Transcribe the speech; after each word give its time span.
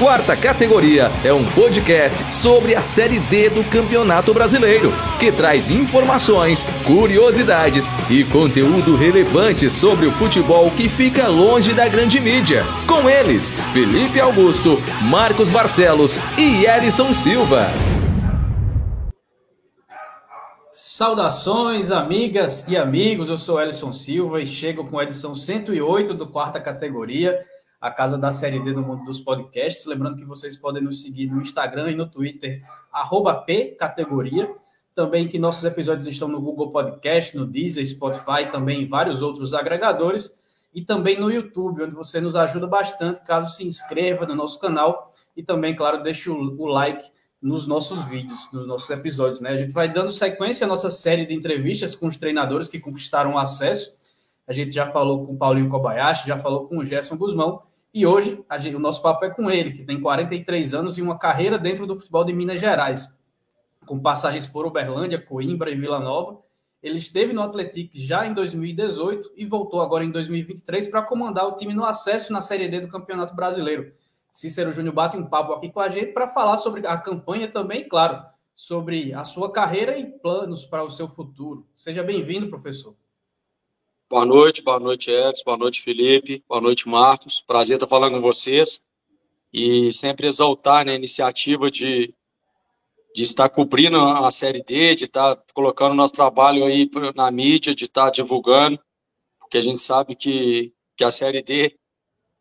Quarta 0.00 0.34
Categoria 0.34 1.10
é 1.22 1.30
um 1.30 1.44
podcast 1.50 2.32
sobre 2.32 2.74
a 2.74 2.80
Série 2.80 3.20
D 3.20 3.50
do 3.50 3.62
Campeonato 3.62 4.32
Brasileiro, 4.32 4.90
que 5.18 5.30
traz 5.30 5.70
informações, 5.70 6.62
curiosidades 6.86 7.84
e 8.08 8.24
conteúdo 8.24 8.96
relevante 8.96 9.68
sobre 9.68 10.06
o 10.06 10.12
futebol 10.12 10.70
que 10.70 10.88
fica 10.88 11.28
longe 11.28 11.74
da 11.74 11.86
grande 11.86 12.18
mídia. 12.18 12.64
Com 12.88 13.10
eles, 13.10 13.50
Felipe 13.74 14.18
Augusto, 14.18 14.78
Marcos 15.02 15.50
Barcelos 15.50 16.18
e 16.38 16.64
Elison 16.64 17.12
Silva. 17.12 17.66
Saudações, 20.72 21.90
amigas 21.90 22.66
e 22.66 22.74
amigos. 22.74 23.28
Eu 23.28 23.36
sou 23.36 23.60
Elison 23.60 23.92
Silva 23.92 24.40
e 24.40 24.46
chego 24.46 24.88
com 24.88 24.98
a 24.98 25.04
edição 25.04 25.36
108 25.36 26.14
do 26.14 26.26
Quarta 26.26 26.58
Categoria 26.58 27.38
a 27.80 27.90
casa 27.90 28.18
da 28.18 28.30
série 28.30 28.60
D 28.60 28.72
do 28.72 28.82
mundo 28.82 29.04
dos 29.04 29.18
podcasts. 29.18 29.86
Lembrando 29.86 30.16
que 30.16 30.24
vocês 30.24 30.56
podem 30.56 30.82
nos 30.82 31.02
seguir 31.02 31.26
no 31.28 31.40
Instagram 31.40 31.90
e 31.92 31.94
no 31.96 32.06
Twitter, 32.06 32.62
@p_categoria. 33.46 34.54
Também 34.94 35.26
que 35.26 35.38
nossos 35.38 35.64
episódios 35.64 36.06
estão 36.06 36.28
no 36.28 36.40
Google 36.40 36.72
Podcast, 36.72 37.36
no 37.36 37.46
Deezer, 37.46 37.86
Spotify, 37.86 38.50
também 38.52 38.82
em 38.82 38.86
vários 38.86 39.22
outros 39.22 39.54
agregadores. 39.54 40.42
E 40.74 40.82
também 40.82 41.18
no 41.18 41.30
YouTube, 41.30 41.84
onde 41.84 41.94
você 41.94 42.20
nos 42.20 42.36
ajuda 42.36 42.66
bastante, 42.66 43.24
caso 43.24 43.54
se 43.54 43.66
inscreva 43.66 44.26
no 44.26 44.34
nosso 44.34 44.60
canal. 44.60 45.10
E 45.34 45.42
também, 45.42 45.74
claro, 45.74 46.02
deixe 46.02 46.28
o, 46.28 46.36
o 46.36 46.66
like 46.66 47.04
nos 47.40 47.66
nossos 47.66 48.04
vídeos, 48.04 48.48
nos 48.52 48.66
nossos 48.66 48.90
episódios. 48.90 49.40
Né? 49.40 49.50
A 49.50 49.56
gente 49.56 49.72
vai 49.72 49.90
dando 49.90 50.10
sequência 50.10 50.66
à 50.66 50.68
nossa 50.68 50.90
série 50.90 51.24
de 51.24 51.34
entrevistas 51.34 51.94
com 51.94 52.06
os 52.06 52.16
treinadores 52.16 52.68
que 52.68 52.78
conquistaram 52.78 53.38
acesso. 53.38 53.98
A 54.46 54.52
gente 54.52 54.72
já 54.72 54.86
falou 54.88 55.24
com 55.24 55.32
o 55.32 55.36
Paulinho 55.38 55.70
Kobayashi, 55.70 56.28
já 56.28 56.36
falou 56.36 56.66
com 56.66 56.78
o 56.78 56.84
Gerson 56.84 57.16
Guzmão. 57.16 57.62
E 57.92 58.06
hoje 58.06 58.44
gente, 58.60 58.76
o 58.76 58.80
nosso 58.80 59.02
papo 59.02 59.24
é 59.24 59.30
com 59.30 59.50
ele, 59.50 59.72
que 59.72 59.84
tem 59.84 60.00
43 60.00 60.74
anos 60.74 60.96
e 60.96 61.02
uma 61.02 61.18
carreira 61.18 61.58
dentro 61.58 61.86
do 61.86 61.96
futebol 61.96 62.24
de 62.24 62.32
Minas 62.32 62.60
Gerais, 62.60 63.18
com 63.84 63.98
passagens 63.98 64.46
por 64.46 64.64
Uberlândia, 64.64 65.20
Coimbra 65.20 65.70
e 65.70 65.74
Vila 65.74 65.98
Nova. 65.98 66.40
Ele 66.80 66.98
esteve 66.98 67.32
no 67.32 67.42
Atlético 67.42 67.90
já 67.94 68.24
em 68.24 68.32
2018 68.32 69.32
e 69.36 69.44
voltou 69.44 69.80
agora 69.80 70.04
em 70.04 70.10
2023 70.10 70.86
para 70.86 71.02
comandar 71.02 71.48
o 71.48 71.56
time 71.56 71.74
no 71.74 71.84
acesso 71.84 72.32
na 72.32 72.40
Série 72.40 72.68
D 72.68 72.80
do 72.80 72.88
Campeonato 72.88 73.34
Brasileiro. 73.34 73.92
Cícero 74.30 74.70
Júnior 74.70 74.94
bate 74.94 75.16
um 75.16 75.26
papo 75.26 75.52
aqui 75.52 75.68
com 75.70 75.80
a 75.80 75.88
gente 75.88 76.12
para 76.12 76.28
falar 76.28 76.58
sobre 76.58 76.86
a 76.86 76.96
campanha 76.96 77.50
também, 77.50 77.88
claro, 77.88 78.22
sobre 78.54 79.12
a 79.12 79.24
sua 79.24 79.52
carreira 79.52 79.98
e 79.98 80.06
planos 80.06 80.64
para 80.64 80.84
o 80.84 80.90
seu 80.90 81.08
futuro. 81.08 81.66
Seja 81.74 82.04
bem-vindo, 82.04 82.48
professor. 82.48 82.94
Boa 84.10 84.26
noite, 84.26 84.60
boa 84.60 84.80
noite, 84.80 85.08
Edson, 85.08 85.44
boa 85.44 85.56
noite, 85.56 85.82
Felipe, 85.82 86.42
boa 86.48 86.60
noite, 86.60 86.88
Marcos. 86.88 87.40
Prazer 87.46 87.76
estar 87.76 87.86
falando 87.86 88.14
com 88.14 88.20
vocês 88.20 88.84
e 89.52 89.92
sempre 89.92 90.26
exaltar 90.26 90.84
né, 90.84 90.90
a 90.90 90.96
iniciativa 90.96 91.70
de, 91.70 92.12
de 93.14 93.22
estar 93.22 93.48
cobrindo 93.48 94.00
a 94.00 94.28
Série 94.32 94.64
D, 94.64 94.96
de 94.96 95.04
estar 95.04 95.40
colocando 95.54 95.94
nosso 95.94 96.12
trabalho 96.12 96.64
aí 96.64 96.90
na 97.14 97.30
mídia, 97.30 97.72
de 97.72 97.84
estar 97.84 98.10
divulgando, 98.10 98.80
porque 99.38 99.58
a 99.58 99.62
gente 99.62 99.80
sabe 99.80 100.16
que, 100.16 100.74
que 100.96 101.04
a 101.04 101.12
Série 101.12 101.40
D, 101.40 101.78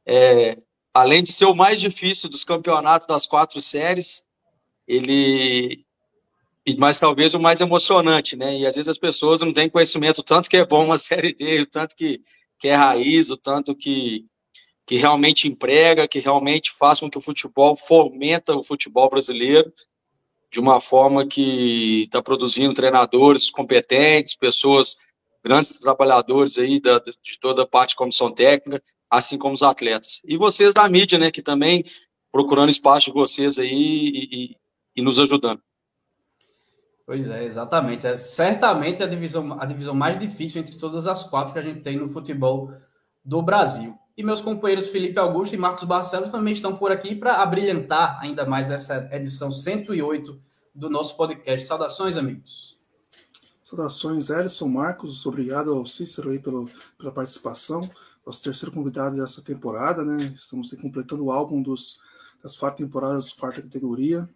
é, 0.07 0.55
além 0.91 1.21
de 1.21 1.31
ser 1.31 1.45
o 1.45 1.53
mais 1.53 1.79
difícil 1.79 2.31
dos 2.31 2.43
campeonatos 2.43 3.05
das 3.05 3.27
quatro 3.27 3.61
séries, 3.61 4.25
ele 4.87 5.85
mas 6.77 6.99
talvez 6.99 7.33
o 7.33 7.39
mais 7.39 7.61
emocionante, 7.61 8.35
né? 8.35 8.57
E 8.57 8.65
às 8.65 8.75
vezes 8.75 8.89
as 8.89 8.97
pessoas 8.97 9.41
não 9.41 9.53
têm 9.53 9.69
conhecimento 9.69 10.21
tanto 10.23 10.49
que 10.49 10.57
é 10.57 10.65
bom 10.65 10.85
uma 10.85 10.97
série 10.99 11.33
D, 11.33 11.61
o 11.61 11.65
tanto 11.65 11.95
que, 11.95 12.21
que 12.59 12.67
é 12.67 12.75
raiz, 12.75 13.29
o 13.29 13.37
tanto 13.37 13.75
que, 13.75 14.25
que 14.85 14.97
realmente 14.97 15.47
emprega, 15.47 16.07
que 16.07 16.19
realmente 16.19 16.71
faz 16.71 16.99
com 16.99 17.09
que 17.09 17.17
o 17.17 17.21
futebol 17.21 17.75
fomenta 17.75 18.55
o 18.55 18.63
futebol 18.63 19.09
brasileiro 19.09 19.71
de 20.51 20.59
uma 20.59 20.81
forma 20.81 21.27
que 21.27 22.03
está 22.03 22.21
produzindo 22.21 22.73
treinadores 22.73 23.49
competentes, 23.51 24.35
pessoas, 24.35 24.97
grandes 25.43 25.79
trabalhadores 25.79 26.57
aí 26.57 26.79
da, 26.79 26.97
de 26.99 27.39
toda 27.39 27.63
a 27.63 27.67
parte 27.67 27.91
de 27.91 27.95
comissão 27.97 28.31
técnica, 28.31 28.83
assim 29.09 29.37
como 29.37 29.53
os 29.53 29.63
atletas. 29.63 30.21
E 30.25 30.37
vocês 30.37 30.73
da 30.73 30.89
mídia, 30.89 31.19
né, 31.19 31.31
que 31.31 31.41
também 31.41 31.85
procurando 32.31 32.69
espaço 32.69 33.07
de 33.07 33.13
vocês 33.13 33.57
aí 33.57 33.71
e, 33.71 34.29
e, 34.31 34.55
e 34.97 35.01
nos 35.01 35.19
ajudando. 35.19 35.61
Pois 37.09 37.27
é, 37.27 37.43
exatamente. 37.43 38.05
É 38.05 38.15
certamente 38.15 39.01
a 39.01 39.07
divisão, 39.07 39.59
a 39.59 39.65
divisão 39.65 39.95
mais 39.95 40.19
difícil 40.19 40.61
entre 40.61 40.77
todas 40.77 41.07
as 41.07 41.23
quatro 41.23 41.51
que 41.51 41.57
a 41.57 41.61
gente 41.63 41.81
tem 41.81 41.97
no 41.97 42.07
futebol 42.07 42.71
do 43.25 43.41
Brasil. 43.41 43.97
E 44.15 44.21
meus 44.21 44.41
companheiros 44.41 44.89
Felipe 44.89 45.17
Augusto 45.17 45.55
e 45.55 45.57
Marcos 45.57 45.85
Barcelos 45.85 46.29
também 46.29 46.53
estão 46.53 46.77
por 46.77 46.91
aqui 46.91 47.15
para 47.15 47.41
abrilhantar 47.41 48.19
ainda 48.21 48.45
mais 48.45 48.69
essa 48.69 49.09
edição 49.11 49.51
108 49.51 50.39
do 50.75 50.87
nosso 50.87 51.17
podcast. 51.17 51.65
Saudações, 51.65 52.15
amigos. 52.15 52.77
Saudações, 53.63 54.29
Ellison, 54.29 54.67
Marcos. 54.67 55.25
Obrigado 55.25 55.73
ao 55.73 55.87
Cícero 55.87 56.29
aí 56.29 56.37
pelo, 56.37 56.69
pela 56.95 57.11
participação. 57.11 57.81
Nosso 58.23 58.43
terceiro 58.43 58.71
convidado 58.71 59.15
dessa 59.15 59.41
temporada, 59.41 60.05
né? 60.05 60.17
Estamos 60.35 60.69
completando 60.75 61.25
o 61.25 61.31
álbum 61.31 61.59
dos, 61.59 61.99
das 62.43 62.55
quatro 62.55 62.85
temporadas, 62.85 63.33
quarta 63.33 63.63
categoria. 63.63 64.29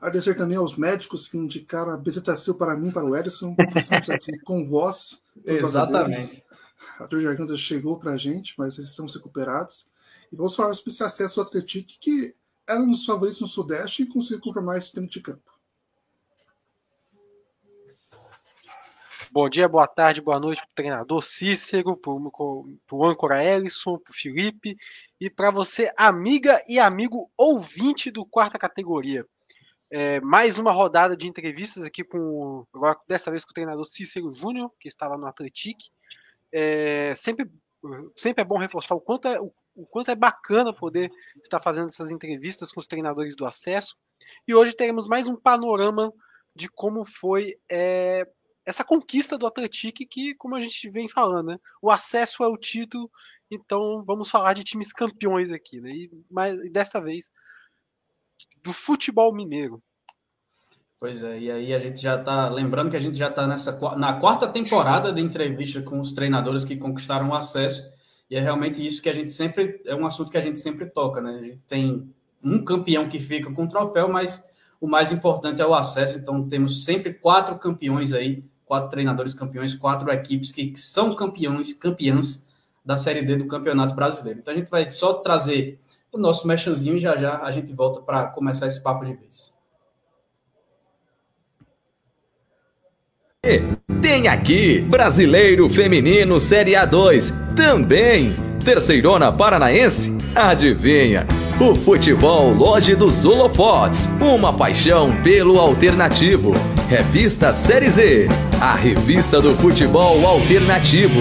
Agradecer 0.00 0.36
também 0.36 0.56
aos 0.56 0.76
médicos 0.76 1.28
que 1.28 1.38
indicaram 1.38 1.92
a 1.92 1.96
bezetacil 1.96 2.54
para 2.54 2.76
mim, 2.76 2.92
para 2.92 3.04
o 3.04 3.16
Edson, 3.16 3.56
que 3.56 3.78
estamos 3.78 4.10
aqui 4.10 4.38
com 4.40 4.64
voz. 4.64 5.24
Exatamente. 5.44 6.44
A 6.98 7.06
dor 7.06 7.20
de 7.20 7.26
garganta 7.26 7.56
chegou 7.56 7.98
para 7.98 8.12
a 8.12 8.16
gente, 8.16 8.54
mas 8.58 8.78
estamos 8.78 9.14
recuperados. 9.14 9.86
E 10.30 10.36
vamos 10.36 10.54
falar 10.54 10.74
sobre 10.74 10.92
esse 10.92 11.02
acesso 11.02 11.40
ao 11.40 11.46
Atlético, 11.46 11.98
que 12.00 12.34
era 12.68 12.80
um 12.80 12.90
dos 12.90 13.04
favoritos 13.04 13.40
no 13.40 13.46
Sudeste 13.46 14.02
e 14.02 14.06
conseguiu 14.06 14.40
confirmar 14.40 14.78
isso 14.78 14.94
dentro 14.94 15.10
de 15.10 15.20
campo. 15.20 15.56
Bom 19.30 19.50
dia, 19.50 19.68
boa 19.68 19.86
tarde, 19.86 20.22
boa 20.22 20.40
noite 20.40 20.62
para 20.62 20.70
o 20.70 20.74
treinador 20.74 21.22
Cícero, 21.22 21.96
para 21.96 22.10
o 22.10 23.04
âncora 23.04 23.44
Ellison, 23.44 23.98
para 23.98 24.10
o 24.10 24.14
Felipe 24.14 24.76
e 25.20 25.28
para 25.28 25.50
você, 25.50 25.92
amiga 25.96 26.62
e 26.66 26.78
amigo 26.78 27.30
ouvinte 27.36 28.10
do 28.10 28.24
quarta 28.24 28.58
categoria. 28.58 29.26
É, 29.90 30.20
mais 30.20 30.58
uma 30.58 30.72
rodada 30.72 31.16
de 31.16 31.28
entrevistas 31.28 31.84
aqui 31.84 32.02
com, 32.02 32.66
agora 32.74 32.98
dessa 33.08 33.30
vez 33.30 33.44
com 33.44 33.50
o 33.50 33.54
treinador 33.54 33.86
Cícero 33.86 34.32
Júnior, 34.32 34.70
que 34.80 34.88
estava 34.88 35.16
no 35.16 35.26
Atlético. 35.26 35.80
É, 36.52 37.14
sempre, 37.14 37.48
sempre 38.16 38.42
é 38.42 38.44
bom 38.44 38.58
reforçar 38.58 38.94
o 38.94 39.00
quanto 39.00 39.28
é, 39.28 39.40
o, 39.40 39.52
o, 39.76 39.86
quanto 39.86 40.10
é 40.10 40.16
bacana 40.16 40.72
poder 40.72 41.10
estar 41.42 41.60
fazendo 41.60 41.88
essas 41.88 42.10
entrevistas 42.10 42.72
com 42.72 42.80
os 42.80 42.88
treinadores 42.88 43.36
do 43.36 43.46
acesso. 43.46 43.96
E 44.46 44.54
hoje 44.54 44.74
teremos 44.74 45.06
mais 45.06 45.28
um 45.28 45.36
panorama 45.36 46.12
de 46.54 46.68
como 46.68 47.04
foi 47.04 47.54
é, 47.70 48.26
essa 48.64 48.82
conquista 48.82 49.38
do 49.38 49.46
Atlético, 49.46 50.04
que, 50.10 50.34
como 50.34 50.56
a 50.56 50.60
gente 50.60 50.90
vem 50.90 51.08
falando, 51.08 51.48
né, 51.48 51.58
o 51.80 51.90
acesso 51.92 52.42
é 52.42 52.48
o 52.48 52.56
título, 52.56 53.08
então 53.48 54.02
vamos 54.04 54.28
falar 54.28 54.54
de 54.54 54.64
times 54.64 54.92
campeões 54.92 55.52
aqui. 55.52 55.80
Né, 55.80 55.90
e, 55.90 56.10
mas, 56.28 56.56
e 56.56 56.70
dessa 56.70 57.00
vez 57.00 57.30
do 58.66 58.72
futebol 58.72 59.32
mineiro. 59.32 59.80
Pois 60.98 61.22
é, 61.22 61.38
e 61.38 61.50
aí 61.50 61.74
a 61.74 61.78
gente 61.78 62.00
já 62.00 62.18
está 62.18 62.48
lembrando 62.48 62.90
que 62.90 62.96
a 62.96 63.00
gente 63.00 63.16
já 63.16 63.28
está 63.28 63.46
nessa 63.46 63.78
na 63.96 64.14
quarta 64.14 64.48
temporada 64.48 65.12
de 65.12 65.20
entrevista 65.20 65.80
com 65.82 66.00
os 66.00 66.12
treinadores 66.12 66.64
que 66.64 66.76
conquistaram 66.76 67.28
o 67.28 67.34
acesso, 67.34 67.92
e 68.28 68.34
é 68.34 68.40
realmente 68.40 68.84
isso 68.84 69.00
que 69.00 69.08
a 69.08 69.12
gente 69.12 69.30
sempre 69.30 69.80
é 69.84 69.94
um 69.94 70.04
assunto 70.04 70.30
que 70.30 70.38
a 70.38 70.40
gente 70.40 70.58
sempre 70.58 70.86
toca, 70.86 71.20
né? 71.20 71.38
A 71.38 71.42
gente 71.42 71.60
tem 71.68 72.12
um 72.42 72.64
campeão 72.64 73.08
que 73.08 73.20
fica 73.20 73.52
com 73.52 73.64
o 73.64 73.68
troféu, 73.68 74.08
mas 74.08 74.48
o 74.80 74.88
mais 74.88 75.12
importante 75.12 75.62
é 75.62 75.66
o 75.66 75.74
acesso, 75.74 76.18
então 76.18 76.48
temos 76.48 76.84
sempre 76.84 77.14
quatro 77.14 77.56
campeões 77.58 78.12
aí, 78.12 78.42
quatro 78.64 78.90
treinadores 78.90 79.32
campeões, 79.32 79.74
quatro 79.74 80.10
equipes 80.10 80.50
que 80.50 80.72
são 80.76 81.14
campeões, 81.14 81.72
campeãs 81.72 82.48
da 82.84 82.96
Série 82.96 83.22
D 83.22 83.36
do 83.36 83.46
Campeonato 83.46 83.94
Brasileiro. 83.94 84.40
Então 84.40 84.54
a 84.54 84.56
gente 84.56 84.70
vai 84.70 84.88
só 84.88 85.14
trazer 85.14 85.78
o 86.16 86.20
nosso 86.20 86.46
mechanzinho 86.46 86.96
e 86.96 87.00
já 87.00 87.16
já 87.16 87.38
a 87.42 87.50
gente 87.50 87.72
volta 87.72 88.00
para 88.00 88.26
começar 88.26 88.66
esse 88.66 88.82
papo 88.82 89.04
de 89.04 89.14
vez. 89.14 89.54
Tem 94.02 94.26
aqui 94.26 94.80
Brasileiro 94.80 95.68
Feminino 95.68 96.40
Série 96.40 96.72
A2, 96.72 97.32
também 97.54 98.34
Terceirona 98.64 99.30
Paranaense. 99.30 100.16
Adivinha? 100.34 101.26
O 101.60 101.74
futebol 101.74 102.52
Loja 102.52 102.96
dos 102.96 103.24
Holofotes, 103.24 104.08
uma 104.20 104.52
paixão 104.52 105.16
pelo 105.22 105.60
alternativo. 105.60 106.52
Revista 106.88 107.54
Série 107.54 107.88
Z, 107.88 108.28
a 108.60 108.74
revista 108.74 109.40
do 109.40 109.54
futebol 109.54 110.26
alternativo. 110.26 111.20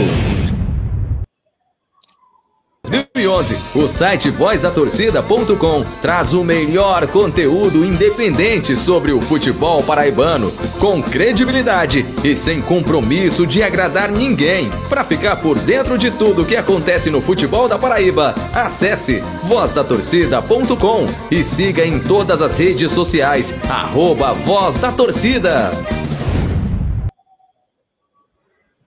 2011. 3.26 3.58
O 3.76 3.88
site 3.88 4.30
vozdatorcida.com 4.30 5.84
traz 6.02 6.34
o 6.34 6.44
melhor 6.44 7.08
conteúdo 7.08 7.84
independente 7.84 8.76
sobre 8.76 9.12
o 9.12 9.20
futebol 9.20 9.84
paraibano, 9.84 10.52
com 10.80 11.02
credibilidade 11.02 12.06
e 12.24 12.36
sem 12.36 12.62
compromisso 12.62 13.46
de 13.48 13.64
agradar 13.64 14.12
ninguém. 14.12 14.70
Para 14.88 15.04
ficar 15.04 15.38
por 15.38 15.58
dentro 15.58 15.98
de 15.98 16.12
tudo 16.12 16.46
que 16.46 16.56
acontece 16.56 17.10
no 17.10 17.22
futebol 17.22 17.68
da 17.68 17.78
Paraíba, 17.78 18.36
acesse 18.54 19.22
vozdatorcida.com 19.44 21.08
e 21.32 21.44
siga 21.44 21.86
em 21.86 22.00
todas 22.00 22.42
as 22.42 22.56
redes 22.56 22.92
sociais, 22.92 23.56
arroba 23.70 24.34
Voz 24.34 24.78
da 24.78 24.92
Torcida. 24.92 25.72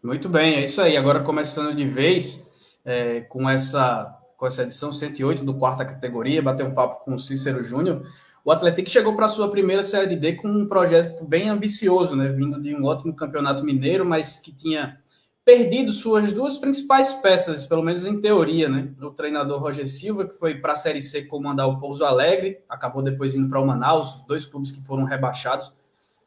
Muito 0.02 0.28
bem, 0.28 0.54
é 0.54 0.64
isso 0.64 0.80
aí. 0.80 0.96
Agora 0.96 1.20
começando 1.20 1.74
de 1.74 1.86
vez 1.86 2.48
é, 2.84 3.20
com, 3.20 3.48
essa, 3.50 4.17
com 4.38 4.46
essa 4.46 4.62
edição 4.62 4.92
108 4.92 5.44
do 5.44 5.52
quarta 5.52 5.84
categoria, 5.84 6.40
bater 6.40 6.64
um 6.64 6.72
papo 6.72 7.04
com 7.04 7.12
o 7.12 7.18
Cícero 7.18 7.60
Júnior. 7.62 8.06
O 8.44 8.52
Atlético 8.52 8.88
chegou 8.88 9.14
para 9.16 9.24
a 9.24 9.28
sua 9.28 9.50
primeira 9.50 9.82
Série 9.82 10.14
D 10.14 10.34
com 10.34 10.48
um 10.48 10.66
projeto 10.66 11.24
bem 11.24 11.50
ambicioso, 11.50 12.16
né? 12.16 12.28
Vindo 12.28 12.62
de 12.62 12.72
um 12.72 12.84
ótimo 12.84 13.12
campeonato 13.12 13.64
mineiro, 13.64 14.06
mas 14.06 14.38
que 14.38 14.54
tinha 14.54 15.00
perdido 15.44 15.90
suas 15.90 16.30
duas 16.30 16.56
principais 16.56 17.12
peças, 17.14 17.66
pelo 17.66 17.82
menos 17.82 18.06
em 18.06 18.20
teoria, 18.20 18.68
né? 18.68 18.88
O 19.02 19.10
treinador 19.10 19.60
Roger 19.60 19.88
Silva, 19.88 20.24
que 20.24 20.34
foi 20.34 20.54
para 20.54 20.74
a 20.74 20.76
Série 20.76 21.02
C 21.02 21.24
comandar 21.24 21.66
o 21.66 21.80
Pouso 21.80 22.04
Alegre, 22.04 22.60
acabou 22.68 23.02
depois 23.02 23.34
indo 23.34 23.48
para 23.48 23.60
o 23.60 23.66
Manaus, 23.66 24.22
dois 24.28 24.46
clubes 24.46 24.70
que 24.70 24.80
foram 24.82 25.02
rebaixados 25.02 25.74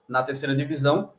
na 0.07 0.21
terceira 0.21 0.53
divisão. 0.53 1.13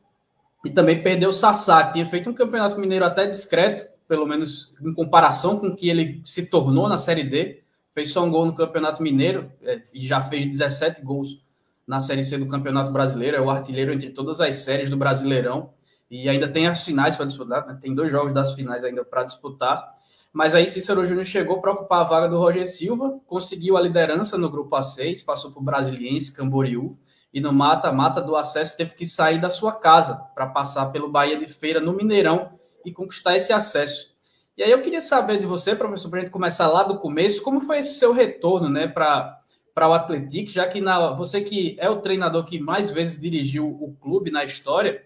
E 0.63 0.69
também 0.69 1.01
perdeu 1.01 1.29
o 1.29 1.33
Sassá, 1.33 1.83
que 1.85 1.93
tinha 1.93 2.05
feito 2.05 2.29
um 2.29 2.33
campeonato 2.33 2.79
mineiro 2.79 3.03
até 3.03 3.25
discreto, 3.25 3.91
pelo 4.13 4.27
menos 4.27 4.75
em 4.79 4.93
comparação 4.93 5.57
com 5.57 5.69
o 5.69 5.75
que 5.75 5.89
ele 5.89 6.21
se 6.23 6.45
tornou 6.45 6.87
na 6.87 6.97
Série 6.97 7.23
D. 7.23 7.63
Fez 7.95 8.11
só 8.11 8.23
um 8.23 8.29
gol 8.29 8.45
no 8.45 8.53
Campeonato 8.53 9.01
Mineiro 9.01 9.51
é, 9.63 9.81
e 9.91 10.05
já 10.05 10.21
fez 10.21 10.45
17 10.45 11.01
gols 11.01 11.41
na 11.87 11.99
Série 11.99 12.23
C 12.23 12.37
do 12.37 12.47
Campeonato 12.47 12.91
Brasileiro. 12.91 13.35
É 13.35 13.41
o 13.41 13.49
artilheiro 13.49 13.91
entre 13.91 14.11
todas 14.11 14.39
as 14.39 14.53
séries 14.53 14.87
do 14.87 14.95
Brasileirão. 14.95 15.71
E 16.11 16.29
ainda 16.29 16.47
tem 16.47 16.67
as 16.67 16.85
finais 16.85 17.15
para 17.15 17.25
disputar, 17.25 17.65
né? 17.65 17.75
tem 17.81 17.95
dois 17.95 18.11
jogos 18.11 18.31
das 18.31 18.53
finais 18.53 18.83
ainda 18.83 19.03
para 19.03 19.23
disputar. 19.23 19.83
Mas 20.31 20.53
aí 20.53 20.67
Cícero 20.67 21.03
Júnior 21.03 21.25
chegou 21.25 21.59
para 21.59 21.71
ocupar 21.71 22.01
a 22.01 22.03
vaga 22.03 22.27
do 22.27 22.37
Roger 22.37 22.67
Silva, 22.67 23.19
conseguiu 23.25 23.77
a 23.77 23.81
liderança 23.81 24.37
no 24.37 24.47
grupo 24.47 24.75
A6, 24.75 25.25
passou 25.25 25.51
por 25.51 25.63
Brasiliense, 25.63 26.35
Camboriú 26.35 26.95
e 27.33 27.41
no 27.41 27.51
mata-mata 27.51 28.21
do 28.21 28.35
acesso 28.35 28.77
teve 28.77 28.93
que 28.93 29.07
sair 29.07 29.41
da 29.41 29.49
sua 29.49 29.71
casa 29.71 30.17
para 30.35 30.45
passar 30.45 30.91
pelo 30.91 31.09
Bahia 31.09 31.35
de 31.35 31.47
Feira 31.47 31.79
no 31.79 31.93
Mineirão 31.93 32.51
e 32.85 32.91
conquistar 32.91 33.35
esse 33.35 33.53
acesso. 33.53 34.13
E 34.55 34.63
aí 34.63 34.71
eu 34.71 34.81
queria 34.81 35.01
saber 35.01 35.39
de 35.39 35.45
você, 35.45 35.75
professor, 35.75 36.09
para 36.09 36.19
a 36.19 36.21
gente 36.21 36.31
começar 36.31 36.67
lá 36.67 36.83
do 36.83 36.99
começo, 36.99 37.41
como 37.41 37.59
foi 37.59 37.79
esse 37.79 37.97
seu 37.97 38.13
retorno 38.13 38.69
né, 38.69 38.87
para 38.87 39.41
o 39.75 39.93
Atlético, 39.93 40.51
já 40.51 40.67
que 40.67 40.79
na, 40.79 41.11
você 41.11 41.41
que 41.41 41.75
é 41.79 41.89
o 41.89 42.01
treinador 42.01 42.45
que 42.45 42.59
mais 42.59 42.91
vezes 42.91 43.19
dirigiu 43.19 43.67
o 43.67 43.95
clube 43.99 44.29
na 44.29 44.43
história, 44.43 45.03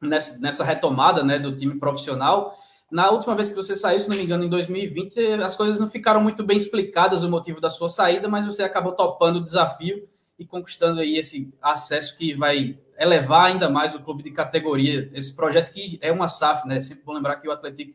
nessa, 0.00 0.40
nessa 0.40 0.64
retomada 0.64 1.22
né, 1.22 1.38
do 1.38 1.54
time 1.54 1.78
profissional, 1.78 2.56
na 2.90 3.08
última 3.10 3.36
vez 3.36 3.50
que 3.50 3.54
você 3.54 3.76
saiu, 3.76 4.00
se 4.00 4.08
não 4.08 4.16
me 4.16 4.24
engano, 4.24 4.44
em 4.44 4.48
2020, 4.48 5.34
as 5.44 5.54
coisas 5.54 5.78
não 5.78 5.88
ficaram 5.88 6.20
muito 6.20 6.42
bem 6.42 6.56
explicadas 6.56 7.22
o 7.22 7.30
motivo 7.30 7.60
da 7.60 7.68
sua 7.68 7.88
saída, 7.88 8.28
mas 8.28 8.44
você 8.44 8.64
acabou 8.64 8.92
topando 8.92 9.36
o 9.36 9.44
desafio 9.44 10.08
e 10.38 10.44
conquistando 10.44 11.00
aí 11.00 11.16
esse 11.16 11.54
acesso 11.62 12.16
que 12.16 12.34
vai 12.34 12.78
elevar 13.00 13.46
ainda 13.46 13.70
mais 13.70 13.94
o 13.94 14.00
clube 14.00 14.22
de 14.22 14.30
categoria. 14.30 15.10
Esse 15.14 15.34
projeto 15.34 15.72
que 15.72 15.98
é 16.02 16.12
uma 16.12 16.28
SAF, 16.28 16.68
né? 16.68 16.78
Sempre 16.80 17.04
bom 17.04 17.14
lembrar 17.14 17.36
que 17.36 17.48
o 17.48 17.50
Atlético 17.50 17.94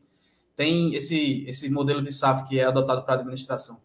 tem 0.55 0.95
esse, 0.95 1.45
esse 1.47 1.69
modelo 1.69 2.01
de 2.01 2.11
SAF 2.11 2.47
que 2.47 2.59
é 2.59 2.65
adotado 2.65 3.03
para 3.03 3.13
a 3.13 3.17
administração. 3.19 3.79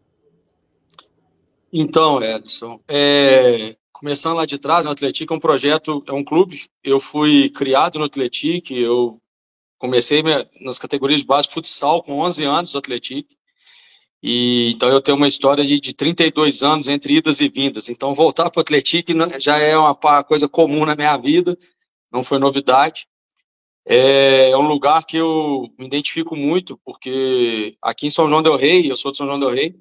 Então, 1.71 2.23
Edson, 2.23 2.81
é, 2.89 3.77
começando 3.93 4.37
lá 4.37 4.47
de 4.47 4.59
trás, 4.59 4.87
o 4.87 4.91
Atlético 4.91 5.35
é 5.35 5.37
um 5.37 5.41
projeto, 5.41 6.03
é 6.09 6.13
um 6.13 6.25
clube. 6.25 6.69
Eu 6.83 6.99
fui 6.99 7.51
criado 7.51 7.99
no 7.99 8.07
Atlético, 8.07 8.73
eu 8.73 9.21
comecei 9.79 10.23
minha, 10.23 10.49
nas 10.61 10.79
categorias 10.79 11.21
de 11.21 11.27
base 11.27 11.49
futsal 11.49 12.03
com 12.03 12.21
11 12.21 12.45
anos 12.45 12.73
do 12.73 12.79
Atlético. 12.79 13.29
E, 14.23 14.73
então 14.73 14.91
eu 14.91 15.01
tenho 15.01 15.17
uma 15.17 15.29
história 15.29 15.65
de, 15.65 15.81
de 15.81 15.95
32 15.95 16.63
anos 16.63 16.89
entre 16.89 17.15
idas 17.17 17.41
e 17.41 17.49
vindas. 17.49 17.89
Então 17.89 18.15
voltar 18.15 18.51
para 18.51 18.61
o 18.61 18.63
Atlético 18.63 19.13
já 19.39 19.59
é 19.59 19.77
uma 19.77 19.95
coisa 20.25 20.49
comum 20.49 20.85
na 20.85 20.95
minha 20.95 21.17
vida, 21.17 21.57
não 22.13 22.23
foi 22.23 22.39
novidade. 22.39 23.07
É, 23.87 24.51
é, 24.51 24.57
um 24.57 24.69
lugar 24.69 25.05
que 25.07 25.17
eu 25.17 25.73
me 25.79 25.87
identifico 25.87 26.37
muito, 26.37 26.79
porque 26.85 27.77
aqui 27.83 28.07
em 28.07 28.11
São 28.11 28.29
João 28.29 28.43
del 28.43 28.57
Rei, 28.57 28.91
eu 28.91 28.97
sou 28.97 29.11
de 29.11 29.17
São 29.17 29.27
João 29.27 29.41
del 29.41 29.51
Rei, 29.51 29.75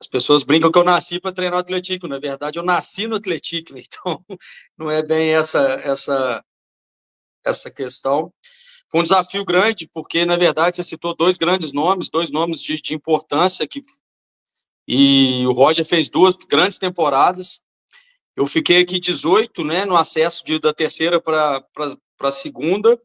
as 0.00 0.06
pessoas 0.06 0.44
brincam 0.44 0.70
que 0.70 0.78
eu 0.78 0.84
nasci 0.84 1.20
para 1.20 1.32
treinar 1.32 1.58
o 1.58 1.60
Atlético. 1.60 2.06
Na 2.08 2.18
verdade, 2.18 2.58
eu 2.58 2.64
nasci 2.64 3.06
no 3.06 3.16
Atlético, 3.16 3.74
né? 3.74 3.82
então 3.86 4.24
não 4.76 4.90
é 4.90 5.02
bem 5.02 5.30
essa 5.34 5.60
essa 5.84 6.44
essa 7.44 7.70
questão. 7.70 8.32
Foi 8.90 9.00
um 9.00 9.04
desafio 9.04 9.44
grande, 9.44 9.88
porque, 9.92 10.24
na 10.24 10.36
verdade, 10.36 10.76
você 10.76 10.84
citou 10.84 11.14
dois 11.14 11.36
grandes 11.36 11.72
nomes, 11.72 12.08
dois 12.08 12.30
nomes 12.30 12.62
de, 12.62 12.76
de 12.76 12.94
importância, 12.94 13.66
que, 13.66 13.84
e 14.86 15.46
o 15.46 15.52
Roger 15.52 15.84
fez 15.84 16.08
duas 16.08 16.36
grandes 16.36 16.78
temporadas. 16.78 17.60
Eu 18.34 18.46
fiquei 18.46 18.80
aqui 18.80 18.98
18, 18.98 19.62
né, 19.62 19.84
no 19.84 19.96
acesso 19.96 20.44
de, 20.44 20.58
da 20.58 20.72
terceira 20.72 21.20
para 21.20 21.62
a 22.20 22.32
segunda. 22.32 22.98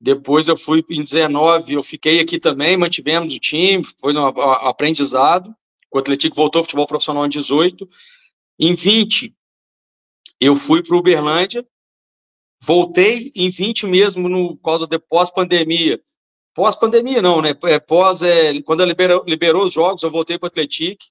Depois 0.00 0.48
eu 0.48 0.56
fui 0.56 0.84
em 0.90 1.04
19, 1.04 1.74
eu 1.74 1.82
fiquei 1.82 2.18
aqui 2.18 2.38
também, 2.40 2.76
mantivemos 2.76 3.32
o 3.32 3.38
time, 3.38 3.84
foi 4.00 4.14
um 4.14 4.26
aprendizado. 4.26 5.54
O 5.92 5.98
Atlético 5.98 6.34
voltou 6.34 6.58
ao 6.58 6.64
futebol 6.64 6.86
profissional 6.86 7.24
em 7.24 7.28
18. 7.28 7.88
Em 8.58 8.74
20, 8.74 9.32
eu 10.40 10.56
fui 10.56 10.82
para 10.82 10.96
o 10.96 10.98
Uberlândia, 10.98 11.64
Voltei 12.66 13.30
em 13.34 13.50
20 13.50 13.86
mesmo, 13.86 14.26
no 14.26 14.56
causa 14.56 14.86
de 14.86 14.98
pós-pandemia. 14.98 16.00
Pós-pandemia 16.54 17.20
não, 17.20 17.42
né? 17.42 17.50
É, 17.64 17.78
pós, 17.78 18.22
é, 18.22 18.62
quando 18.62 18.84
liberou, 18.84 19.22
liberou 19.26 19.66
os 19.66 19.72
jogos, 19.72 20.02
eu 20.02 20.10
voltei 20.10 20.38
para 20.38 20.46
o 20.46 20.48
Atlético 20.48 21.04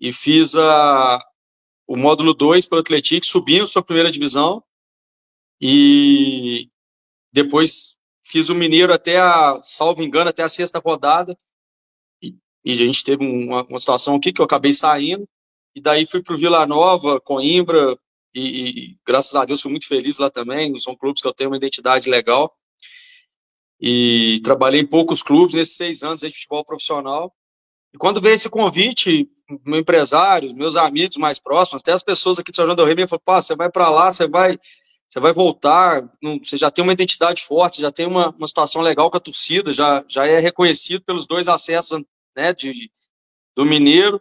e 0.00 0.12
fiz 0.12 0.54
a, 0.54 1.18
o 1.86 1.96
módulo 1.96 2.32
2 2.32 2.66
para 2.66 2.76
o 2.76 2.80
Atlético, 2.80 3.26
subimos 3.26 3.72
para 3.72 3.80
a 3.80 3.84
primeira 3.84 4.10
divisão 4.10 4.62
e 5.60 6.68
depois 7.32 7.98
fiz 8.22 8.48
o 8.48 8.54
Mineiro 8.54 8.92
até 8.92 9.18
a, 9.18 9.58
salvo 9.62 10.02
engano, 10.02 10.30
até 10.30 10.42
a 10.42 10.48
sexta 10.48 10.78
rodada 10.78 11.36
e, 12.22 12.36
e 12.64 12.72
a 12.72 12.76
gente 12.76 13.02
teve 13.02 13.26
uma, 13.26 13.64
uma, 13.64 13.78
situação 13.80 14.14
aqui 14.14 14.32
que 14.32 14.40
eu 14.40 14.44
acabei 14.44 14.72
saindo 14.72 15.28
e 15.74 15.80
daí 15.80 16.06
fui 16.06 16.22
para 16.22 16.34
o 16.34 16.38
Vila 16.38 16.64
Nova, 16.66 17.20
Coimbra, 17.20 17.98
e, 18.34 18.40
e, 18.40 18.98
graças 19.06 19.34
a 19.36 19.44
Deus 19.44 19.62
fui 19.62 19.70
muito 19.70 19.86
feliz 19.86 20.18
lá 20.18 20.28
também. 20.28 20.76
São 20.78 20.96
clubes 20.96 21.22
que 21.22 21.28
eu 21.28 21.32
tenho 21.32 21.50
uma 21.50 21.56
identidade 21.56 22.10
legal. 22.10 22.52
E 23.80 24.40
trabalhei 24.42 24.80
em 24.80 24.86
poucos 24.86 25.22
clubes 25.22 25.54
nesses 25.54 25.76
seis 25.76 26.02
anos 26.02 26.20
de 26.20 26.32
futebol 26.32 26.64
profissional. 26.64 27.32
E 27.92 27.98
quando 27.98 28.20
veio 28.20 28.34
esse 28.34 28.48
convite, 28.48 29.28
meu 29.64 29.78
empresário, 29.78 30.54
meus 30.54 30.74
amigos 30.74 31.16
mais 31.16 31.38
próximos, 31.38 31.82
até 31.82 31.92
as 31.92 32.02
pessoas 32.02 32.38
aqui 32.38 32.50
de 32.50 32.56
São 32.56 32.64
João 32.64 32.74
do 32.74 32.84
Rei, 32.84 32.94
me 32.94 33.06
falaram: 33.06 33.42
você 33.42 33.54
vai 33.54 33.70
para 33.70 33.88
lá, 33.88 34.10
você 34.10 34.26
vai, 34.26 34.58
você 35.08 35.20
vai 35.20 35.32
voltar, 35.32 36.02
você 36.42 36.56
já 36.56 36.70
tem 36.70 36.82
uma 36.82 36.92
identidade 36.92 37.44
forte, 37.44 37.82
já 37.82 37.92
tem 37.92 38.06
uma, 38.06 38.30
uma 38.30 38.48
situação 38.48 38.82
legal 38.82 39.10
com 39.10 39.16
a 39.16 39.20
torcida, 39.20 39.72
já, 39.72 40.04
já 40.08 40.26
é 40.26 40.40
reconhecido 40.40 41.04
pelos 41.04 41.26
dois 41.26 41.46
acessos 41.46 42.02
né, 42.36 42.52
de, 42.52 42.90
do 43.56 43.64
Mineiro. 43.64 44.20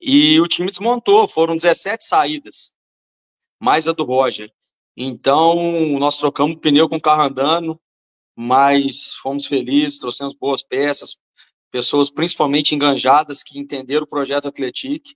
E 0.00 0.40
o 0.40 0.46
time 0.46 0.70
desmontou, 0.70 1.28
foram 1.28 1.56
17 1.56 2.04
saídas 2.04 2.77
mais 3.60 3.88
a 3.88 3.92
do 3.92 4.04
Roger. 4.04 4.52
Então, 4.96 5.56
nós 5.98 6.18
trocamos 6.18 6.58
pneu 6.60 6.88
com 6.88 6.96
o 6.96 7.00
carro 7.00 7.22
andando, 7.22 7.80
mas 8.36 9.14
fomos 9.14 9.46
felizes, 9.46 9.98
trouxemos 9.98 10.34
boas 10.34 10.62
peças, 10.62 11.16
pessoas 11.70 12.10
principalmente 12.10 12.74
enganjadas 12.74 13.42
que 13.42 13.58
entenderam 13.58 14.04
o 14.04 14.08
projeto 14.08 14.48
Atlético 14.48 15.10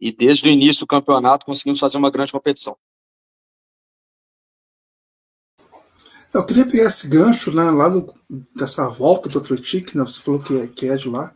e 0.00 0.12
desde 0.12 0.48
o 0.48 0.52
início 0.52 0.80
do 0.80 0.86
campeonato 0.86 1.44
conseguimos 1.44 1.80
fazer 1.80 1.98
uma 1.98 2.10
grande 2.10 2.32
competição. 2.32 2.76
Eu 6.32 6.44
queria 6.44 6.66
pegar 6.66 6.84
esse 6.84 7.08
gancho 7.08 7.50
né, 7.52 7.70
lá 7.70 7.88
dessa 8.54 8.88
volta 8.90 9.28
do 9.28 9.38
Atlético, 9.38 9.96
né, 9.96 10.04
você 10.04 10.20
falou 10.20 10.42
que 10.42 10.56
é, 10.56 10.66
que 10.66 10.86
é 10.86 10.96
de 10.96 11.08
lá. 11.08 11.34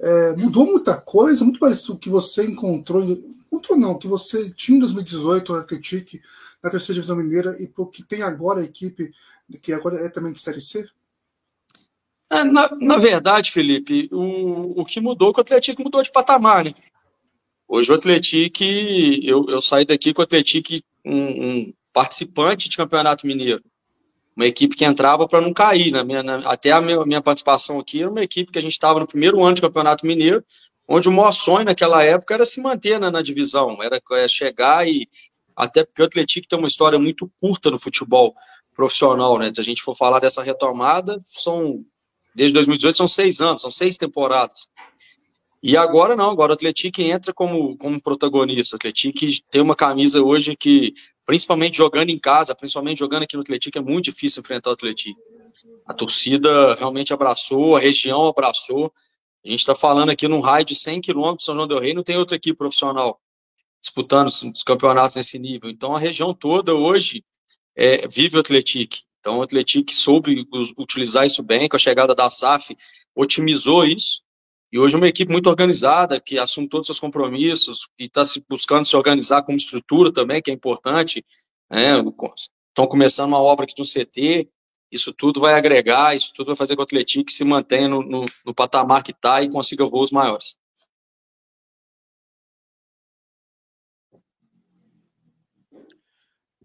É, 0.00 0.36
mudou 0.36 0.66
muita 0.66 1.00
coisa, 1.00 1.44
muito 1.44 1.60
parecido 1.60 1.92
com 1.92 1.94
o 1.94 2.00
que 2.00 2.10
você 2.10 2.44
encontrou 2.44 3.02
Outro 3.56 3.74
não, 3.74 3.98
que 3.98 4.06
você 4.06 4.50
tinha 4.50 4.76
em 4.76 4.80
2018 4.80 5.54
a 5.54 5.60
Atlético 5.60 6.18
na 6.62 6.70
terceira 6.70 6.94
divisão 6.94 7.16
mineira 7.16 7.56
e 7.58 7.72
o 7.74 7.86
que 7.86 8.02
tem 8.02 8.20
agora 8.22 8.60
a 8.60 8.64
equipe, 8.64 9.10
que 9.62 9.72
agora 9.72 9.96
é 9.96 10.10
também 10.10 10.32
de 10.32 10.40
Série 10.40 10.60
C? 10.60 10.86
É, 12.28 12.44
na, 12.44 12.68
na, 12.76 12.98
verdade, 12.98 13.50
Felipe, 13.50 14.10
o, 14.12 14.80
o 14.80 14.84
que 14.84 15.00
mudou 15.00 15.30
é 15.30 15.32
que 15.32 15.38
o 15.38 15.40
Atlético 15.40 15.82
mudou 15.82 16.02
de 16.02 16.12
patamar, 16.12 16.64
né? 16.64 16.74
Hoje 17.66 17.90
o 17.90 17.94
Atlético, 17.94 18.62
eu, 19.22 19.46
eu 19.48 19.62
saí 19.62 19.86
daqui 19.86 20.12
com 20.12 20.20
o 20.20 20.24
Atlético 20.24 20.74
um, 21.04 21.16
um 21.16 21.72
participante 21.94 22.68
de 22.68 22.76
Campeonato 22.76 23.26
Mineiro. 23.26 23.62
uma 24.36 24.46
equipe 24.46 24.76
que 24.76 24.84
entrava 24.84 25.26
para 25.26 25.40
não 25.40 25.54
cair. 25.54 25.90
Né? 25.90 26.04
Minha, 26.04 26.22
na, 26.22 26.50
até 26.50 26.72
a 26.72 26.80
minha, 26.82 27.06
minha, 27.06 27.22
participação 27.22 27.78
aqui 27.78 28.02
era 28.02 28.10
uma 28.10 28.22
equipe 28.22 28.52
que 28.52 28.58
a 28.58 28.62
gente 28.62 28.72
estava 28.72 29.00
no 29.00 29.06
primeiro 29.06 29.42
ano 29.42 29.54
de 29.54 29.62
Campeonato 29.62 30.04
Mineiro, 30.04 30.44
onde 30.88 31.08
o 31.08 31.12
maior 31.12 31.32
sonho 31.32 31.64
naquela 31.64 32.02
época 32.02 32.34
era 32.34 32.44
se 32.44 32.60
manter 32.60 33.00
né, 33.00 33.10
na 33.10 33.22
divisão, 33.22 33.82
era 33.82 34.00
é, 34.12 34.28
chegar 34.28 34.86
e. 34.86 35.08
Até 35.54 35.84
porque 35.84 36.02
o 36.02 36.04
Atlético 36.04 36.46
tem 36.46 36.58
uma 36.58 36.68
história 36.68 36.98
muito 36.98 37.32
curta 37.40 37.70
no 37.70 37.78
futebol 37.78 38.34
profissional, 38.74 39.38
né? 39.38 39.50
Se 39.54 39.60
a 39.60 39.64
gente 39.64 39.82
for 39.82 39.96
falar 39.96 40.20
dessa 40.20 40.42
retomada, 40.42 41.18
são 41.24 41.82
desde 42.34 42.52
2018 42.52 42.94
são 42.94 43.08
seis 43.08 43.40
anos, 43.40 43.62
são 43.62 43.70
seis 43.70 43.96
temporadas. 43.96 44.68
E 45.62 45.74
agora 45.74 46.14
não, 46.14 46.30
agora 46.30 46.52
o 46.52 46.54
Atlético 46.54 47.00
entra 47.00 47.32
como, 47.32 47.76
como 47.78 48.00
protagonista. 48.02 48.76
O 48.76 48.78
Atlético 48.78 49.18
tem 49.50 49.62
uma 49.62 49.74
camisa 49.74 50.22
hoje 50.22 50.54
que 50.54 50.92
principalmente 51.24 51.76
jogando 51.76 52.10
em 52.10 52.18
casa, 52.18 52.54
principalmente 52.54 52.98
jogando 52.98 53.24
aqui 53.24 53.34
no 53.34 53.42
Atlético, 53.42 53.78
é 53.78 53.80
muito 53.80 54.04
difícil 54.04 54.40
enfrentar 54.40 54.70
o 54.70 54.74
Atlético. 54.74 55.18
A 55.86 55.94
torcida 55.94 56.74
realmente 56.74 57.12
abraçou, 57.12 57.76
a 57.76 57.80
região 57.80 58.26
abraçou. 58.26 58.92
A 59.46 59.50
gente 59.50 59.60
está 59.60 59.76
falando 59.76 60.10
aqui 60.10 60.26
num 60.26 60.40
raio 60.40 60.64
de 60.64 60.74
100 60.74 61.00
quilômetros, 61.00 61.44
São 61.44 61.54
João 61.54 61.68
del 61.68 61.78
Rei 61.78 61.94
não 61.94 62.02
tem 62.02 62.16
outra 62.16 62.36
equipe 62.36 62.58
profissional 62.58 63.20
disputando 63.80 64.26
os 64.26 64.62
campeonatos 64.64 65.16
nesse 65.16 65.38
nível. 65.38 65.70
Então 65.70 65.94
a 65.94 65.98
região 66.00 66.34
toda 66.34 66.74
hoje 66.74 67.24
é, 67.76 68.08
vive 68.08 68.36
o 68.36 68.40
Atlético. 68.40 68.96
Então 69.20 69.38
o 69.38 69.42
Atlético 69.42 69.92
soube 69.92 70.44
utilizar 70.76 71.24
isso 71.24 71.42
bem, 71.44 71.68
com 71.68 71.76
a 71.76 71.78
chegada 71.78 72.12
da 72.12 72.28
SAF, 72.28 72.76
otimizou 73.14 73.84
isso 73.84 74.20
e 74.72 74.78
hoje 74.78 74.96
é 74.96 74.98
uma 74.98 75.08
equipe 75.08 75.30
muito 75.30 75.48
organizada, 75.48 76.20
que 76.20 76.38
assume 76.38 76.68
todos 76.68 76.84
os 76.84 76.96
seus 76.96 77.00
compromissos 77.00 77.86
e 77.98 78.04
está 78.04 78.24
se 78.24 78.44
buscando 78.48 78.84
se 78.84 78.96
organizar 78.96 79.42
como 79.42 79.56
estrutura 79.56 80.12
também, 80.12 80.42
que 80.42 80.50
é 80.50 80.54
importante. 80.54 81.24
Né? 81.70 81.98
Estão 82.68 82.86
começando 82.88 83.28
uma 83.28 83.40
obra 83.40 83.64
aqui 83.64 83.74
no 83.78 83.84
CT, 83.84 84.48
isso 84.90 85.12
tudo 85.12 85.40
vai 85.40 85.54
agregar, 85.54 86.14
isso 86.14 86.32
tudo 86.34 86.48
vai 86.48 86.56
fazer 86.56 86.76
com 86.76 86.82
o 86.82 86.84
Atlético 86.84 87.30
se 87.30 87.44
mantenha 87.44 87.88
no, 87.88 88.02
no, 88.02 88.24
no 88.44 88.54
patamar 88.54 89.02
que 89.02 89.10
está 89.10 89.42
e 89.42 89.50
consiga 89.50 89.88
voos 89.88 90.10
maiores. 90.10 90.58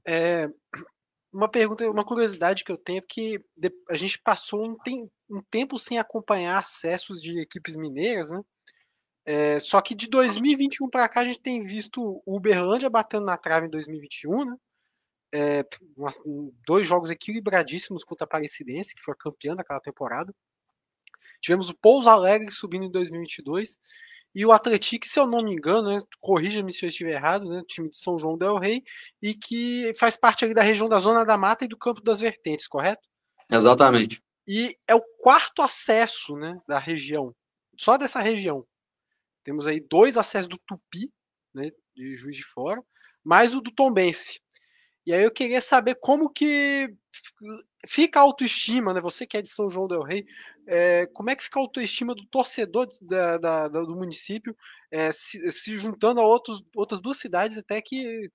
É, 0.07 0.49
uma 1.31 1.49
pergunta, 1.49 1.89
uma 1.89 2.03
curiosidade 2.03 2.63
que 2.63 2.71
eu 2.71 2.77
tenho 2.77 2.99
é 2.99 3.05
que 3.07 3.43
a 3.89 3.95
gente 3.95 4.19
passou 4.19 4.65
um, 4.65 4.77
tem, 4.77 5.09
um 5.29 5.41
tempo 5.41 5.79
sem 5.79 5.97
acompanhar 5.97 6.59
acessos 6.59 7.21
de 7.21 7.39
equipes 7.39 7.75
mineiras, 7.75 8.29
né? 8.29 8.41
É, 9.23 9.59
só 9.59 9.79
que 9.81 9.93
de 9.93 10.07
2021 10.07 10.89
para 10.89 11.07
cá 11.07 11.21
a 11.21 11.25
gente 11.25 11.39
tem 11.39 11.61
visto 11.61 12.21
o 12.25 12.35
Uberlândia 12.35 12.89
batendo 12.89 13.25
na 13.25 13.37
trave 13.37 13.67
em 13.67 13.69
2021, 13.69 14.45
né? 14.45 14.55
É, 15.33 15.65
dois 16.65 16.85
jogos 16.85 17.09
equilibradíssimos 17.09 18.03
contra 18.03 18.25
a 18.25 18.27
Aparecidense, 18.27 18.93
que 18.93 19.01
foi 19.01 19.15
campeã 19.15 19.55
daquela 19.55 19.79
temporada. 19.79 20.33
Tivemos 21.39 21.69
o 21.69 21.77
Pouso 21.77 22.09
Alegre 22.09 22.51
subindo 22.51 22.85
em 22.85 22.91
2022 22.91 23.79
e 24.33 24.45
o 24.45 24.51
Atlético, 24.51 25.05
se 25.05 25.19
eu 25.19 25.27
não 25.27 25.43
me 25.43 25.51
engano, 25.51 25.89
né, 25.89 25.99
corrija-me 26.19 26.71
se 26.71 26.85
eu 26.85 26.89
estiver 26.89 27.13
errado, 27.13 27.49
né, 27.49 27.61
time 27.67 27.89
de 27.89 27.97
São 27.97 28.17
João 28.17 28.37
del 28.37 28.57
Rei, 28.57 28.81
e 29.21 29.33
que 29.33 29.91
faz 29.95 30.15
parte 30.15 30.45
ali 30.45 30.53
da 30.53 30.61
região 30.61 30.87
da 30.87 30.99
Zona 30.99 31.25
da 31.25 31.37
Mata 31.37 31.65
e 31.65 31.67
do 31.67 31.77
Campo 31.77 32.01
das 32.01 32.21
Vertentes, 32.21 32.67
correto? 32.67 33.01
Exatamente. 33.49 34.21
E 34.47 34.77
é 34.87 34.95
o 34.95 35.03
quarto 35.19 35.61
acesso 35.61 36.35
né, 36.37 36.57
da 36.65 36.79
região, 36.79 37.35
só 37.77 37.97
dessa 37.97 38.21
região. 38.21 38.65
Temos 39.43 39.67
aí 39.67 39.81
dois 39.81 40.15
acessos 40.15 40.47
do 40.47 40.59
Tupi, 40.65 41.11
né, 41.53 41.69
de 41.93 42.15
Juiz 42.15 42.37
de 42.37 42.43
Fora, 42.43 42.81
mais 43.23 43.53
o 43.53 43.59
do 43.59 43.71
Tombense. 43.71 44.39
E 45.05 45.13
aí 45.13 45.23
eu 45.23 45.31
queria 45.31 45.61
saber 45.61 45.95
como 45.95 46.29
que 46.29 46.93
fica 47.87 48.19
a 48.19 48.23
autoestima, 48.23 48.93
né? 48.93 49.01
Você 49.01 49.25
que 49.25 49.37
é 49.37 49.41
de 49.41 49.49
São 49.49 49.69
João 49.69 49.87
del 49.87 50.03
Rei, 50.03 50.25
é, 50.67 51.07
como 51.07 51.29
é 51.29 51.35
que 51.35 51.43
fica 51.43 51.59
a 51.59 51.61
autoestima 51.63 52.13
do 52.13 52.25
torcedor 52.27 52.87
da, 53.01 53.37
da, 53.37 53.67
do 53.67 53.95
município, 53.95 54.55
é, 54.91 55.11
se, 55.11 55.49
se, 55.49 55.77
juntando 55.77 56.21
a 56.21 56.25
outros, 56.25 56.63
outras 56.75 57.01
duas 57.01 57.17
cidades, 57.17 57.57
até 57.57 57.81
que 57.81 58.29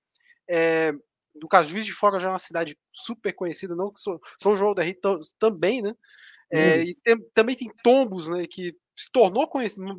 é, 0.49 0.91
do 1.35 1.47
caso 1.47 1.69
Juiz 1.69 1.85
de 1.85 1.93
Fora 1.93 2.19
já 2.19 2.27
é 2.27 2.31
uma 2.31 2.39
cidade 2.39 2.77
super 2.91 3.33
conhecida, 3.33 3.75
não 3.75 3.91
que 3.91 4.01
São 4.01 4.55
João 4.55 4.73
del 4.73 4.83
Rei 4.83 4.99
também, 5.39 5.81
né? 5.81 5.93
É, 6.51 6.77
hum. 6.77 6.81
E 6.81 6.95
tem, 7.03 7.17
também 7.33 7.55
tem 7.55 7.71
Tombos, 7.83 8.27
né? 8.29 8.45
Que 8.49 8.75
se 8.97 9.11
tornou 9.11 9.47
conhecido, 9.47 9.95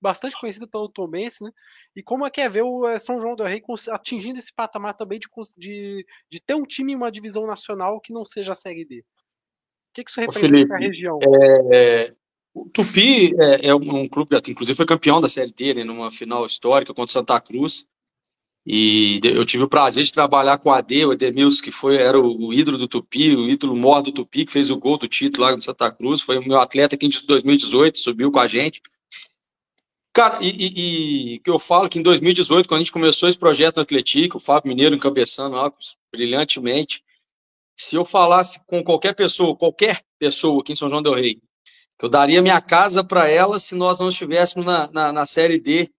bastante 0.00 0.38
conhecido 0.38 0.66
pelo 0.66 0.88
Tomense, 0.88 1.44
né? 1.44 1.50
E 1.94 2.02
como 2.02 2.26
é 2.26 2.30
que 2.30 2.40
é 2.40 2.48
ver 2.48 2.62
o 2.62 2.86
eh, 2.86 2.98
São 2.98 3.20
João 3.20 3.36
do 3.36 3.44
Rei 3.44 3.62
atingindo 3.90 4.38
esse 4.38 4.52
patamar 4.52 4.94
também 4.94 5.20
de, 5.20 5.28
de, 5.56 6.04
de 6.28 6.40
ter 6.40 6.54
um 6.54 6.64
time 6.64 6.92
em 6.92 6.96
uma 6.96 7.12
divisão 7.12 7.46
nacional 7.46 8.00
que 8.00 8.12
não 8.12 8.24
seja 8.24 8.52
a 8.52 8.56
Série 8.56 8.84
D? 8.84 9.00
O 9.00 9.04
que, 9.94 10.04
que 10.04 10.10
isso 10.10 10.20
representa 10.20 10.66
para 10.66 10.76
a 10.76 10.80
região? 10.80 11.18
É, 11.72 12.14
o 12.52 12.68
Tupi 12.68 13.32
é, 13.40 13.68
é, 13.68 13.74
um 13.74 14.08
clube, 14.08 14.36
inclusive 14.48 14.76
foi 14.76 14.86
campeão 14.86 15.20
da 15.20 15.28
Série 15.28 15.52
D, 15.52 15.74
né, 15.74 15.84
numa 15.84 16.10
final 16.10 16.44
histórica 16.44 16.92
contra 16.92 17.12
Santa 17.12 17.40
Cruz. 17.40 17.86
E 18.66 19.20
eu 19.24 19.44
tive 19.46 19.64
o 19.64 19.68
prazer 19.68 20.04
de 20.04 20.12
trabalhar 20.12 20.58
com 20.58 20.68
o 20.68 20.72
AD, 20.72 21.06
o 21.06 21.12
Edemilson, 21.12 21.62
que 21.62 21.72
foi, 21.72 21.96
era 21.96 22.20
o, 22.20 22.52
ídolo 22.52 22.76
do 22.76 22.86
Tupi, 22.86 23.34
o 23.34 23.48
ídolo 23.48 23.74
maior 23.74 24.02
do 24.02 24.12
Tupi, 24.12 24.44
que 24.44 24.52
fez 24.52 24.70
o 24.70 24.76
gol 24.76 24.98
do 24.98 25.08
título 25.08 25.46
lá 25.46 25.56
no 25.56 25.62
Santa 25.62 25.90
Cruz. 25.90 26.20
Foi 26.20 26.38
o 26.38 26.46
meu 26.46 26.60
atleta 26.60 26.94
aqui 26.94 27.06
em 27.06 27.10
2018, 27.26 27.98
subiu 27.98 28.30
com 28.30 28.38
a 28.38 28.46
gente. 28.46 28.82
Cara, 30.12 30.38
e, 30.42 31.40
que 31.42 31.48
eu 31.48 31.58
falo 31.58 31.88
que 31.88 31.98
em 31.98 32.02
2018, 32.02 32.68
quando 32.68 32.80
a 32.80 32.82
gente 32.82 32.92
começou 32.92 33.28
esse 33.28 33.38
projeto 33.38 33.76
no 33.76 33.82
Atlético, 33.82 34.36
o 34.36 34.40
Fábio 34.40 34.68
Mineiro 34.68 34.94
encabeçando 34.94 35.56
brilhantemente, 36.12 37.02
se 37.74 37.96
eu 37.96 38.04
falasse 38.04 38.62
com 38.66 38.84
qualquer 38.84 39.14
pessoa, 39.14 39.56
qualquer 39.56 40.02
pessoa 40.18 40.60
aqui 40.60 40.72
em 40.72 40.76
São 40.76 40.90
João 40.90 41.00
del 41.00 41.14
Rei, 41.14 41.40
que 41.98 42.04
eu 42.04 42.08
daria 42.08 42.42
minha 42.42 42.60
casa 42.60 43.02
para 43.02 43.28
ela 43.28 43.58
se 43.58 43.74
nós 43.74 44.00
não 44.00 44.10
estivéssemos 44.10 44.66
na, 44.66 44.90
na, 44.90 45.12
na 45.12 45.26
Série 45.26 45.58
D 45.58 45.90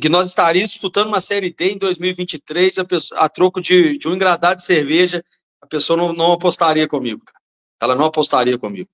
que 0.00 0.08
nós 0.08 0.28
estaríamos 0.28 0.70
disputando 0.70 1.08
uma 1.08 1.20
Série 1.20 1.50
D 1.50 1.72
em 1.72 1.78
2023 1.78 2.78
a, 2.78 2.84
pessoa, 2.84 3.20
a 3.20 3.28
troco 3.28 3.60
de, 3.60 3.98
de 3.98 4.08
um 4.08 4.14
engradado 4.14 4.56
de 4.56 4.64
cerveja, 4.64 5.22
a 5.60 5.66
pessoa 5.66 5.96
não, 5.96 6.12
não 6.12 6.32
apostaria 6.32 6.88
comigo, 6.88 7.22
cara. 7.24 7.38
Ela 7.80 7.94
não 7.94 8.06
apostaria 8.06 8.58
comigo. 8.58 8.88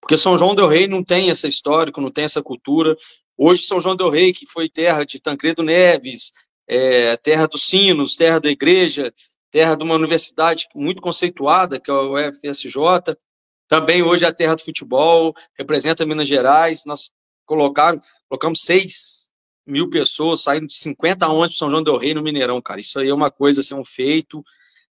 Porque 0.00 0.16
São 0.16 0.38
João 0.38 0.54
del 0.54 0.68
Rei 0.68 0.86
não 0.86 1.02
tem 1.02 1.30
essa 1.30 1.48
história, 1.48 1.92
não 1.96 2.10
tem 2.10 2.24
essa 2.24 2.42
cultura. 2.42 2.96
Hoje, 3.36 3.64
São 3.64 3.80
João 3.80 3.96
del 3.96 4.08
Rei, 4.08 4.32
que 4.32 4.46
foi 4.46 4.68
terra 4.68 5.04
de 5.04 5.20
Tancredo 5.20 5.62
Neves, 5.62 6.30
é, 6.68 7.16
terra 7.16 7.46
dos 7.46 7.64
sinos, 7.64 8.16
terra 8.16 8.38
da 8.38 8.50
igreja, 8.50 9.12
terra 9.50 9.74
de 9.74 9.82
uma 9.82 9.96
universidade 9.96 10.68
muito 10.74 11.02
conceituada, 11.02 11.80
que 11.80 11.90
é 11.90 11.94
o 11.94 12.14
UFSJ, 12.14 13.16
também 13.68 14.02
hoje 14.02 14.24
é 14.24 14.28
a 14.28 14.34
terra 14.34 14.54
do 14.54 14.62
futebol, 14.62 15.34
representa 15.56 16.06
Minas 16.06 16.28
Gerais. 16.28 16.84
Nós 16.86 17.10
colocaram, 17.46 18.00
colocamos 18.28 18.62
seis 18.62 19.29
mil 19.70 19.88
pessoas 19.88 20.42
saindo 20.42 20.66
de 20.66 20.76
50 20.76 21.28
ônibus 21.28 21.56
São 21.56 21.70
João 21.70 21.82
del 21.82 21.96
Rei 21.96 22.14
no 22.14 22.22
Mineirão, 22.22 22.60
cara. 22.60 22.80
Isso 22.80 22.98
aí 22.98 23.08
é 23.08 23.14
uma 23.14 23.30
coisa, 23.30 23.60
assim, 23.60 23.74
um 23.74 23.84
feito. 23.84 24.42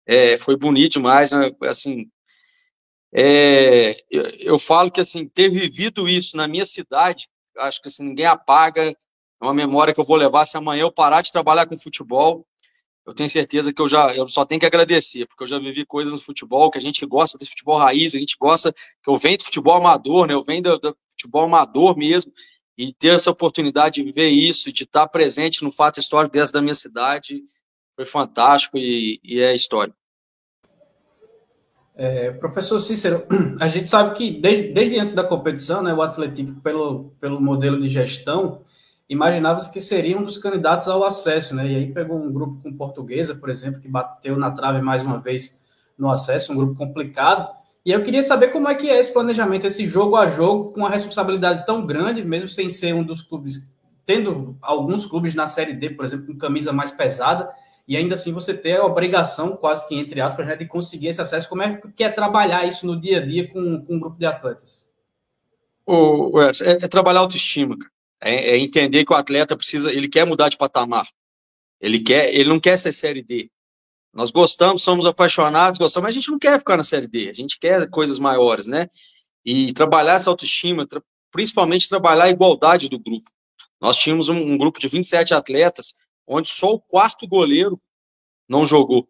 É, 0.06 0.38
foi 0.38 0.56
bonito 0.56 0.94
demais, 0.94 1.32
né? 1.32 1.52
assim. 1.64 2.10
É, 3.14 3.98
eu, 4.10 4.24
eu, 4.40 4.60
falo 4.60 4.92
que 4.92 5.02
assim 5.02 5.28
ter 5.28 5.50
vivido 5.50 6.08
isso 6.10 6.36
na 6.36 6.48
minha 6.48 6.66
cidade, 6.66 7.28
acho 7.58 7.82
que 7.82 7.88
assim, 7.88 8.04
ninguém 8.04 8.26
apaga. 8.26 8.90
É 8.90 9.46
uma 9.46 9.54
memória 9.54 9.94
que 9.94 10.00
eu 10.00 10.06
vou 10.06 10.16
levar 10.16 10.46
se 10.46 10.58
amanhã 10.58 10.82
eu 10.82 10.92
parar 10.92 11.22
de 11.22 11.32
trabalhar 11.32 11.66
com 11.68 11.78
futebol. 11.78 12.46
Eu 13.06 13.14
tenho 13.14 13.30
certeza 13.30 13.72
que 13.74 13.82
eu 13.82 13.88
já 13.88 14.14
eu 14.16 14.28
só 14.28 14.46
tenho 14.46 14.60
que 14.60 14.66
agradecer, 14.66 15.26
porque 15.28 15.44
eu 15.44 15.48
já 15.48 15.60
vivi 15.60 15.86
coisas 15.86 16.14
no 16.14 16.20
futebol 16.20 16.70
que 16.70 16.78
a 16.78 16.82
gente 16.82 17.06
gosta 17.06 17.38
desse 17.38 17.52
futebol 17.52 17.78
raiz, 17.78 18.14
a 18.14 18.20
gente 18.20 18.36
gosta 18.40 18.74
que 18.74 19.10
eu 19.10 19.18
venho 19.18 19.38
do 19.38 19.46
futebol 19.46 19.76
amador, 19.76 20.28
né? 20.28 20.34
Eu 20.34 20.44
venho 20.44 20.64
do, 20.64 20.78
do 20.78 20.98
futebol 21.12 21.44
amador 21.44 21.98
mesmo 21.98 22.32
e 22.78 22.94
ter 22.94 23.16
essa 23.16 23.32
oportunidade 23.32 23.96
de 23.96 24.04
viver 24.04 24.30
isso, 24.30 24.72
de 24.72 24.84
estar 24.84 25.08
presente 25.08 25.64
no 25.64 25.72
fato 25.72 26.00
histórico 26.00 26.34
dessa 26.34 26.54
da 26.54 26.62
minha 26.62 26.76
cidade, 26.76 27.44
foi 27.96 28.06
fantástico 28.06 28.78
e, 28.78 29.20
e 29.24 29.42
é 29.42 29.56
histórico. 29.56 29.98
É, 31.96 32.30
professor 32.30 32.80
Cícero, 32.80 33.26
a 33.60 33.68
gente 33.68 33.88
sabe 33.88 34.16
que 34.16 34.40
desde, 34.40 34.72
desde 34.72 35.00
antes 35.00 35.14
da 35.14 35.24
competição, 35.24 35.82
né, 35.82 35.92
o 35.92 36.04
Atlético, 36.04 36.62
pelo, 36.62 37.16
pelo 37.20 37.42
modelo 37.42 37.80
de 37.80 37.88
gestão, 37.88 38.62
imaginava-se 39.10 39.72
que 39.72 39.80
seria 39.80 40.16
um 40.16 40.24
dos 40.24 40.38
candidatos 40.38 40.88
ao 40.88 41.04
acesso, 41.04 41.56
né? 41.56 41.68
E 41.68 41.76
aí 41.76 41.92
pegou 41.92 42.18
um 42.18 42.32
grupo 42.32 42.62
com 42.62 42.78
portuguesa, 42.78 43.34
por 43.34 43.50
exemplo, 43.50 43.82
que 43.82 43.88
bateu 43.88 44.38
na 44.38 44.52
trave 44.52 44.80
mais 44.80 45.02
uma 45.02 45.20
vez 45.20 45.60
no 45.98 46.12
acesso, 46.12 46.54
um 46.54 46.56
grupo 46.56 46.76
complicado. 46.76 47.50
E 47.88 47.92
eu 47.94 48.04
queria 48.04 48.22
saber 48.22 48.50
como 48.50 48.68
é 48.68 48.76
que 48.76 48.90
é 48.90 49.00
esse 49.00 49.14
planejamento, 49.14 49.66
esse 49.66 49.86
jogo 49.86 50.18
a 50.18 50.28
jogo, 50.28 50.74
com 50.74 50.82
uma 50.82 50.90
responsabilidade 50.90 51.66
tão 51.66 51.86
grande, 51.86 52.22
mesmo 52.22 52.50
sem 52.50 52.70
ser 52.70 52.94
um 52.94 53.02
dos 53.02 53.22
clubes, 53.22 53.72
tendo 54.06 54.58
alguns 54.62 55.06
clubes 55.06 55.34
na 55.34 55.48
Série 55.48 55.72
D, 55.72 55.92
por 55.92 56.04
exemplo, 56.04 56.28
com 56.28 56.38
camisa 56.38 56.74
mais 56.74 56.92
pesada, 56.92 57.50
e 57.88 57.96
ainda 57.96 58.14
assim 58.14 58.34
você 58.34 58.54
ter 58.54 58.76
a 58.76 58.86
obrigação, 58.86 59.56
quase 59.56 59.88
que 59.88 59.96
entre 59.96 60.20
aspas, 60.20 60.46
né, 60.46 60.58
de 60.58 60.66
conseguir 60.66 61.08
esse 61.08 61.22
acesso. 61.22 61.48
Como 61.48 61.62
é 61.62 61.80
que 61.96 62.04
é 62.04 62.10
trabalhar 62.10 62.66
isso 62.66 62.86
no 62.86 63.00
dia 63.00 63.20
a 63.20 63.26
dia 63.26 63.48
com, 63.48 63.82
com 63.82 63.96
um 63.96 64.00
grupo 64.02 64.20
de 64.20 64.26
atletas? 64.26 64.92
É, 66.66 66.84
é 66.84 66.88
trabalhar 66.90 67.22
autoestima, 67.22 67.78
é, 68.22 68.50
é 68.50 68.58
entender 68.58 69.06
que 69.06 69.14
o 69.14 69.16
atleta 69.16 69.56
precisa, 69.56 69.94
ele 69.94 70.10
quer 70.10 70.26
mudar 70.26 70.50
de 70.50 70.58
patamar. 70.58 71.08
Ele 71.80 72.02
quer, 72.02 72.36
ele 72.36 72.50
não 72.50 72.60
quer 72.60 72.78
ser 72.78 72.92
Série 72.92 73.24
D. 73.24 73.50
Nós 74.14 74.32
gostamos, 74.32 74.82
somos 74.82 75.06
apaixonados, 75.06 75.78
gostamos, 75.78 76.08
mas 76.08 76.16
a 76.16 76.20
gente 76.20 76.32
não 76.32 76.40
quer 76.40 76.60
ficar 76.60 76.78
na 76.78 76.84
Série 76.84 77.08
D, 77.08 77.30
a 77.30 77.34
gente 77.34 77.60
quer 77.60 77.90
coisas 77.90 78.20
maiores, 78.20 78.68
né? 78.68 78.90
E 79.46 79.74
trabalhar 79.74 80.14
essa 80.14 80.30
autoestima, 80.30 80.88
tra 80.88 81.02
principalmente 81.32 81.90
trabalhar 81.90 82.26
a 82.26 82.30
igualdade 82.30 82.90
do 82.90 82.98
grupo. 82.98 83.30
Nós 83.80 83.98
tínhamos 83.98 84.30
um, 84.30 84.36
um, 84.36 84.58
grupo 84.58 84.80
de 84.80 84.88
27 84.88 85.34
atletas, 85.34 85.94
onde 86.26 86.50
só 86.50 86.72
o 86.72 86.80
quarto 86.80 87.28
goleiro 87.28 87.80
não 88.50 88.66
jogou. 88.66 89.08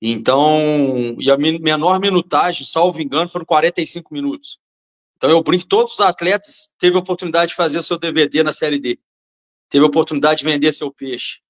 Então, 0.00 1.16
e 1.18 1.30
a 1.30 1.36
menor 1.36 2.00
minutagem, 2.00 2.64
salvo 2.64 3.02
engano, 3.02 3.28
foram 3.28 3.44
45 3.44 4.14
minutos. 4.14 4.60
Então 5.16 5.30
eu 5.30 5.42
brinco, 5.42 5.66
todos 5.66 5.94
os 5.94 6.00
atletas 6.00 6.72
teve 6.78 6.96
a 6.96 7.00
oportunidade 7.00 7.50
de 7.50 7.56
fazer 7.56 7.78
o 7.78 7.82
seu 7.82 7.98
DVD 7.98 8.44
na 8.44 8.52
Série 8.52 8.78
D. 8.78 8.98
Teve 9.68 9.84
a 9.84 9.88
oportunidade 9.88 10.38
de 10.38 10.44
vender 10.44 10.72
seu 10.72 10.92
peixe. 10.92 11.40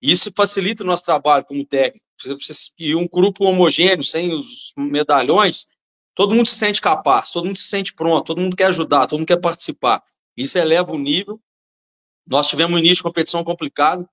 Isso 0.00 0.32
facilita 0.34 0.82
o 0.82 0.86
nosso 0.86 1.04
trabalho 1.04 1.44
como 1.44 1.64
técnico. 1.64 2.04
E 2.78 2.94
um 2.94 3.08
grupo 3.08 3.44
homogêneo, 3.44 4.04
sem 4.04 4.32
os 4.32 4.72
medalhões, 4.76 5.66
todo 6.14 6.34
mundo 6.34 6.46
se 6.46 6.56
sente 6.56 6.80
capaz, 6.80 7.30
todo 7.30 7.46
mundo 7.46 7.56
se 7.56 7.66
sente 7.66 7.94
pronto, 7.94 8.26
todo 8.26 8.40
mundo 8.40 8.56
quer 8.56 8.66
ajudar, 8.66 9.06
todo 9.06 9.18
mundo 9.18 9.28
quer 9.28 9.40
participar. 9.40 10.02
Isso 10.36 10.58
eleva 10.58 10.92
o 10.92 10.98
nível. 10.98 11.40
Nós 12.26 12.48
tivemos 12.48 12.74
um 12.74 12.78
início 12.78 12.96
de 12.96 13.02
competição 13.02 13.42
complicado. 13.42 14.08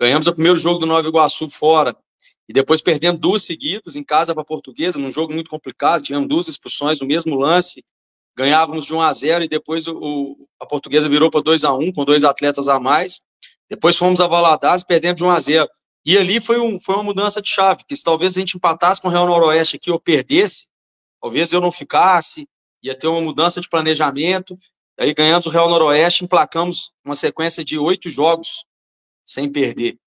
Ganhamos 0.00 0.26
o 0.26 0.32
primeiro 0.32 0.58
jogo 0.58 0.78
do 0.78 0.86
Nova 0.86 1.08
Iguaçu 1.08 1.48
fora 1.48 1.96
e 2.48 2.52
depois 2.52 2.80
perdemos 2.80 3.20
duas 3.20 3.42
seguidas 3.42 3.96
em 3.96 4.02
casa 4.02 4.34
para 4.34 4.42
a 4.42 4.46
Portuguesa, 4.46 4.98
num 4.98 5.10
jogo 5.10 5.32
muito 5.32 5.50
complicado. 5.50 6.02
Tivemos 6.02 6.28
duas 6.28 6.48
expulsões 6.48 7.00
no 7.00 7.06
mesmo 7.06 7.34
lance. 7.34 7.84
Ganhávamos 8.36 8.86
de 8.86 8.94
1 8.94 9.02
a 9.02 9.12
0 9.12 9.44
e 9.44 9.48
depois 9.48 9.86
o, 9.86 10.48
a 10.60 10.64
Portuguesa 10.64 11.08
virou 11.08 11.30
para 11.30 11.42
2 11.42 11.64
a 11.64 11.74
1 11.74 11.92
com 11.92 12.04
dois 12.04 12.24
atletas 12.24 12.68
a 12.68 12.78
mais. 12.78 13.20
Depois 13.68 13.96
fomos 13.96 14.20
a 14.20 14.26
Valadares, 14.26 14.84
perdemos 14.84 15.18
de 15.18 15.24
1 15.24 15.30
a 15.30 15.40
0. 15.40 15.68
E 16.04 16.16
ali 16.16 16.40
foi, 16.40 16.58
um, 16.58 16.78
foi 16.78 16.94
uma 16.94 17.04
mudança 17.04 17.42
de 17.42 17.48
chave, 17.48 17.84
que 17.86 17.94
se 17.94 18.02
talvez 18.02 18.36
a 18.36 18.40
gente 18.40 18.56
empatasse 18.56 19.00
com 19.00 19.08
o 19.08 19.10
Real 19.10 19.26
Noroeste 19.26 19.76
aqui 19.76 19.90
ou 19.90 20.00
perdesse, 20.00 20.68
talvez 21.20 21.52
eu 21.52 21.60
não 21.60 21.70
ficasse, 21.70 22.48
ia 22.82 22.94
ter 22.94 23.08
uma 23.08 23.20
mudança 23.20 23.60
de 23.60 23.68
planejamento. 23.68 24.58
Aí 24.98 25.12
ganhamos 25.12 25.46
o 25.46 25.50
Real 25.50 25.68
Noroeste, 25.68 26.24
emplacamos 26.24 26.92
uma 27.04 27.14
sequência 27.14 27.64
de 27.64 27.78
oito 27.78 28.08
jogos 28.08 28.64
sem 29.24 29.50
perder. 29.50 29.98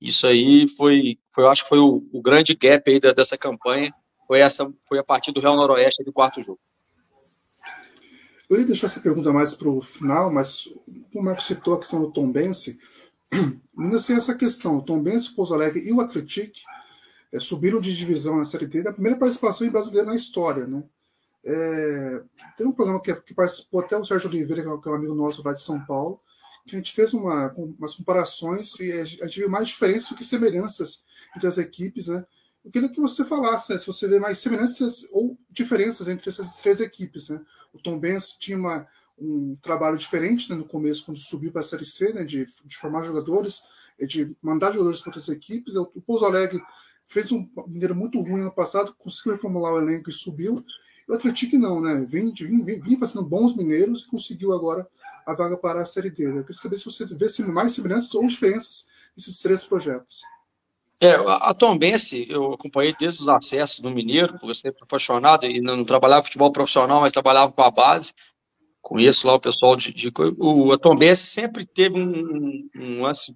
Isso 0.00 0.26
aí 0.26 0.68
foi, 0.76 1.18
foi 1.34 1.44
eu 1.44 1.50
acho 1.50 1.64
que 1.64 1.68
foi 1.68 1.80
o, 1.80 2.08
o 2.12 2.22
grande 2.22 2.54
gap 2.54 2.88
aí 2.88 3.00
da, 3.00 3.12
dessa 3.12 3.36
campanha, 3.36 3.92
foi 4.26 4.40
essa, 4.40 4.72
foi 4.86 4.98
a 4.98 5.04
partir 5.04 5.32
do 5.32 5.40
Real 5.40 5.56
Noroeste 5.56 6.04
do 6.04 6.12
quarto 6.12 6.40
jogo. 6.40 6.60
Eu 8.48 8.58
ia 8.58 8.64
deixar 8.64 8.86
essa 8.86 9.00
pergunta 9.00 9.32
mais 9.32 9.54
para 9.54 9.68
o 9.68 9.80
final, 9.80 10.32
mas 10.32 10.66
o 11.14 11.22
Marcos 11.22 11.46
citou 11.46 11.74
a 11.74 11.78
questão 11.78 12.00
do 12.00 12.10
Tom 12.10 12.30
Bense, 12.32 12.78
Ainda 13.78 13.96
assim, 13.96 14.14
essa 14.14 14.34
questão, 14.34 14.78
o 14.78 14.82
Tom 14.82 15.02
Benz, 15.02 15.32
o 15.36 15.54
Alegre 15.54 15.80
e 15.86 15.92
o 15.92 16.00
Atletic 16.00 16.56
é, 17.32 17.38
subiram 17.38 17.80
de 17.80 17.96
divisão 17.96 18.36
na 18.36 18.44
Série 18.44 18.66
D, 18.66 18.82
na 18.82 18.92
primeira 18.92 19.18
participação 19.18 19.66
em 19.66 19.70
brasileiro 19.70 20.08
na 20.08 20.16
história, 20.16 20.66
né? 20.66 20.82
É, 21.44 22.22
tem 22.56 22.66
um 22.66 22.72
programa 22.72 23.00
que, 23.00 23.14
que, 23.14 23.34
participou 23.34 23.80
até 23.80 23.96
o 23.96 24.04
Sérgio 24.04 24.28
Oliveira, 24.28 24.62
que 24.62 24.88
é 24.88 24.92
um 24.92 24.94
amigo 24.94 25.14
nosso 25.14 25.42
lá 25.44 25.52
de 25.52 25.62
São 25.62 25.80
Paulo, 25.86 26.18
que 26.66 26.74
a 26.74 26.78
gente 26.78 26.92
fez 26.92 27.14
uma, 27.14 27.52
umas 27.54 27.96
comparações 27.96 28.78
e 28.80 28.92
a 28.92 29.04
gente 29.04 29.40
viu 29.40 29.48
mais 29.48 29.68
diferenças 29.68 30.10
do 30.10 30.16
que 30.16 30.24
semelhanças 30.24 31.04
entre 31.36 31.46
as 31.46 31.58
equipes, 31.58 32.08
né? 32.08 32.24
Eu 32.64 32.70
queria 32.70 32.88
que 32.88 33.00
você 33.00 33.24
falasse 33.24 33.72
né, 33.72 33.78
se 33.78 33.86
você 33.86 34.06
vê 34.08 34.18
mais 34.18 34.38
semelhanças 34.38 35.06
ou 35.12 35.38
diferenças 35.48 36.08
entre 36.08 36.28
essas 36.28 36.60
três 36.60 36.80
equipes, 36.80 37.28
né? 37.28 37.40
O 37.72 37.78
Tom 37.78 37.98
Benz 37.98 38.36
tinha 38.38 38.58
uma, 38.58 38.86
um 39.20 39.56
trabalho 39.60 39.96
diferente 39.96 40.50
né, 40.50 40.56
no 40.56 40.64
começo, 40.64 41.04
quando 41.04 41.18
subiu 41.18 41.50
para 41.50 41.60
a 41.60 41.64
Série 41.64 41.84
C, 41.84 42.12
né, 42.12 42.24
de, 42.24 42.46
de, 42.64 42.76
formar 42.76 43.02
jogadores, 43.02 43.62
de 44.00 44.36
mandar 44.42 44.72
jogadores 44.72 45.00
para 45.00 45.10
outras 45.10 45.28
equipes. 45.28 45.74
O 45.76 45.86
Pouso 46.06 46.24
Alegre 46.24 46.62
fez 47.06 47.32
um 47.32 47.48
maneira 47.54 47.94
muito 47.94 48.20
ruim 48.20 48.42
no 48.42 48.52
passado, 48.52 48.94
conseguiu 48.98 49.32
reformular 49.32 49.72
o 49.72 49.78
elenco 49.78 50.10
e 50.10 50.12
subiu. 50.12 50.64
E 51.08 51.12
o 51.12 51.14
Atlético 51.14 51.56
não, 51.56 51.80
né? 51.80 52.04
Vem, 52.06 52.32
vem, 52.32 52.64
vem, 52.64 52.80
vem 52.80 52.98
fazendo 52.98 53.24
bons 53.24 53.56
mineiros 53.56 54.04
e 54.04 54.08
conseguiu 54.08 54.52
agora 54.52 54.86
a 55.26 55.34
vaga 55.34 55.56
para 55.56 55.80
a 55.80 55.86
Série 55.86 56.10
D. 56.10 56.26
Né? 56.26 56.40
Eu 56.40 56.44
queria 56.44 56.60
saber 56.60 56.78
se 56.78 56.84
você 56.84 57.04
vê 57.06 57.26
mais 57.50 57.72
semelhanças 57.72 58.14
ou 58.14 58.26
diferenças 58.26 58.88
nesses 59.16 59.40
três 59.40 59.64
projetos. 59.64 60.22
É, 61.00 61.14
a 61.14 61.54
Tombense, 61.54 62.26
eu 62.28 62.52
acompanhei 62.52 62.92
desde 62.98 63.22
os 63.22 63.28
acessos 63.28 63.78
do 63.78 63.90
Mineiro, 63.90 64.32
porque 64.32 64.50
eu 64.50 64.54
sempre 64.54 64.82
apaixonado 64.82 65.46
e 65.46 65.60
não 65.60 65.84
trabalhava 65.84 66.24
futebol 66.24 66.50
profissional, 66.50 67.00
mas 67.00 67.12
trabalhava 67.12 67.52
com 67.52 67.62
a 67.62 67.70
base 67.70 68.12
conheço 68.88 69.26
lá 69.26 69.34
o 69.34 69.40
pessoal 69.40 69.76
de, 69.76 69.92
de 69.92 70.10
o 70.38 70.72
a 70.72 70.78
Tombense 70.78 71.26
sempre 71.26 71.66
teve 71.66 72.00
um, 72.00 72.66
um, 72.74 73.02
lance, 73.02 73.34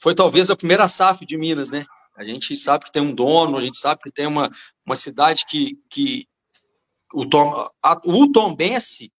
foi 0.00 0.14
talvez 0.14 0.48
a 0.48 0.56
primeira 0.56 0.88
SAF 0.88 1.26
de 1.26 1.36
Minas, 1.36 1.70
né? 1.70 1.84
A 2.16 2.24
gente 2.24 2.56
sabe 2.56 2.86
que 2.86 2.92
tem 2.92 3.02
um 3.02 3.14
dono, 3.14 3.58
a 3.58 3.60
gente 3.60 3.76
sabe 3.76 4.00
que 4.02 4.10
tem 4.10 4.26
uma, 4.26 4.50
uma 4.86 4.96
cidade 4.96 5.44
que, 5.46 5.74
que 5.90 6.26
o, 7.12 7.28
Tom, 7.28 7.68
a, 7.84 8.00
o 8.06 8.32
Tombense 8.32 9.12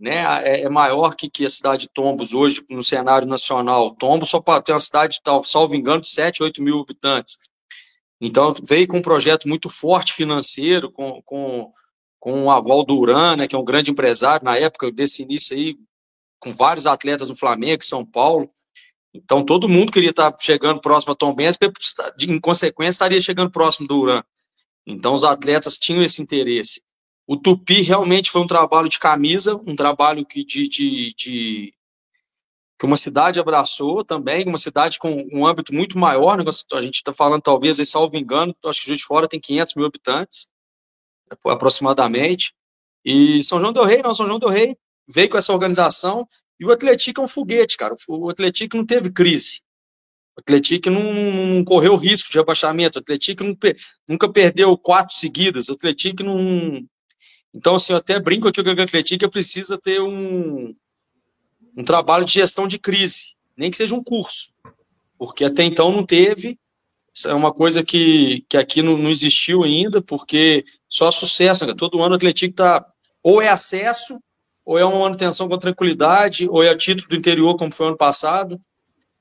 né, 0.00 0.24
é, 0.42 0.62
é, 0.62 0.68
maior 0.68 1.14
que, 1.14 1.30
que 1.30 1.46
a 1.46 1.50
cidade 1.50 1.82
de 1.82 1.92
Tombos 1.94 2.34
hoje 2.34 2.64
no 2.68 2.82
cenário 2.82 3.28
nacional. 3.28 3.94
Tombos 3.94 4.30
só 4.30 4.40
tem 4.60 4.74
uma 4.74 4.80
cidade, 4.80 5.20
tal, 5.22 5.44
salvo 5.44 5.76
engano, 5.76 6.00
de 6.00 6.08
7, 6.08 6.42
8 6.42 6.60
mil 6.60 6.80
habitantes. 6.80 7.36
Então, 8.20 8.52
veio 8.64 8.88
com 8.88 8.98
um 8.98 9.02
projeto 9.02 9.48
muito 9.48 9.68
forte 9.68 10.12
financeiro, 10.12 10.90
com, 10.90 11.22
com 11.22 11.72
com 12.24 12.44
o 12.44 12.50
aval 12.50 12.86
do 12.86 12.96
Uran, 12.96 13.36
né, 13.36 13.46
que 13.46 13.54
é 13.54 13.58
um 13.58 13.64
grande 13.66 13.90
empresário 13.90 14.46
na 14.46 14.56
época 14.56 14.90
desse 14.90 15.22
início 15.22 15.54
aí, 15.54 15.76
com 16.40 16.54
vários 16.54 16.86
atletas 16.86 17.28
do 17.28 17.36
Flamengo, 17.36 17.84
São 17.84 18.02
Paulo. 18.02 18.48
Então 19.12 19.44
todo 19.44 19.68
mundo 19.68 19.92
queria 19.92 20.08
estar 20.08 20.34
chegando 20.40 20.80
próximo 20.80 21.12
a 21.12 21.14
Tom 21.14 21.34
Benz, 21.34 21.58
em 22.18 22.40
consequência 22.40 22.92
estaria 22.92 23.20
chegando 23.20 23.50
próximo 23.50 23.86
do 23.86 23.98
Uran. 23.98 24.22
Então 24.86 25.12
os 25.12 25.22
atletas 25.22 25.76
tinham 25.76 26.02
esse 26.02 26.22
interesse. 26.22 26.80
O 27.26 27.36
Tupi 27.36 27.82
realmente 27.82 28.30
foi 28.30 28.40
um 28.40 28.46
trabalho 28.46 28.88
de 28.88 28.98
camisa, 28.98 29.60
um 29.66 29.76
trabalho 29.76 30.24
que 30.24 30.42
de, 30.46 30.66
de, 30.66 31.14
de 31.14 31.74
que 32.78 32.86
uma 32.86 32.96
cidade 32.96 33.38
abraçou 33.38 34.02
também, 34.02 34.46
uma 34.46 34.56
cidade 34.56 34.98
com 34.98 35.28
um 35.30 35.46
âmbito 35.46 35.74
muito 35.74 35.98
maior, 35.98 36.38
né? 36.38 36.44
a 36.72 36.80
gente 36.80 36.94
está 36.94 37.12
falando 37.12 37.42
talvez, 37.42 37.76
salvo 37.86 38.16
engano, 38.16 38.56
acho 38.64 38.80
que 38.80 38.86
Juiz 38.86 39.00
de 39.00 39.04
Fora 39.04 39.28
tem 39.28 39.38
500 39.38 39.74
mil 39.74 39.84
habitantes, 39.84 40.53
aproximadamente. 41.46 42.54
E 43.04 43.42
São 43.44 43.60
João 43.60 43.72
del 43.72 43.84
Rei, 43.84 44.02
não, 44.02 44.14
São 44.14 44.26
João 44.26 44.38
del 44.38 44.48
Rei 44.48 44.76
veio 45.06 45.28
com 45.28 45.36
essa 45.36 45.52
organização 45.52 46.26
e 46.58 46.64
o 46.64 46.72
Atlético 46.72 47.20
é 47.20 47.24
um 47.24 47.28
foguete, 47.28 47.76
cara. 47.76 47.94
O 48.08 48.30
Atlético 48.30 48.76
não 48.76 48.86
teve 48.86 49.10
crise. 49.10 49.62
O 50.36 50.40
Atlético 50.40 50.90
não, 50.90 51.12
não, 51.12 51.64
correu 51.64 51.96
risco 51.96 52.30
de 52.30 52.38
abaixamento. 52.38 52.98
O 52.98 53.02
Atlético 53.02 53.44
nunca 54.08 54.32
perdeu 54.32 54.76
quatro 54.78 55.14
seguidas. 55.14 55.68
O 55.68 55.72
Atlético 55.72 56.22
não. 56.22 56.82
Então, 57.52 57.74
assim, 57.76 57.92
eu 57.92 57.98
até 57.98 58.18
brinco 58.18 58.48
aqui 58.48 58.62
que 58.62 58.68
o 58.68 58.82
Atlético 58.82 59.30
precisa 59.30 59.78
ter 59.78 60.00
um, 60.00 60.74
um 61.76 61.84
trabalho 61.84 62.24
de 62.24 62.32
gestão 62.32 62.66
de 62.66 62.78
crise, 62.78 63.34
nem 63.56 63.70
que 63.70 63.76
seja 63.76 63.94
um 63.94 64.02
curso, 64.02 64.50
porque 65.16 65.44
até 65.44 65.62
então 65.62 65.92
não 65.92 66.04
teve 66.04 66.58
é 67.26 67.34
uma 67.34 67.52
coisa 67.52 67.84
que, 67.84 68.44
que 68.48 68.56
aqui 68.56 68.82
não, 68.82 68.98
não 68.98 69.10
existiu 69.10 69.62
ainda, 69.62 70.02
porque 70.02 70.64
só 70.94 71.10
sucesso, 71.10 71.66
né? 71.66 71.74
todo 71.74 72.00
ano 72.00 72.12
o 72.12 72.16
Atlético 72.16 72.54
tá 72.54 72.86
ou 73.20 73.42
é 73.42 73.48
acesso, 73.48 74.20
ou 74.64 74.78
é 74.78 74.84
uma 74.84 75.00
manutenção 75.00 75.48
com 75.48 75.58
tranquilidade, 75.58 76.48
ou 76.48 76.62
é 76.62 76.72
título 76.76 77.08
do 77.08 77.16
interior, 77.16 77.56
como 77.56 77.72
foi 77.72 77.88
ano 77.88 77.96
passado, 77.96 78.60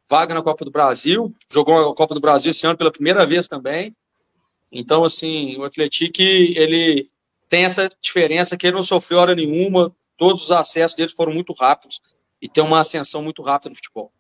vaga 0.08 0.36
na 0.36 0.44
Copa 0.44 0.64
do 0.64 0.70
Brasil, 0.70 1.34
jogou 1.52 1.92
a 1.92 1.96
Copa 1.96 2.14
do 2.14 2.22
Brasil 2.22 2.52
esse 2.52 2.68
ano 2.68 2.78
pela 2.78 2.92
primeira 2.92 3.26
vez 3.26 3.48
também. 3.48 3.96
Então, 4.72 5.04
assim, 5.04 5.58
o 5.58 5.64
Atlético, 5.64 6.22
ele 6.22 7.10
tem 7.50 7.66
essa 7.66 7.90
diferença 8.00 8.56
que 8.56 8.68
ele 8.68 8.76
não 8.76 8.84
sofreu 8.84 9.18
hora 9.18 9.34
nenhuma, 9.34 9.92
todos 10.16 10.44
os 10.44 10.52
acessos 10.52 10.96
dele 10.96 11.10
foram 11.10 11.34
muito 11.34 11.54
rápidos 11.54 12.00
e 12.40 12.48
tem 12.48 12.64
uma 12.64 12.82
ascensão 12.82 13.24
muito 13.24 13.42
rápida 13.42 13.72
no 13.72 13.76
futebol. 13.76 14.12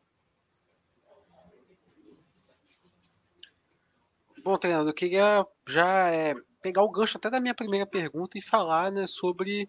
Bom, 4.44 4.58
treinador, 4.58 4.90
eu 4.90 4.94
queria 4.96 5.46
já 5.68 6.10
é, 6.10 6.34
pegar 6.64 6.82
o 6.82 6.90
gancho 6.90 7.18
até 7.18 7.30
da 7.30 7.42
minha 7.42 7.54
primeira 7.54 7.86
pergunta 7.86 8.38
e 8.38 8.42
falar 8.42 8.90
né, 8.90 9.06
sobre 9.06 9.68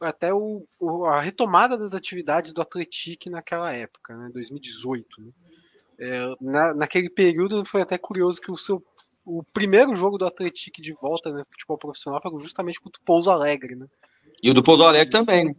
até 0.00 0.32
o, 0.32 0.66
o, 0.80 1.04
a 1.04 1.20
retomada 1.20 1.76
das 1.76 1.92
atividades 1.92 2.54
do 2.54 2.62
Atlético 2.62 3.28
naquela 3.28 3.70
época, 3.72 4.16
né, 4.16 4.30
2018. 4.32 5.06
Né? 5.20 5.30
É, 5.98 6.34
na, 6.40 6.74
naquele 6.74 7.10
período 7.10 7.62
foi 7.66 7.82
até 7.82 7.98
curioso 7.98 8.40
que 8.40 8.50
o 8.50 8.56
seu 8.56 8.82
o 9.22 9.44
primeiro 9.52 9.94
jogo 9.94 10.16
do 10.16 10.26
Atlético 10.26 10.80
de 10.80 10.92
volta 10.94 11.30
no 11.30 11.36
né, 11.36 11.44
futebol 11.52 11.76
profissional 11.76 12.20
foi 12.22 12.40
justamente 12.40 12.80
contra 12.80 13.00
o 13.00 13.04
Pouso 13.04 13.30
Alegre, 13.30 13.76
né? 13.76 13.86
E 14.42 14.50
o 14.50 14.54
do 14.54 14.62
Pouso 14.62 14.82
Alegre 14.82 15.10
também, 15.10 15.44
né? 15.44 15.54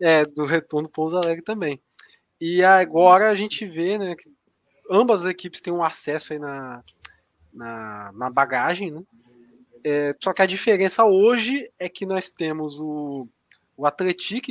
É, 0.00 0.24
do 0.26 0.44
retorno 0.44 0.88
do 0.88 0.92
Pouso 0.92 1.16
Alegre 1.16 1.42
também. 1.42 1.80
E 2.40 2.62
agora 2.64 3.30
a 3.30 3.34
gente 3.36 3.64
vê, 3.64 3.96
né, 3.96 4.16
que 4.16 4.28
ambas 4.90 5.24
as 5.24 5.30
equipes 5.30 5.60
têm 5.60 5.72
um 5.72 5.82
acesso 5.82 6.32
aí 6.32 6.40
na, 6.40 6.82
na, 7.54 8.12
na 8.12 8.30
bagagem, 8.30 8.90
né? 8.90 9.02
É, 9.84 10.14
só 10.22 10.32
que 10.32 10.42
a 10.42 10.46
diferença 10.46 11.04
hoje 11.04 11.70
é 11.78 11.88
que 11.88 12.06
nós 12.06 12.30
temos 12.30 12.78
o, 12.78 13.28
o 13.76 13.86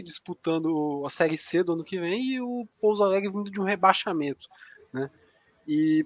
disputando 0.02 1.04
a 1.06 1.10
Série 1.10 1.38
C 1.38 1.63
do 1.63 1.74
ano 1.74 1.84
que 1.84 2.00
vem 2.00 2.34
e 2.34 2.42
o 2.42 2.68
Pouso 2.80 3.04
Alegre 3.04 3.30
vindo 3.30 3.52
de 3.52 3.60
um 3.60 3.63
rebaixamento, 3.63 4.48
né? 4.94 5.10
E 5.68 6.06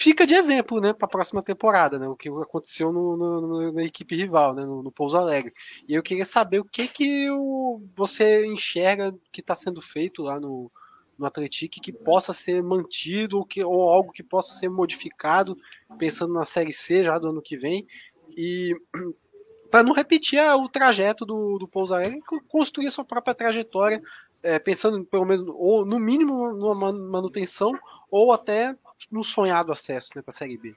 fica 0.00 0.26
de 0.26 0.34
exemplo, 0.34 0.80
né, 0.80 0.92
para 0.94 1.06
a 1.06 1.10
próxima 1.10 1.42
temporada, 1.42 1.98
né, 1.98 2.08
o 2.08 2.16
que 2.16 2.28
aconteceu 2.28 2.90
no, 2.90 3.16
no, 3.16 3.72
na 3.72 3.82
equipe 3.84 4.16
rival, 4.16 4.54
né, 4.54 4.64
no, 4.64 4.82
no 4.82 4.90
Pouso 4.90 5.16
Alegre. 5.16 5.52
E 5.86 5.94
eu 5.94 6.02
queria 6.02 6.24
saber 6.24 6.58
o 6.58 6.64
que 6.64 6.88
que 6.88 7.30
o, 7.30 7.82
você 7.94 8.46
enxerga 8.46 9.14
que 9.30 9.42
está 9.42 9.54
sendo 9.54 9.80
feito 9.82 10.22
lá 10.22 10.40
no, 10.40 10.70
no 11.18 11.26
Atlético 11.26 11.82
que 11.82 11.92
possa 11.92 12.32
ser 12.32 12.62
mantido 12.62 13.36
ou, 13.36 13.44
que, 13.44 13.62
ou 13.62 13.90
algo 13.90 14.10
que 14.10 14.22
possa 14.22 14.54
ser 14.54 14.70
modificado, 14.70 15.56
pensando 15.98 16.32
na 16.32 16.46
Série 16.46 16.72
C 16.72 17.04
já 17.04 17.18
do 17.18 17.28
ano 17.28 17.42
que 17.42 17.58
vem, 17.58 17.86
e 18.36 18.74
para 19.70 19.82
não 19.82 19.92
repetir 19.92 20.40
o 20.40 20.68
trajeto 20.68 21.24
do, 21.24 21.58
do 21.58 21.68
Pouso 21.68 21.94
Alegre, 21.94 22.20
construir 22.48 22.88
a 22.88 22.90
sua 22.90 23.04
própria 23.04 23.34
trajetória, 23.34 24.02
é, 24.42 24.58
pensando 24.58 25.04
pelo 25.04 25.24
menos, 25.24 25.46
ou 25.48 25.84
no 25.84 25.98
mínimo 25.98 26.52
numa 26.52 26.92
manutenção, 26.92 27.72
ou 28.10 28.32
até 28.32 28.74
no 29.10 29.22
sonhado 29.22 29.72
acesso 29.72 30.10
né, 30.16 30.22
para 30.22 30.30
a 30.30 30.36
Série 30.36 30.56
B. 30.56 30.74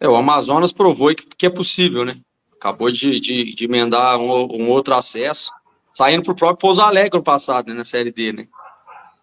É, 0.00 0.08
o 0.08 0.16
Amazonas 0.16 0.72
provou 0.72 1.14
que, 1.14 1.26
que 1.26 1.46
é 1.46 1.50
possível, 1.50 2.04
né? 2.04 2.16
Acabou 2.54 2.90
de, 2.90 3.20
de, 3.20 3.54
de 3.54 3.64
emendar 3.64 4.18
um, 4.18 4.30
um, 4.30 4.70
outro 4.70 4.94
acesso, 4.94 5.52
saindo 5.92 6.24
para 6.24 6.32
o 6.32 6.36
próprio 6.36 6.58
Pouso 6.58 6.80
Alegre 6.80 7.18
no 7.18 7.24
passado, 7.24 7.68
né, 7.68 7.74
na 7.74 7.84
Série 7.84 8.10
D, 8.10 8.32
né? 8.32 8.48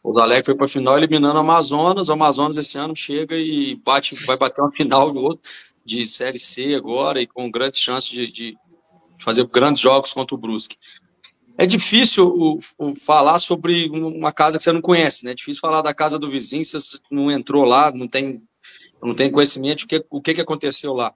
Pouso 0.01 0.19
Alegre 0.19 0.45
foi 0.45 0.55
para 0.55 0.65
a 0.65 0.69
final 0.69 0.97
eliminando 0.97 1.35
o 1.35 1.39
Amazonas, 1.39 2.09
o 2.09 2.13
Amazonas 2.13 2.57
esse 2.57 2.77
ano 2.77 2.95
chega 2.95 3.35
e 3.35 3.75
bate, 3.75 4.15
vai 4.25 4.37
bater 4.37 4.61
uma 4.61 4.71
final 4.71 5.11
de, 5.11 5.17
outro, 5.17 5.41
de 5.87 6.05
Série 6.05 6.37
C 6.37 6.75
agora 6.75 7.21
e 7.21 7.25
com 7.25 7.49
grande 7.49 7.79
chance 7.79 8.11
de, 8.11 8.29
de 8.29 8.57
fazer 9.23 9.47
grandes 9.47 9.81
jogos 9.81 10.11
contra 10.11 10.35
o 10.35 10.37
Brusque. 10.37 10.75
É 11.57 11.65
difícil 11.65 12.27
o, 12.27 12.59
o, 12.77 12.93
falar 12.93 13.39
sobre 13.39 13.89
uma 13.89 14.33
casa 14.33 14.57
que 14.57 14.63
você 14.65 14.71
não 14.73 14.81
conhece, 14.81 15.23
né? 15.23 15.31
É 15.31 15.35
difícil 15.35 15.61
falar 15.61 15.81
da 15.81 15.93
casa 15.93 16.19
do 16.19 16.29
vizinho, 16.29 16.63
se 16.65 16.73
você 16.73 16.99
não 17.09 17.31
entrou 17.31 17.63
lá, 17.63 17.89
não 17.89 18.05
tem, 18.05 18.41
não 19.01 19.15
tem 19.15 19.31
conhecimento 19.31 19.85
do 19.85 19.87
que, 19.87 20.05
o 20.09 20.21
que, 20.21 20.33
que 20.33 20.41
aconteceu 20.41 20.93
lá. 20.93 21.15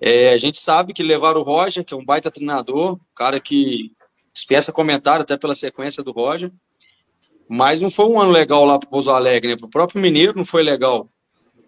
É, 0.00 0.32
a 0.32 0.38
gente 0.38 0.58
sabe 0.58 0.92
que 0.92 1.02
levaram 1.02 1.40
o 1.40 1.44
Roger, 1.44 1.84
que 1.84 1.94
é 1.94 1.96
um 1.96 2.04
baita 2.04 2.30
treinador, 2.30 2.98
cara 3.14 3.38
que 3.38 3.92
dispensa 4.32 4.72
comentário 4.72 5.22
até 5.22 5.38
pela 5.38 5.54
sequência 5.54 6.02
do 6.02 6.10
Roger, 6.10 6.50
mas 7.48 7.80
não 7.80 7.90
foi 7.90 8.06
um 8.06 8.20
ano 8.20 8.32
legal 8.32 8.64
lá 8.64 8.80
para 8.80 8.88
o 8.88 8.90
Pouso 8.90 9.10
Alegre, 9.12 9.50
né? 9.50 9.56
Para 9.56 9.66
o 9.66 9.70
próprio 9.70 10.02
Mineiro 10.02 10.36
não 10.36 10.44
foi 10.44 10.64
legal 10.64 11.08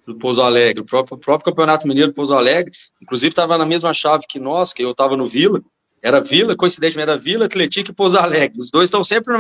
do 0.07 0.17
Pouso 0.17 0.43
Alegre, 0.43 0.81
o 0.81 0.85
próprio, 0.85 1.17
próprio 1.17 1.53
Campeonato 1.53 1.87
Mineiro 1.87 2.11
do 2.11 2.15
Pouso 2.15 2.35
Alegre, 2.35 2.73
inclusive 3.01 3.31
estava 3.31 3.57
na 3.57 3.67
mesma 3.67 3.95
chave 3.95 4.25
que 4.29 4.39
nós, 4.39 4.73
que 4.73 4.83
eu 4.83 4.91
estava 4.91 5.17
no 5.17 5.27
Vila, 5.27 5.63
era 6.03 6.21
Vila, 6.21 6.57
coincidentemente 6.57 7.09
era 7.09 7.19
Vila, 7.19 7.45
Atlético 7.45 7.93
e 7.93 7.95
Pouso 7.95 8.19
Alegre. 8.19 8.61
Os 8.61 8.71
dois 8.71 8.89
estão 8.89 9.05
sempre 9.05 9.35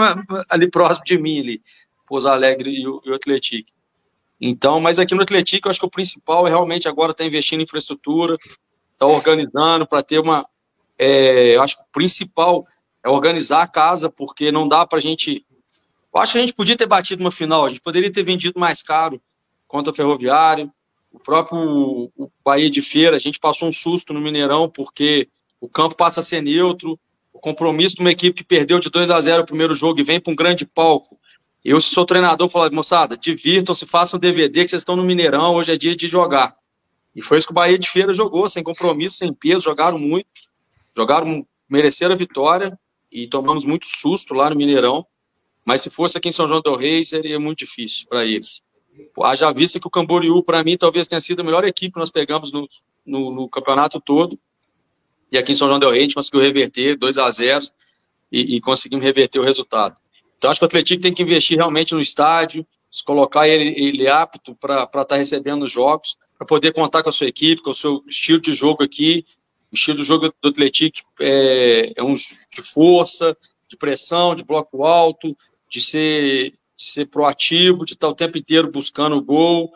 ali 0.48 0.70
próximo 0.70 1.04
de 1.04 1.18
mim, 1.18 1.40
ali, 1.40 1.60
Pouso 2.06 2.28
Alegre 2.28 2.70
e 2.70 2.86
o, 2.86 3.02
e 3.04 3.10
o 3.10 3.14
Atlético. 3.14 3.68
Então, 4.40 4.80
mas 4.80 4.98
aqui 4.98 5.14
no 5.14 5.22
Atlético, 5.22 5.66
eu 5.66 5.70
acho 5.70 5.80
que 5.80 5.86
o 5.86 5.90
principal 5.90 6.46
é 6.46 6.50
realmente 6.50 6.86
agora 6.86 7.10
estar 7.10 7.24
tá 7.24 7.28
investindo 7.28 7.60
em 7.60 7.64
infraestrutura, 7.64 8.34
estar 8.34 8.58
tá 8.98 9.06
organizando 9.06 9.86
para 9.86 10.02
ter 10.02 10.20
uma. 10.20 10.46
É, 10.96 11.56
eu 11.56 11.62
acho 11.62 11.76
que 11.76 11.82
o 11.82 11.92
principal 11.92 12.64
é 13.04 13.08
organizar 13.08 13.62
a 13.62 13.66
casa, 13.66 14.08
porque 14.08 14.52
não 14.52 14.68
dá 14.68 14.86
para 14.86 14.98
a 14.98 15.02
gente. 15.02 15.44
Eu 16.14 16.20
acho 16.20 16.32
que 16.32 16.38
a 16.38 16.40
gente 16.42 16.54
podia 16.54 16.76
ter 16.76 16.86
batido 16.86 17.22
uma 17.22 17.30
final, 17.30 17.64
a 17.64 17.68
gente 17.68 17.80
poderia 17.80 18.12
ter 18.12 18.22
vendido 18.22 18.60
mais 18.60 18.82
caro 18.82 19.20
contra 19.72 19.90
o 19.90 19.96
Ferroviário, 19.96 20.70
o 21.10 21.18
próprio 21.18 22.12
o 22.14 22.30
Bahia 22.44 22.68
de 22.68 22.82
Feira, 22.82 23.16
a 23.16 23.18
gente 23.18 23.40
passou 23.40 23.66
um 23.66 23.72
susto 23.72 24.12
no 24.12 24.20
Mineirão, 24.20 24.68
porque 24.68 25.30
o 25.58 25.66
campo 25.66 25.94
passa 25.94 26.20
a 26.20 26.22
ser 26.22 26.42
neutro, 26.42 27.00
o 27.32 27.40
compromisso 27.40 27.96
de 27.96 28.02
uma 28.02 28.10
equipe 28.10 28.36
que 28.36 28.44
perdeu 28.44 28.78
de 28.78 28.90
2 28.90 29.08
a 29.08 29.18
0 29.18 29.42
o 29.42 29.46
primeiro 29.46 29.74
jogo 29.74 29.98
e 29.98 30.02
vem 30.02 30.20
para 30.20 30.30
um 30.30 30.36
grande 30.36 30.66
palco. 30.66 31.18
Eu, 31.64 31.80
se 31.80 31.88
sou 31.88 32.04
treinador, 32.04 32.50
falo, 32.50 32.70
moçada, 32.74 33.16
divirtam-se, 33.16 33.86
façam 33.86 34.20
DVD 34.20 34.62
que 34.62 34.68
vocês 34.68 34.82
estão 34.82 34.94
no 34.94 35.04
Mineirão, 35.04 35.54
hoje 35.54 35.72
é 35.72 35.76
dia 35.78 35.96
de 35.96 36.06
jogar. 36.06 36.54
E 37.16 37.22
foi 37.22 37.38
isso 37.38 37.46
que 37.46 37.52
o 37.52 37.54
Bahia 37.54 37.78
de 37.78 37.88
Feira 37.88 38.12
jogou, 38.12 38.46
sem 38.50 38.62
compromisso, 38.62 39.16
sem 39.16 39.32
peso, 39.32 39.62
jogaram 39.62 39.98
muito, 39.98 40.28
jogaram, 40.94 41.46
mereceram 41.66 42.12
a 42.12 42.18
vitória 42.18 42.78
e 43.10 43.26
tomamos 43.26 43.64
muito 43.64 43.86
susto 43.86 44.34
lá 44.34 44.50
no 44.50 44.56
Mineirão. 44.56 45.06
Mas 45.64 45.80
se 45.80 45.88
fosse 45.88 46.18
aqui 46.18 46.28
em 46.28 46.32
São 46.32 46.46
João 46.46 46.60
del 46.60 46.76
Rei, 46.76 47.02
seria 47.02 47.40
muito 47.40 47.60
difícil 47.60 48.06
para 48.06 48.26
eles. 48.26 48.62
Haja 49.22 49.52
vista 49.52 49.80
que 49.80 49.86
o 49.86 49.90
Camboriú, 49.90 50.42
para 50.42 50.62
mim, 50.62 50.76
talvez 50.76 51.06
tenha 51.06 51.20
sido 51.20 51.40
a 51.40 51.44
melhor 51.44 51.64
equipe 51.64 51.92
que 51.92 51.98
nós 51.98 52.10
pegamos 52.10 52.52
no, 52.52 52.66
no, 53.04 53.30
no 53.30 53.48
campeonato 53.48 54.00
todo. 54.00 54.38
E 55.30 55.38
aqui 55.38 55.52
em 55.52 55.54
São 55.54 55.68
João 55.68 55.78
Del 55.78 55.90
Rei 55.90 56.00
a 56.00 56.02
gente 56.02 56.14
conseguiu 56.14 56.40
reverter 56.40 56.96
2 56.96 57.18
a 57.18 57.30
0 57.30 57.64
e, 58.30 58.56
e 58.56 58.60
conseguimos 58.60 59.04
reverter 59.04 59.38
o 59.38 59.44
resultado. 59.44 59.96
Então 60.36 60.50
acho 60.50 60.60
que 60.60 60.64
o 60.64 60.66
Atlético 60.66 61.02
tem 61.02 61.14
que 61.14 61.22
investir 61.22 61.56
realmente 61.56 61.94
no 61.94 62.00
estádio, 62.00 62.66
colocar 63.06 63.48
ele, 63.48 63.74
ele 63.78 64.08
apto 64.08 64.54
para 64.54 64.82
estar 64.82 65.04
tá 65.04 65.16
recebendo 65.16 65.64
os 65.64 65.72
jogos, 65.72 66.16
para 66.36 66.46
poder 66.46 66.72
contar 66.72 67.02
com 67.02 67.08
a 67.08 67.12
sua 67.12 67.28
equipe, 67.28 67.62
com 67.62 67.70
o 67.70 67.74
seu 67.74 68.02
estilo 68.06 68.40
de 68.40 68.52
jogo 68.52 68.82
aqui. 68.82 69.24
O 69.70 69.74
estilo 69.74 69.98
do 69.98 70.04
jogo 70.04 70.32
do 70.42 70.48
Atlético 70.48 71.08
é, 71.20 71.92
é 71.96 72.02
um 72.02 72.12
de 72.14 72.62
força, 72.62 73.36
de 73.68 73.76
pressão, 73.76 74.34
de 74.34 74.44
bloco 74.44 74.84
alto, 74.84 75.34
de 75.70 75.80
ser, 75.80 76.52
de 76.82 76.90
ser 76.90 77.06
proativo, 77.06 77.84
de 77.84 77.92
estar 77.92 78.08
o 78.08 78.14
tempo 78.14 78.36
inteiro 78.36 78.70
buscando 78.70 79.16
o 79.16 79.22
gol, 79.22 79.70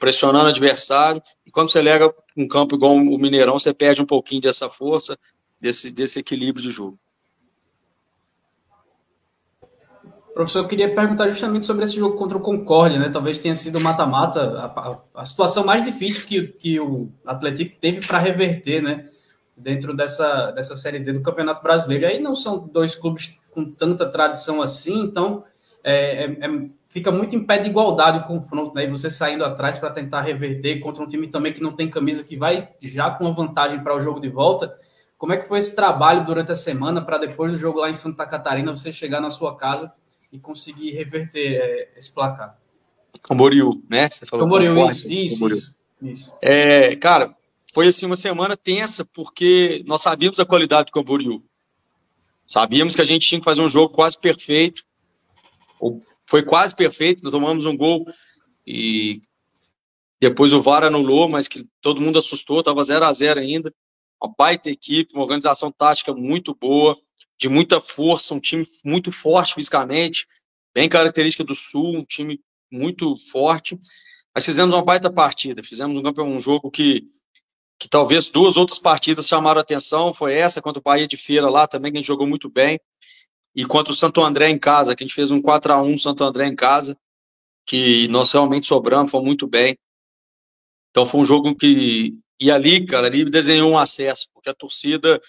pressionando 0.00 0.46
o 0.46 0.48
adversário. 0.48 1.22
E 1.46 1.50
quando 1.52 1.70
você 1.70 1.80
lega 1.80 2.12
um 2.36 2.48
campo 2.48 2.74
igual 2.74 2.94
o 2.94 3.18
Mineirão, 3.18 3.58
você 3.58 3.72
perde 3.72 4.02
um 4.02 4.06
pouquinho 4.06 4.42
dessa 4.42 4.68
força, 4.68 5.16
desse, 5.60 5.92
desse 5.92 6.18
equilíbrio 6.18 6.64
de 6.64 6.72
jogo. 6.72 6.98
Professor, 10.34 10.60
eu 10.60 10.68
queria 10.68 10.92
perguntar 10.92 11.28
justamente 11.28 11.66
sobre 11.66 11.84
esse 11.84 11.94
jogo 11.94 12.16
contra 12.16 12.38
o 12.38 12.40
Concórdia, 12.40 12.98
né? 12.98 13.10
Talvez 13.10 13.38
tenha 13.38 13.54
sido 13.54 13.78
mata-mata, 13.78 14.40
a, 14.40 15.20
a, 15.20 15.24
situação 15.24 15.64
mais 15.64 15.84
difícil 15.84 16.24
que, 16.24 16.48
que 16.48 16.80
o 16.80 17.12
Atlético 17.24 17.78
teve 17.78 18.04
para 18.04 18.18
reverter, 18.18 18.82
né? 18.82 19.08
Dentro 19.54 19.94
dessa, 19.94 20.50
dessa 20.50 20.74
Série 20.74 20.98
D 20.98 21.12
do 21.12 21.22
Campeonato 21.22 21.62
Brasileiro. 21.62 22.04
E 22.04 22.06
aí 22.06 22.18
não 22.18 22.34
são 22.34 22.58
dois 22.58 22.94
clubes 22.94 23.38
com 23.50 23.70
tanta 23.70 24.08
tradição 24.08 24.62
assim, 24.62 25.02
então 25.02 25.44
é, 25.84 26.24
é, 26.24 26.24
é 26.24 26.68
fica 26.92 27.10
muito 27.10 27.34
em 27.34 27.42
pé 27.42 27.58
de 27.58 27.70
igualdade 27.70 28.18
o 28.18 28.24
confronto, 28.24 28.74
né? 28.74 28.84
E 28.84 28.90
você 28.90 29.08
saindo 29.08 29.44
atrás 29.44 29.78
para 29.78 29.90
tentar 29.90 30.20
reverter 30.20 30.78
contra 30.80 31.02
um 31.02 31.08
time 31.08 31.26
também 31.26 31.52
que 31.52 31.62
não 31.62 31.72
tem 31.72 31.90
camisa, 31.90 32.22
que 32.22 32.36
vai 32.36 32.68
já 32.82 33.10
com 33.10 33.24
uma 33.24 33.34
vantagem 33.34 33.82
para 33.82 33.96
o 33.96 34.00
jogo 34.00 34.20
de 34.20 34.28
volta. 34.28 34.78
Como 35.16 35.32
é 35.32 35.38
que 35.38 35.48
foi 35.48 35.58
esse 35.58 35.74
trabalho 35.74 36.24
durante 36.24 36.52
a 36.52 36.54
semana 36.54 37.00
para 37.00 37.16
depois 37.16 37.50
do 37.50 37.56
jogo 37.56 37.80
lá 37.80 37.88
em 37.88 37.94
Santa 37.94 38.26
Catarina 38.26 38.76
você 38.76 38.92
chegar 38.92 39.20
na 39.20 39.30
sua 39.30 39.56
casa 39.56 39.94
e 40.30 40.38
conseguir 40.38 40.90
reverter 40.90 41.54
é, 41.54 41.92
esse 41.96 42.12
placar? 42.12 42.58
Camboriú, 43.22 43.82
né? 43.88 44.10
Você 44.10 44.26
falou 44.26 44.44
Camboriú, 44.44 44.86
isso, 44.88 45.10
isso, 45.10 45.34
Camboriú. 45.36 45.58
isso, 45.58 45.76
isso. 46.02 46.34
É, 46.42 46.94
cara, 46.96 47.34
foi 47.72 47.86
assim 47.86 48.04
uma 48.04 48.16
semana 48.16 48.54
tensa 48.54 49.02
porque 49.02 49.82
nós 49.86 50.02
sabíamos 50.02 50.38
a 50.38 50.44
qualidade 50.44 50.86
do 50.86 50.92
Camboriú. 50.92 51.42
Sabíamos 52.46 52.94
que 52.94 53.00
a 53.00 53.04
gente 53.04 53.26
tinha 53.26 53.40
que 53.40 53.44
fazer 53.46 53.62
um 53.62 53.68
jogo 53.68 53.94
quase 53.94 54.18
perfeito 54.18 54.82
foi 56.28 56.44
quase 56.44 56.74
perfeito, 56.74 57.28
tomamos 57.30 57.66
um 57.66 57.76
gol 57.76 58.04
e 58.66 59.20
depois 60.20 60.52
o 60.52 60.62
VAR 60.62 60.84
anulou, 60.84 61.28
mas 61.28 61.48
que 61.48 61.64
todo 61.80 62.00
mundo 62.00 62.18
assustou, 62.18 62.60
estava 62.60 62.84
0 62.84 63.04
a 63.04 63.12
0 63.12 63.40
ainda. 63.40 63.74
Uma 64.22 64.32
baita 64.38 64.70
equipe, 64.70 65.14
uma 65.14 65.22
organização 65.22 65.72
tática 65.72 66.14
muito 66.14 66.54
boa, 66.54 66.96
de 67.36 67.48
muita 67.48 67.80
força, 67.80 68.32
um 68.32 68.38
time 68.38 68.64
muito 68.84 69.10
forte 69.10 69.54
fisicamente, 69.54 70.26
bem 70.72 70.88
característica 70.88 71.42
do 71.42 71.56
Sul, 71.56 71.96
um 71.96 72.04
time 72.04 72.40
muito 72.70 73.16
forte. 73.16 73.76
Mas 74.32 74.44
fizemos 74.44 74.72
uma 74.72 74.84
baita 74.84 75.12
partida, 75.12 75.62
fizemos 75.62 75.98
um, 75.98 76.22
um 76.22 76.40
jogo 76.40 76.70
que, 76.70 77.04
que 77.78 77.88
talvez 77.88 78.28
duas 78.28 78.56
outras 78.56 78.78
partidas 78.78 79.26
chamaram 79.26 79.60
atenção, 79.60 80.14
foi 80.14 80.34
essa 80.34 80.62
contra 80.62 80.78
o 80.78 80.82
Bahia 80.82 81.08
de 81.08 81.16
Feira 81.16 81.50
lá 81.50 81.66
também, 81.66 81.90
que 81.90 81.98
a 81.98 82.00
gente 82.00 82.06
jogou 82.06 82.28
muito 82.28 82.48
bem 82.48 82.80
e 83.54 83.64
contra 83.64 83.92
o 83.92 83.96
Santo 83.96 84.22
André 84.22 84.48
em 84.48 84.58
casa, 84.58 84.96
que 84.96 85.04
a 85.04 85.06
gente 85.06 85.14
fez 85.14 85.30
um 85.30 85.40
4 85.40 85.72
a 85.72 85.82
1 85.82 85.98
Santo 85.98 86.24
André 86.24 86.46
em 86.46 86.56
casa, 86.56 86.96
que 87.66 88.08
nós 88.08 88.32
realmente 88.32 88.66
sobramos, 88.66 89.10
foi 89.10 89.22
muito 89.22 89.46
bem. 89.46 89.76
Então 90.90 91.06
foi 91.06 91.20
um 91.20 91.24
jogo 91.24 91.54
que. 91.54 92.18
E 92.40 92.50
ali, 92.50 92.84
cara, 92.84 93.06
ali 93.06 93.28
desenhou 93.30 93.70
um 93.70 93.78
acesso, 93.78 94.28
porque 94.34 94.50
a 94.50 94.54
torcida 94.54 95.20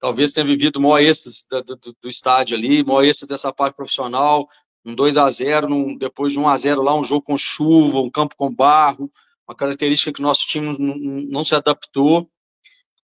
talvez 0.00 0.32
tenha 0.32 0.46
vivido 0.46 0.76
o 0.76 0.80
maior 0.80 1.00
êxtase 1.00 1.44
do, 1.50 1.62
do, 1.62 1.96
do 2.02 2.08
estádio 2.08 2.56
ali, 2.56 2.82
maior 2.82 3.04
êxtase 3.04 3.28
dessa 3.28 3.52
parte 3.52 3.76
profissional, 3.76 4.48
um 4.84 4.94
2 4.94 5.16
a 5.16 5.30
0 5.30 5.68
num, 5.68 5.96
depois 5.96 6.32
de 6.32 6.38
1 6.38 6.48
a 6.48 6.56
0 6.56 6.82
lá, 6.82 6.94
um 6.94 7.04
jogo 7.04 7.22
com 7.22 7.36
chuva, 7.36 8.00
um 8.00 8.10
campo 8.10 8.34
com 8.36 8.52
barro, 8.52 9.10
uma 9.46 9.54
característica 9.54 10.12
que 10.12 10.22
nosso 10.22 10.46
time 10.46 10.76
não, 10.78 10.96
não 10.96 11.44
se 11.44 11.54
adaptou. 11.54 12.28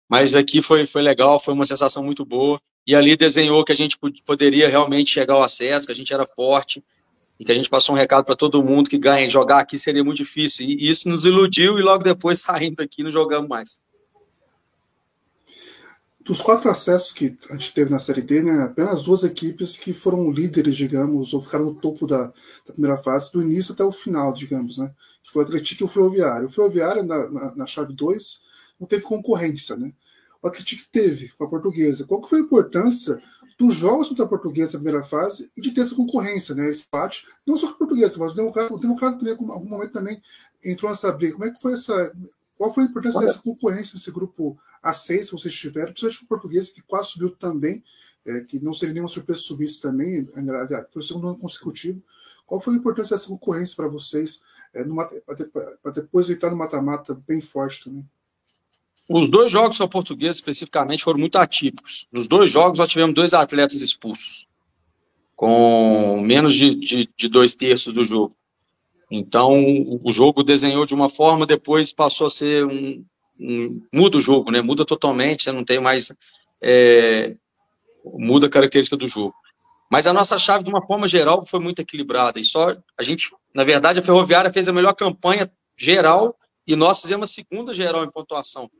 Mas 0.09 0.35
aqui 0.35 0.63
foi, 0.63 0.87
foi 0.87 1.03
legal, 1.03 1.39
foi 1.39 1.53
uma 1.53 1.67
sensação 1.67 2.03
muito 2.03 2.25
boa 2.25 2.61
e 2.89 2.95
ali 2.95 3.15
desenhou 3.19 3.63
que 3.67 3.73
a 3.73 3.75
gente 3.75 3.99
poderia 4.25 4.67
realmente 4.67 5.11
chegar 5.11 5.35
ao 5.35 5.43
acesso, 5.43 5.85
que 5.85 5.93
a 5.93 5.95
gente 5.95 6.11
era 6.11 6.27
forte, 6.27 6.83
e 7.39 7.45
que 7.45 7.53
a 7.53 7.55
gente 7.55 7.69
passou 7.69 7.95
um 7.95 7.99
recado 7.99 8.25
para 8.25 8.35
todo 8.35 8.65
mundo 8.65 8.89
que 8.89 8.97
ganha, 8.97 9.29
jogar 9.29 9.59
aqui 9.59 9.79
seria 9.79 10.03
muito 10.03 10.17
difícil. 10.17 10.65
E 10.65 10.89
isso 10.89 11.07
nos 11.07 11.27
iludiu 11.27 11.79
e 11.79 11.83
logo 11.83 12.03
depois 12.03 12.41
saindo 12.41 12.77
daqui 12.77 13.03
não 13.03 13.13
jogamos 13.13 13.47
mais. 13.47 13.79
Dos 16.25 16.41
quatro 16.41 16.71
acessos 16.71 17.13
que 17.13 17.37
a 17.51 17.53
gente 17.53 17.75
teve 17.75 17.91
na 17.91 17.99
Série 17.99 18.23
D, 18.23 18.43
né, 18.43 18.63
apenas 18.63 19.03
duas 19.03 19.23
equipes 19.23 19.77
que 19.77 19.93
foram 19.93 20.31
líderes, 20.31 20.75
digamos, 20.75 21.35
ou 21.35 21.43
ficaram 21.43 21.67
no 21.67 21.75
topo 21.75 22.07
da, 22.07 22.29
da 22.67 22.73
primeira 22.73 22.97
fase, 22.97 23.31
do 23.31 23.43
início 23.43 23.75
até 23.75 23.85
o 23.85 23.93
final, 23.93 24.33
digamos, 24.33 24.79
né? 24.79 24.91
que 25.23 25.31
foi 25.31 25.43
o 25.43 25.45
Atlético 25.45 25.83
e 25.83 25.85
o 25.85 25.89
Ferroviário. 25.89 26.47
O 26.47 26.51
Ferroviário, 26.51 27.03
na, 27.03 27.29
na, 27.29 27.55
na 27.55 27.67
chave 27.67 27.93
2, 27.93 28.41
não 28.81 28.87
teve 28.87 29.03
concorrência, 29.03 29.77
né? 29.77 29.93
O 30.43 30.49
Atlético 30.49 30.89
teve 30.93 31.29
com 31.31 31.45
a 31.45 31.49
portuguesa. 31.49 32.05
Qual 32.05 32.21
que 32.21 32.29
foi 32.29 32.39
a 32.39 32.43
importância 32.43 33.21
dos 33.59 33.75
jogos 33.75 34.09
contra 34.09 34.25
a 34.25 34.29
portuguesa 34.29 34.75
na 34.75 34.85
primeira 34.85 35.05
fase 35.05 35.51
e 35.57 35.61
de 35.61 35.73
ter 35.73 35.81
essa 35.81 35.97
concorrência, 35.97 36.55
né? 36.55 36.69
Esse 36.69 36.87
empate, 36.87 37.27
não 37.45 37.57
só 37.57 37.67
com 37.67 37.75
a 37.75 37.79
portuguesa, 37.79 38.17
mas 38.19 38.33
o 38.33 38.35
democrata, 38.37 38.73
o 38.73 38.79
democrata 38.79 39.19
também, 39.19 39.35
em 39.35 39.51
algum 39.51 39.69
momento 39.69 39.93
também 39.93 40.23
entrou 40.65 40.91
nessa 40.91 41.11
briga. 41.11 41.33
Como 41.33 41.45
é 41.45 41.51
que 41.51 41.61
foi 41.61 41.73
essa. 41.73 42.13
Qual 42.57 42.73
foi 42.73 42.85
a 42.85 42.87
importância 42.87 43.21
dessa 43.21 43.43
concorrência 43.43 43.95
nesse 43.95 44.11
grupo 44.11 44.59
A6 44.85 45.27
que 45.27 45.33
vocês 45.33 45.55
tiveram, 45.55 45.93
principalmente 45.93 46.19
com 46.21 46.25
o 46.25 46.29
português, 46.29 46.71
que 46.71 46.83
quase 46.83 47.11
subiu 47.11 47.31
também, 47.31 47.85
é, 48.27 48.41
que 48.41 48.59
não 48.59 48.73
seria 48.73 48.95
nenhuma 48.95 49.09
surpresa 49.09 49.41
subir 49.41 49.65
isso 49.65 49.81
também, 49.81 50.29
foi 50.91 51.03
o 51.03 51.05
segundo 51.05 51.29
ano 51.29 51.39
consecutivo. 51.39 52.03
Qual 52.47 52.61
foi 52.61 52.75
a 52.75 52.77
importância 52.77 53.17
dessa 53.17 53.29
concorrência 53.29 53.77
para 53.77 53.89
vocês, 53.89 54.41
é, 54.75 54.85
para 55.83 55.93
depois 55.93 56.31
entrar 56.31 56.51
no 56.51 56.57
mata-mata 56.57 57.15
bem 57.27 57.41
forte 57.41 57.85
também? 57.85 58.09
Os 59.09 59.31
dois 59.31 59.51
jogos 59.51 59.79
com 59.79 59.85
a 59.85 60.27
especificamente, 60.27 61.03
foram 61.03 61.19
muito 61.19 61.37
atípicos. 61.37 62.07
Nos 62.13 62.29
dois 62.29 62.51
jogos, 62.51 62.79
nós 62.79 62.89
tivemos 62.89 63.15
dois 63.15 63.33
atletas 63.33 63.81
expulsos, 63.81 64.47
com 65.35 66.21
menos 66.21 66.55
de, 66.55 66.75
de, 66.75 67.09
de 67.17 67.29
dois 67.29 67.55
terços 67.55 67.95
do 67.95 68.05
jogo. 68.05 68.37
Então, 69.11 69.55
o 70.03 70.13
jogo 70.13 70.43
desenhou 70.43 70.85
de 70.85 70.95
uma 70.95 71.09
forma, 71.09 71.47
depois 71.47 71.91
passou 71.91 72.27
a 72.27 72.31
ser 72.31 72.67
um, 72.67 73.03
um 73.41 73.81
muda 73.93 74.19
o 74.19 74.21
jogo, 74.21 74.51
né? 74.51 74.61
Muda 74.61 74.85
totalmente, 74.85 75.45
você 75.45 75.53
não 75.53 75.65
tem 75.65 75.81
mais 75.81 76.13
é, 76.63 77.35
muda 78.05 78.47
a 78.47 78.51
característica 78.51 78.97
do 78.97 79.09
jogo. 79.09 79.35
Mas 79.91 80.07
a 80.07 80.13
nossa 80.13 80.39
chave, 80.39 80.65
de 80.65 80.71
uma 80.71 80.87
forma 80.87 81.09
geral, 81.09 81.45
foi 81.47 81.61
muito 81.61 81.81
equilibrada. 81.81 82.39
E 82.39 82.45
só 82.45 82.75
a 82.99 83.03
gente, 83.03 83.31
na 83.55 83.65
verdade, 83.65 84.01
a 84.01 84.03
Ferroviária 84.03 84.53
fez 84.53 84.69
a 84.69 84.73
melhor 84.73 84.93
campanha 84.93 85.51
geral 85.77 86.37
e 86.67 86.77
nós 86.77 87.01
fizemos 87.01 87.31
a 87.31 87.33
segunda 87.33 87.73
geral 87.73 88.05
em 88.05 88.11
pontuação. 88.11 88.71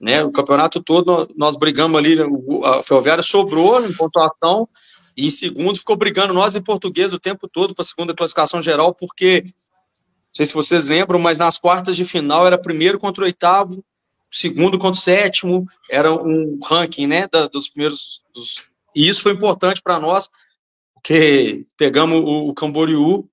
Né? 0.00 0.22
O 0.22 0.30
campeonato 0.30 0.82
todo 0.82 1.28
nós 1.36 1.56
brigamos 1.56 1.96
ali, 1.96 2.16
a 2.64 2.82
Ferroviária 2.82 3.22
sobrou 3.22 3.84
em 3.84 3.92
pontuação 3.94 4.68
e 5.16 5.26
em 5.26 5.30
segundo 5.30 5.78
ficou 5.78 5.96
brigando 5.96 6.34
nós 6.34 6.54
em 6.54 6.62
português 6.62 7.12
o 7.12 7.18
tempo 7.18 7.48
todo 7.48 7.74
para 7.74 7.82
a 7.82 7.86
segunda 7.86 8.14
classificação 8.14 8.60
geral, 8.60 8.94
porque 8.94 9.42
não 9.42 10.34
sei 10.34 10.44
se 10.44 10.52
vocês 10.52 10.86
lembram, 10.86 11.18
mas 11.18 11.38
nas 11.38 11.58
quartas 11.58 11.96
de 11.96 12.04
final 12.04 12.46
era 12.46 12.58
primeiro 12.58 12.98
contra 12.98 13.22
o 13.22 13.26
oitavo, 13.26 13.82
segundo 14.30 14.78
contra 14.78 14.98
o 14.98 15.02
sétimo, 15.02 15.66
era 15.90 16.12
um 16.12 16.58
ranking, 16.62 17.06
né, 17.06 17.26
da, 17.26 17.46
dos 17.46 17.68
primeiros, 17.70 18.22
dos... 18.34 18.64
e 18.94 19.08
isso 19.08 19.22
foi 19.22 19.32
importante 19.32 19.80
para 19.80 19.98
nós, 19.98 20.28
porque 20.92 21.64
pegamos 21.78 22.18
o, 22.18 22.48
o 22.48 22.54
Camboriú 22.54 23.26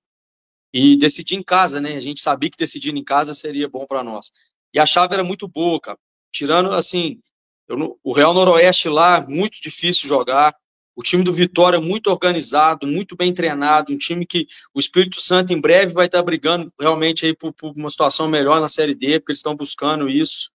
e 0.72 0.96
decidi 0.96 1.36
em 1.36 1.42
casa, 1.42 1.78
né, 1.78 1.94
a 1.94 2.00
gente 2.00 2.22
sabia 2.22 2.48
que 2.48 2.56
decidir 2.56 2.96
em 2.96 3.04
casa 3.04 3.34
seria 3.34 3.68
bom 3.68 3.84
para 3.84 4.02
nós. 4.02 4.32
E 4.72 4.80
a 4.80 4.86
chave 4.86 5.12
era 5.12 5.22
muito 5.22 5.46
boa, 5.46 5.78
cara. 5.78 5.98
Tirando, 6.34 6.72
assim, 6.72 7.20
eu, 7.68 7.98
o 8.02 8.12
Real 8.12 8.34
Noroeste 8.34 8.88
lá, 8.88 9.24
muito 9.26 9.62
difícil 9.62 10.08
jogar. 10.08 10.52
O 10.96 11.02
time 11.02 11.22
do 11.22 11.32
Vitória 11.32 11.80
muito 11.80 12.10
organizado, 12.10 12.86
muito 12.86 13.16
bem 13.16 13.32
treinado, 13.32 13.92
um 13.92 13.98
time 13.98 14.26
que 14.26 14.46
o 14.74 14.80
Espírito 14.80 15.20
Santo 15.20 15.52
em 15.52 15.60
breve 15.60 15.92
vai 15.92 16.06
estar 16.06 16.22
brigando 16.22 16.72
realmente 16.78 17.24
aí 17.24 17.34
por, 17.36 17.52
por 17.52 17.72
uma 17.76 17.88
situação 17.88 18.28
melhor 18.28 18.60
na 18.60 18.68
Série 18.68 18.94
D, 18.94 19.20
porque 19.20 19.30
eles 19.30 19.38
estão 19.38 19.56
buscando 19.56 20.08
isso. 20.08 20.50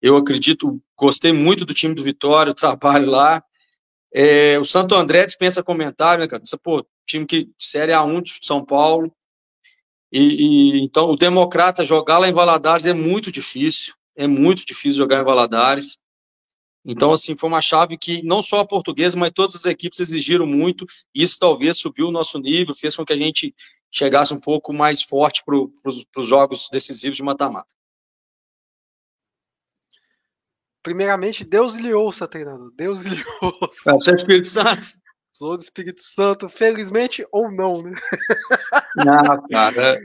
Eu 0.00 0.16
acredito, 0.16 0.80
gostei 0.96 1.32
muito 1.32 1.66
do 1.66 1.74
time 1.74 1.94
do 1.94 2.02
Vitória, 2.02 2.52
o 2.52 2.56
trabalho 2.56 3.10
lá. 3.10 3.44
É, 4.12 4.58
o 4.58 4.64
Santo 4.64 4.94
André 4.94 5.26
dispensa 5.26 5.62
comentário, 5.62 6.22
né, 6.22 6.28
cara? 6.28 6.42
Pô, 6.62 6.86
time 7.06 7.26
que 7.26 7.50
Série 7.58 7.92
A1 7.92 8.22
de 8.22 8.38
São 8.42 8.64
Paulo. 8.64 9.14
E, 10.10 10.20
e, 10.78 10.82
então 10.82 11.10
o 11.10 11.16
Democrata 11.16 11.84
jogar 11.84 12.18
lá 12.18 12.28
em 12.28 12.32
Valadares 12.32 12.86
é 12.86 12.94
muito 12.94 13.30
difícil 13.30 13.94
é 14.16 14.26
muito 14.26 14.64
difícil 14.64 14.98
jogar 14.98 15.20
em 15.20 15.24
Valadares. 15.24 15.98
Então, 16.84 17.12
assim, 17.12 17.34
foi 17.34 17.48
uma 17.48 17.62
chave 17.62 17.96
que 17.96 18.22
não 18.22 18.42
só 18.42 18.60
a 18.60 18.66
portuguesa, 18.66 19.18
mas 19.18 19.32
todas 19.32 19.54
as 19.54 19.64
equipes 19.64 20.00
exigiram 20.00 20.46
muito. 20.46 20.84
Isso 21.14 21.38
talvez 21.38 21.78
subiu 21.78 22.08
o 22.08 22.12
nosso 22.12 22.38
nível, 22.38 22.74
fez 22.74 22.94
com 22.94 23.06
que 23.06 23.12
a 23.12 23.16
gente 23.16 23.54
chegasse 23.90 24.34
um 24.34 24.40
pouco 24.40 24.72
mais 24.72 25.02
forte 25.02 25.42
para 25.44 25.56
os 25.56 26.26
jogos 26.26 26.68
decisivos 26.70 27.16
de 27.16 27.22
mata-mata. 27.22 27.68
Primeiramente, 30.82 31.42
Deus 31.42 31.76
lhe 31.76 31.94
ouça, 31.94 32.28
treinador. 32.28 32.70
Deus 32.76 33.06
lhe 33.06 33.16
ouça. 33.40 33.92
É, 34.06 34.10
é 34.10 34.14
Espírito 34.14 34.48
Santo. 34.48 34.86
Sou 35.32 35.56
do 35.56 35.62
Espírito 35.62 36.02
Santo, 36.02 36.48
felizmente 36.50 37.26
ou 37.32 37.50
não, 37.50 37.82
né? 37.82 37.94
Não, 38.94 39.48
cara. 39.48 39.98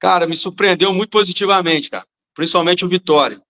Cara, 0.00 0.26
me 0.26 0.36
surpreendeu 0.36 0.92
muito 0.92 1.10
positivamente, 1.10 1.90
cara 1.90 2.06
principalmente 2.36 2.84
o 2.84 2.88
Vitória. 2.88 3.42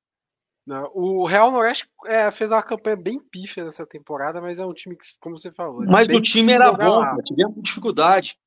Não, 0.67 0.91
o 0.95 1.27
Real 1.27 1.51
Noroeste 1.51 1.89
é, 2.07 2.31
fez 2.31 2.51
uma 2.51 2.63
campanha 2.63 2.97
bem 2.97 3.21
pífia 3.21 3.65
nessa 3.65 3.87
temporada, 3.87 4.41
mas 4.41 4.59
é 4.59 4.65
um 4.65 4.73
time 4.73 4.97
que, 4.97 5.05
como 5.21 5.37
você 5.37 5.53
falou. 5.53 5.85
Mas 5.85 6.09
o 6.09 6.21
time 6.21 6.53
era 6.53 6.73
bom, 6.73 7.03
cara, 7.03 7.23
tivemos 7.23 7.63
dificuldade. 7.63 8.39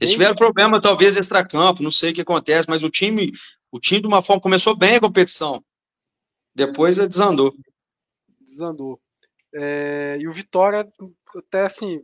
Eles 0.00 0.12
tiveram 0.12 0.34
problema, 0.34 0.80
talvez, 0.80 1.16
extra-campo, 1.16 1.82
não 1.82 1.90
sei 1.90 2.12
o 2.12 2.14
que 2.14 2.20
acontece, 2.20 2.68
mas 2.68 2.82
o 2.82 2.90
time, 2.90 3.30
o 3.70 3.78
time 3.78 4.00
de 4.00 4.06
uma 4.06 4.22
forma 4.22 4.40
começou 4.40 4.76
bem 4.76 4.96
a 4.96 5.00
competição. 5.00 5.62
Depois 6.54 6.96
desandou. 6.96 7.52
Desandou. 8.40 9.00
É, 9.54 10.16
e 10.20 10.26
o 10.26 10.32
Vitória, 10.32 10.88
até 11.36 11.62
assim, 11.62 12.02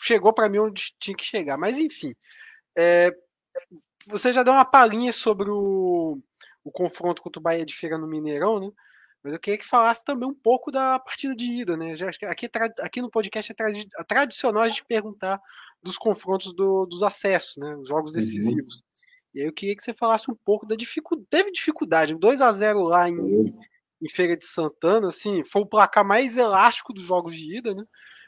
chegou 0.00 0.32
para 0.32 0.48
mim 0.48 0.58
onde 0.58 0.94
tinha 0.98 1.16
que 1.16 1.24
chegar. 1.24 1.56
Mas 1.56 1.78
enfim, 1.78 2.14
é, 2.76 3.10
você 4.06 4.32
já 4.32 4.42
deu 4.42 4.52
uma 4.52 4.64
palhinha 4.64 5.12
sobre 5.12 5.50
o, 5.50 6.18
o 6.64 6.72
confronto 6.72 7.22
contra 7.22 7.38
o 7.38 7.42
Bahia 7.42 7.64
de 7.64 7.74
Feira 7.74 7.98
no 7.98 8.08
Mineirão, 8.08 8.58
né? 8.58 8.72
Mas 9.22 9.32
eu 9.32 9.40
queria 9.40 9.58
que 9.58 9.66
falasse 9.66 10.04
também 10.04 10.28
um 10.28 10.34
pouco 10.34 10.70
da 10.70 10.98
partida 10.98 11.34
de 11.34 11.44
ida, 11.44 11.76
né? 11.76 11.96
Já, 11.96 12.10
aqui, 12.10 12.48
aqui 12.80 13.00
no 13.00 13.10
podcast 13.10 13.52
é 13.52 13.54
tradi 13.54 13.86
tradicional 14.06 14.62
a 14.62 14.68
gente 14.68 14.84
perguntar 14.84 15.40
dos 15.82 15.96
confrontos 15.96 16.54
do, 16.54 16.84
dos 16.86 17.02
acessos, 17.02 17.56
né? 17.56 17.74
Os 17.76 17.88
jogos 17.88 18.10
uhum. 18.10 18.18
decisivos. 18.18 18.74
Uhum. 18.74 18.82
E 19.34 19.40
aí 19.40 19.46
eu 19.46 19.52
queria 19.52 19.74
que 19.74 19.82
você 19.82 19.94
falasse 19.94 20.30
um 20.30 20.34
pouco 20.34 20.66
da 20.66 20.76
dificuldade. 20.76 21.26
Teve 21.30 21.52
dificuldade. 21.52 22.14
2 22.14 22.40
a 22.40 22.52
0 22.52 22.82
lá 22.82 23.08
em, 23.08 23.18
uhum. 23.18 23.58
em 24.02 24.10
Feira 24.10 24.36
de 24.36 24.46
Santana, 24.46 25.08
assim, 25.08 25.42
foi 25.42 25.62
o 25.62 25.66
placar 25.66 26.06
mais 26.06 26.36
elástico 26.36 26.92
dos 26.92 27.02
jogos 27.02 27.34
de 27.34 27.58
ida, 27.58 27.74
né? 27.74 27.84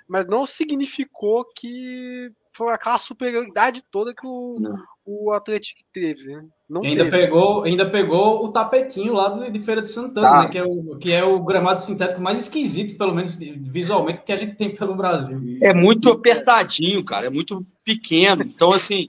Mas 0.08 0.26
não 0.26 0.46
significou 0.46 1.44
que 1.54 2.32
foi 2.56 2.72
aquela 2.72 2.98
superioridade 2.98 3.82
toda 3.90 4.14
que 4.14 4.26
o, 4.26 4.56
o 5.04 5.32
Atlético 5.32 5.80
teve, 5.92 6.24
né? 6.24 6.42
Não 6.68 6.82
ainda 6.82 7.04
teve. 7.04 7.16
pegou, 7.16 7.62
ainda 7.64 7.88
pegou 7.88 8.44
o 8.44 8.50
tapetinho 8.50 9.12
lá 9.12 9.28
de, 9.28 9.50
de 9.50 9.60
Feira 9.60 9.82
de 9.82 9.90
Santana, 9.90 10.28
tá. 10.28 10.42
né? 10.42 10.48
Que 10.48 10.58
é, 10.58 10.64
o, 10.64 10.98
que 10.98 11.12
é 11.12 11.24
o 11.24 11.42
gramado 11.42 11.80
sintético 11.80 12.20
mais 12.20 12.38
esquisito, 12.38 12.96
pelo 12.96 13.14
menos 13.14 13.36
visualmente, 13.36 14.22
que 14.22 14.32
a 14.32 14.36
gente 14.36 14.56
tem 14.56 14.74
pelo 14.74 14.96
Brasil. 14.96 15.38
É 15.62 15.74
muito 15.74 16.10
apertadinho, 16.10 17.04
cara, 17.04 17.26
é 17.26 17.30
muito 17.30 17.64
pequeno. 17.84 18.42
Então, 18.42 18.72
assim, 18.72 19.08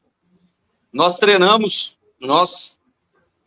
nós 0.91 1.17
treinamos, 1.17 1.97
nós 2.19 2.77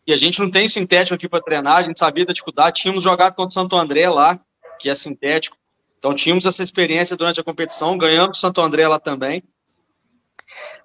e 0.05 0.13
a 0.13 0.17
gente 0.17 0.39
não 0.39 0.49
tem 0.49 0.67
sintético 0.67 1.15
aqui 1.15 1.29
para 1.29 1.43
treinar, 1.43 1.77
a 1.77 1.83
gente 1.83 1.99
sabia 1.99 2.25
da 2.25 2.33
dificuldade. 2.33 2.81
Tínhamos 2.81 3.03
jogado 3.03 3.35
contra 3.35 3.49
o 3.49 3.53
Santo 3.53 3.75
André 3.75 4.09
lá, 4.09 4.39
que 4.79 4.89
é 4.89 4.95
sintético. 4.95 5.55
Então 5.97 6.15
tínhamos 6.15 6.45
essa 6.45 6.63
experiência 6.63 7.15
durante 7.15 7.39
a 7.39 7.43
competição, 7.43 7.97
ganhamos 7.97 8.39
Santo 8.39 8.59
André 8.59 8.87
lá 8.87 8.99
também. 8.99 9.43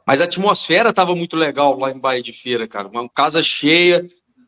Mas 0.06 0.20
a 0.20 0.24
atmosfera 0.24 0.90
estava 0.90 1.16
muito 1.16 1.36
legal 1.36 1.76
lá 1.76 1.90
em 1.90 1.98
Bahia 1.98 2.22
de 2.22 2.32
Feira, 2.32 2.68
cara. 2.68 2.86
Uma 2.86 3.08
casa 3.08 3.42
cheia. 3.42 4.04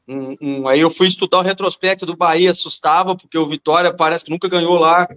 Um, 0.06 0.36
um, 0.40 0.68
aí 0.68 0.80
eu 0.80 0.88
fui 0.88 1.08
estudar 1.08 1.38
o 1.38 1.42
retrospecto 1.42 2.06
do 2.06 2.16
Bahia, 2.16 2.52
assustava, 2.52 3.16
porque 3.16 3.36
o 3.36 3.46
Vitória 3.46 3.92
parece 3.92 4.24
que 4.24 4.30
nunca 4.30 4.48
ganhou 4.48 4.78
lá. 4.78 5.08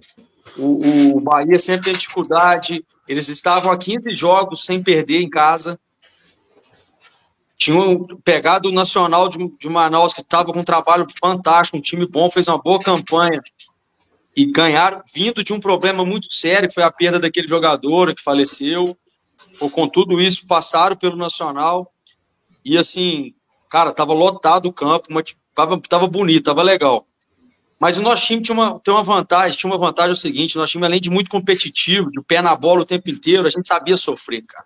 O, 0.58 1.16
o 1.16 1.20
Bahia 1.20 1.60
sempre 1.60 1.84
tem 1.84 1.92
dificuldade. 1.92 2.84
Eles 3.06 3.28
estavam 3.28 3.70
a 3.70 3.78
15 3.78 4.16
jogos 4.16 4.66
sem 4.66 4.82
perder 4.82 5.22
em 5.22 5.30
casa. 5.30 5.78
Tinham 7.56 8.04
pegado 8.24 8.68
o 8.68 8.72
Nacional 8.72 9.28
de, 9.28 9.38
de 9.60 9.68
Manaus, 9.68 10.12
que 10.12 10.22
estava 10.22 10.52
com 10.52 10.58
um 10.58 10.64
trabalho 10.64 11.06
fantástico, 11.20 11.78
um 11.78 11.80
time 11.80 12.04
bom, 12.04 12.28
fez 12.28 12.48
uma 12.48 12.58
boa 12.58 12.80
campanha. 12.80 13.40
E 14.36 14.46
ganharam, 14.46 15.02
vindo 15.14 15.44
de 15.44 15.52
um 15.52 15.60
problema 15.60 16.04
muito 16.04 16.34
sério, 16.34 16.68
que 16.68 16.74
foi 16.74 16.82
a 16.82 16.90
perda 16.90 17.20
daquele 17.20 17.46
jogador 17.46 18.12
que 18.12 18.22
faleceu 18.22 18.98
ou 19.60 19.70
com 19.70 19.88
tudo 19.88 20.20
isso, 20.20 20.46
passaram 20.46 20.96
pelo 20.96 21.16
Nacional 21.16 21.90
e 22.64 22.78
assim, 22.78 23.34
cara, 23.68 23.92
tava 23.92 24.12
lotado 24.12 24.66
o 24.66 24.72
campo, 24.72 25.06
mas 25.10 25.34
tava, 25.54 25.80
tava 25.80 26.06
bonito, 26.06 26.44
tava 26.44 26.62
legal. 26.62 27.06
Mas 27.80 27.98
o 27.98 28.02
nosso 28.02 28.24
time 28.24 28.40
tinha 28.40 28.54
uma, 28.54 28.78
tem 28.78 28.94
uma 28.94 29.02
vantagem, 29.02 29.58
tinha 29.58 29.68
uma 29.68 29.78
vantagem 29.78 30.12
o 30.12 30.16
seguinte, 30.16 30.56
o 30.56 30.60
nosso 30.60 30.70
time, 30.70 30.86
além 30.86 31.00
de 31.00 31.10
muito 31.10 31.28
competitivo, 31.28 32.12
de 32.12 32.22
pé 32.22 32.40
na 32.40 32.54
bola 32.54 32.82
o 32.82 32.86
tempo 32.86 33.10
inteiro, 33.10 33.44
a 33.44 33.50
gente 33.50 33.66
sabia 33.66 33.96
sofrer, 33.96 34.42
cara. 34.42 34.64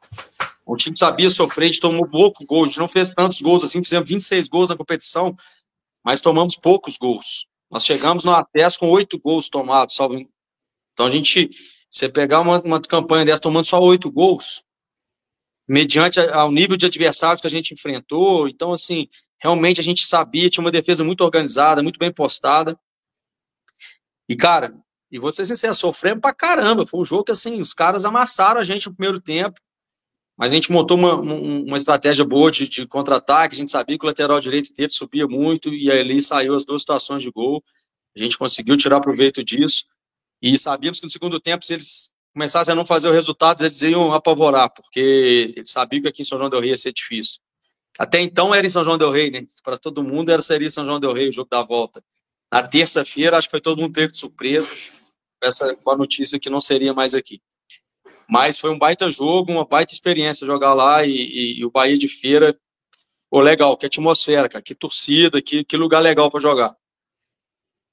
O 0.67 0.77
time 0.77 0.99
sabia 0.99 1.31
sofrer, 1.31 1.65
a 1.65 1.67
gente 1.69 1.81
tomou 1.81 2.07
pouco 2.07 2.45
gol, 2.45 2.65
a 2.65 2.67
gente 2.67 2.79
não 2.79 2.89
fez 2.89 3.15
tantos 3.15 3.41
gols 3.41 3.65
assim, 3.65 3.83
fizemos 3.83 4.07
26 4.07 4.49
gols 4.49 4.69
na 4.69 4.77
competição, 4.77 5.35
mas 6.05 6.21
tomamos 6.21 6.57
poucos 6.57 6.99
gols. 6.99 7.47
Nós 7.71 7.87
chegamos 7.87 8.23
no 8.23 8.33
acesso 8.33 8.79
com 8.79 8.91
oito 8.91 9.19
gols 9.19 9.49
tomados, 9.49 9.95
salvo. 9.95 10.17
Então 10.93 11.07
a 11.07 11.11
gente, 11.11 11.49
você 11.91 12.11
pegar 12.11 12.41
uma, 12.41 12.61
uma 12.61 12.81
campanha 12.83 13.25
dessa 13.25 13.41
tomando 13.41 13.65
só 13.65 13.81
oito 13.81 14.11
gols, 14.11 14.63
mediante 15.69 16.21
ao 16.21 16.51
nível 16.51 16.77
de 16.77 16.87
adversários 16.87 17.41
que 17.41 17.47
a 17.47 17.51
gente 17.51 17.75
enfrentou. 17.75 18.49
Então, 18.49 18.73
assim, 18.73 19.09
realmente 19.41 19.81
a 19.81 19.85
gente 19.85 20.07
sabia, 20.07 20.49
tinha 20.49 20.65
uma 20.65 20.71
defesa 20.71 21.03
muito 21.03 21.23
organizada, 21.23 21.83
muito 21.83 21.99
bem 21.99 22.13
postada. 22.13 22.79
E, 24.29 24.37
cara, 24.37 24.75
e 25.11 25.19
vou 25.19 25.33
ser 25.33 25.45
sincero, 25.45 25.75
sofremos 25.75 26.21
pra 26.21 26.35
caramba. 26.35 26.87
Foi 26.87 27.01
um 27.01 27.05
jogo 27.05 27.25
que, 27.25 27.33
assim, 27.33 27.61
os 27.61 27.73
caras 27.73 28.05
amassaram 28.05 28.61
a 28.61 28.65
gente 28.65 28.89
no 28.89 28.95
primeiro 28.95 29.21
tempo. 29.21 29.61
Mas 30.37 30.53
a 30.53 30.55
gente 30.55 30.71
montou 30.71 30.99
uma, 30.99 31.15
uma 31.15 31.77
estratégia 31.77 32.25
boa 32.25 32.51
de, 32.51 32.69
de 32.69 32.87
contra-ataque. 32.87 33.55
A 33.55 33.59
gente 33.59 33.73
sabia 33.73 33.99
que 33.99 34.05
o 34.05 34.09
lateral 34.09 34.39
direito 34.39 34.73
dele 34.75 34.91
subia 34.91 35.27
muito 35.27 35.73
e 35.73 35.91
ali 35.91 36.21
saiu 36.21 36.55
as 36.55 36.65
duas 36.65 36.83
situações 36.83 37.23
de 37.23 37.31
gol. 37.31 37.65
A 38.15 38.19
gente 38.19 38.37
conseguiu 38.37 38.77
tirar 38.77 39.01
proveito 39.01 39.43
disso. 39.43 39.87
E 40.43 40.59
sabíamos 40.59 41.01
que 41.01 41.07
no 41.07 41.11
segundo 41.11 41.41
tempo, 41.41 41.65
se 41.65 41.73
eles 41.73 42.13
começassem 42.37 42.73
a 42.73 42.75
não 42.75 42.85
fazer 42.85 43.09
o 43.09 43.13
resultado, 43.13 43.65
eles 43.65 43.81
iam 43.81 44.13
apavorar, 44.13 44.71
porque 44.71 45.55
eles 45.57 45.71
sabiam 45.71 46.03
que 46.03 46.09
aqui 46.09 46.21
em 46.21 46.25
São 46.25 46.37
João 46.37 46.51
Del 46.51 46.61
Rey 46.61 46.69
ia 46.69 46.77
ser 46.77 46.93
difícil. 46.93 47.41
Até 47.99 48.21
então 48.21 48.55
era 48.55 48.67
em 48.67 48.69
São 48.69 48.85
João 48.85 48.99
Del 48.99 49.11
Rey, 49.11 49.31
né? 49.31 49.47
Para 49.65 49.79
todo 49.79 50.05
mundo 50.05 50.31
era 50.31 50.43
seria 50.43 50.69
São 50.69 50.85
João 50.85 51.01
Del 51.01 51.15
Rey 51.15 51.31
o 51.31 51.33
jogo 51.33 51.49
da 51.49 51.63
volta. 51.63 52.05
Na 52.53 52.63
terça-feira, 52.63 53.39
acho 53.39 53.49
que 53.49 53.53
foi 53.53 53.61
todo 53.63 53.81
mundo 53.81 53.95
pego 53.95 54.13
de 54.13 54.19
surpresa 54.19 54.71
essa 55.43 55.75
com 55.77 55.91
a 55.91 55.97
notícia 55.97 56.39
que 56.39 56.51
não 56.51 56.61
seria 56.61 56.93
mais 56.93 57.15
aqui. 57.15 57.41
Mas 58.29 58.59
foi 58.59 58.69
um 58.69 58.79
baita 58.79 59.11
jogo, 59.11 59.53
uma 59.53 59.65
baita 59.65 59.95
experiência 59.95 60.47
jogar 60.47 60.75
lá 60.75 61.07
e, 61.07 61.13
e, 61.13 61.61
e 61.61 61.65
o 61.65 61.71
Bahia 61.71 61.97
de 61.97 62.07
Feira, 62.07 62.55
pô, 63.31 63.41
legal, 63.41 63.79
que 63.79 63.87
atmosfera, 63.87 64.47
cara, 64.47 64.63
que 64.63 64.75
torcida, 64.75 65.41
que, 65.41 65.65
que 65.65 65.77
lugar 65.77 66.01
legal 66.01 66.31
para 66.31 66.41
jogar. 66.41 66.77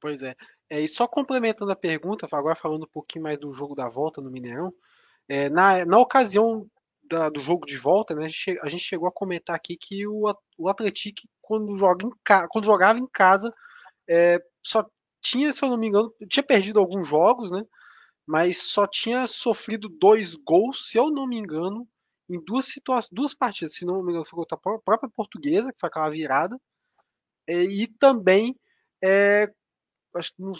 Pois 0.01 0.21
é. 0.21 0.35
É. 0.69 0.81
E 0.81 0.87
só 0.87 1.07
complementando 1.07 1.71
a 1.71 1.75
pergunta, 1.75 2.27
agora 2.31 2.55
falando 2.55 2.83
um 2.83 2.91
pouquinho 2.91 3.23
mais 3.23 3.39
do 3.39 3.51
jogo 3.53 3.75
da 3.75 3.87
volta 3.87 4.21
no 4.21 4.31
Mineirão, 4.31 4.73
é, 5.27 5.49
na, 5.49 5.85
na 5.85 5.97
ocasião 5.97 6.67
da, 7.03 7.29
do 7.29 7.41
jogo 7.41 7.65
de 7.65 7.77
volta, 7.77 8.15
né, 8.15 8.25
a, 8.25 8.27
gente, 8.27 8.59
a 8.61 8.69
gente 8.69 8.83
chegou 8.83 9.07
a 9.07 9.11
comentar 9.11 9.55
aqui 9.55 9.77
que 9.77 10.07
o, 10.07 10.33
o 10.57 10.69
Atlético, 10.69 11.21
quando, 11.41 11.77
joga 11.77 12.05
em, 12.05 12.11
quando 12.49 12.65
jogava 12.65 12.99
em 12.99 13.07
casa, 13.07 13.53
é, 14.07 14.39
só 14.61 14.85
tinha, 15.21 15.53
se 15.53 15.63
eu 15.63 15.69
não 15.69 15.77
me 15.77 15.87
engano, 15.87 16.13
tinha 16.29 16.43
perdido 16.43 16.79
alguns 16.79 17.07
jogos, 17.07 17.51
né? 17.51 17.63
mas 18.25 18.57
só 18.57 18.87
tinha 18.87 19.27
sofrido 19.27 19.89
dois 19.89 20.35
gols, 20.35 20.89
se 20.89 20.97
eu 20.97 21.09
não 21.09 21.27
me 21.27 21.37
engano, 21.37 21.87
em 22.29 22.39
duas 22.43 22.73
duas 23.11 23.33
partidas, 23.33 23.75
se 23.75 23.85
não 23.85 24.01
me 24.01 24.11
engano, 24.11 24.25
foi 24.25 24.37
contra 24.37 24.57
a 24.57 24.79
própria 24.79 25.11
portuguesa, 25.13 25.71
que 25.71 25.79
foi 25.79 25.89
aquela 25.89 26.09
virada, 26.09 26.57
é, 27.47 27.63
e 27.63 27.87
também 27.87 28.55
é, 29.03 29.51
acho 30.15 30.35
que 30.35 30.41
não, 30.41 30.53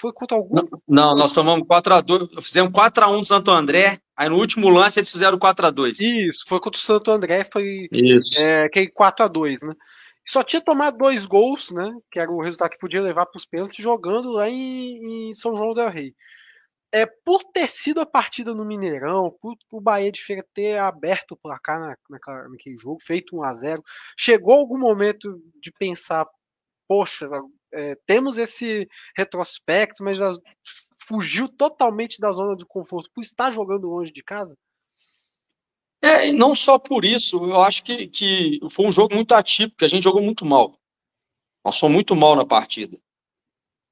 foi 0.00 0.12
contra 0.12 0.36
algum. 0.36 0.54
Não, 0.54 0.68
não 0.88 1.16
nós 1.16 1.32
tomamos 1.32 1.66
4x2, 1.66 2.42
fizemos 2.42 2.72
4x1 2.72 3.20
do 3.20 3.24
Santo 3.24 3.50
André, 3.50 4.00
aí 4.16 4.28
no 4.28 4.38
último 4.38 4.68
lance 4.68 4.98
eles 4.98 5.10
fizeram 5.10 5.38
4x2. 5.38 5.92
Isso, 6.00 6.42
foi 6.46 6.60
contra 6.60 6.78
o 6.78 6.82
Santo 6.82 7.10
André, 7.10 7.44
foi 7.44 7.88
é, 8.38 8.64
aquele 8.64 8.90
4x2, 8.90 9.66
né? 9.66 9.74
Só 10.28 10.42
tinha 10.42 10.60
tomado 10.60 10.98
dois 10.98 11.24
gols, 11.24 11.70
né? 11.70 11.92
Que 12.10 12.18
era 12.18 12.30
o 12.30 12.42
resultado 12.42 12.70
que 12.70 12.78
podia 12.78 13.00
levar 13.00 13.26
para 13.26 13.38
os 13.38 13.46
pênaltis, 13.46 13.82
jogando 13.82 14.32
lá 14.32 14.48
em, 14.48 15.28
em 15.28 15.34
São 15.34 15.54
João 15.56 15.72
del 15.72 15.88
Rei 15.88 16.14
é, 16.96 17.04
por 17.04 17.44
ter 17.44 17.68
sido 17.68 18.00
a 18.00 18.06
partida 18.06 18.54
no 18.54 18.64
Mineirão, 18.64 19.30
por, 19.40 19.54
o 19.70 19.80
Bahia 19.80 20.10
de 20.10 20.22
Feira 20.22 20.44
ter 20.54 20.78
aberto 20.78 21.32
o 21.32 21.36
placar 21.36 21.78
na, 21.78 21.96
naquela, 22.08 22.48
naquele 22.48 22.76
jogo, 22.76 23.02
feito 23.02 23.36
1 23.36 23.42
a 23.42 23.54
0 23.54 23.82
chegou 24.16 24.54
algum 24.54 24.78
momento 24.78 25.38
de 25.60 25.70
pensar, 25.72 26.26
poxa, 26.88 27.28
é, 27.76 27.94
temos 28.06 28.38
esse 28.38 28.88
retrospecto, 29.16 30.02
mas 30.02 30.20
a, 30.20 30.34
fugiu 31.06 31.48
totalmente 31.48 32.20
da 32.20 32.32
zona 32.32 32.56
de 32.56 32.64
conforto 32.64 33.10
por 33.14 33.22
estar 33.22 33.50
jogando 33.50 33.88
longe 33.88 34.12
de 34.12 34.22
casa? 34.22 34.56
É, 36.02 36.32
não 36.32 36.54
só 36.54 36.78
por 36.78 37.04
isso, 37.04 37.36
eu 37.44 37.62
acho 37.62 37.82
que, 37.82 38.06
que 38.08 38.60
foi 38.70 38.86
um 38.86 38.92
jogo 38.92 39.14
muito 39.14 39.32
atípico, 39.32 39.84
a 39.84 39.88
gente 39.88 40.02
jogou 40.02 40.22
muito 40.22 40.44
mal. 40.44 40.78
Fomos 41.62 41.94
muito 41.94 42.14
mal 42.14 42.36
na 42.36 42.44
partida. 42.44 42.98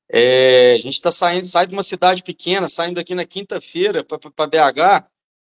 É, 0.09 0.75
a 0.75 0.79
gente 0.79 0.95
está 0.95 1.11
saindo, 1.11 1.47
sai 1.47 1.67
de 1.67 1.73
uma 1.73 1.83
cidade 1.83 2.23
pequena, 2.23 2.69
saindo 2.69 3.01
aqui 3.01 3.15
na 3.15 3.25
quinta-feira 3.25 4.05
para 4.05 4.47
BH, 4.47 5.09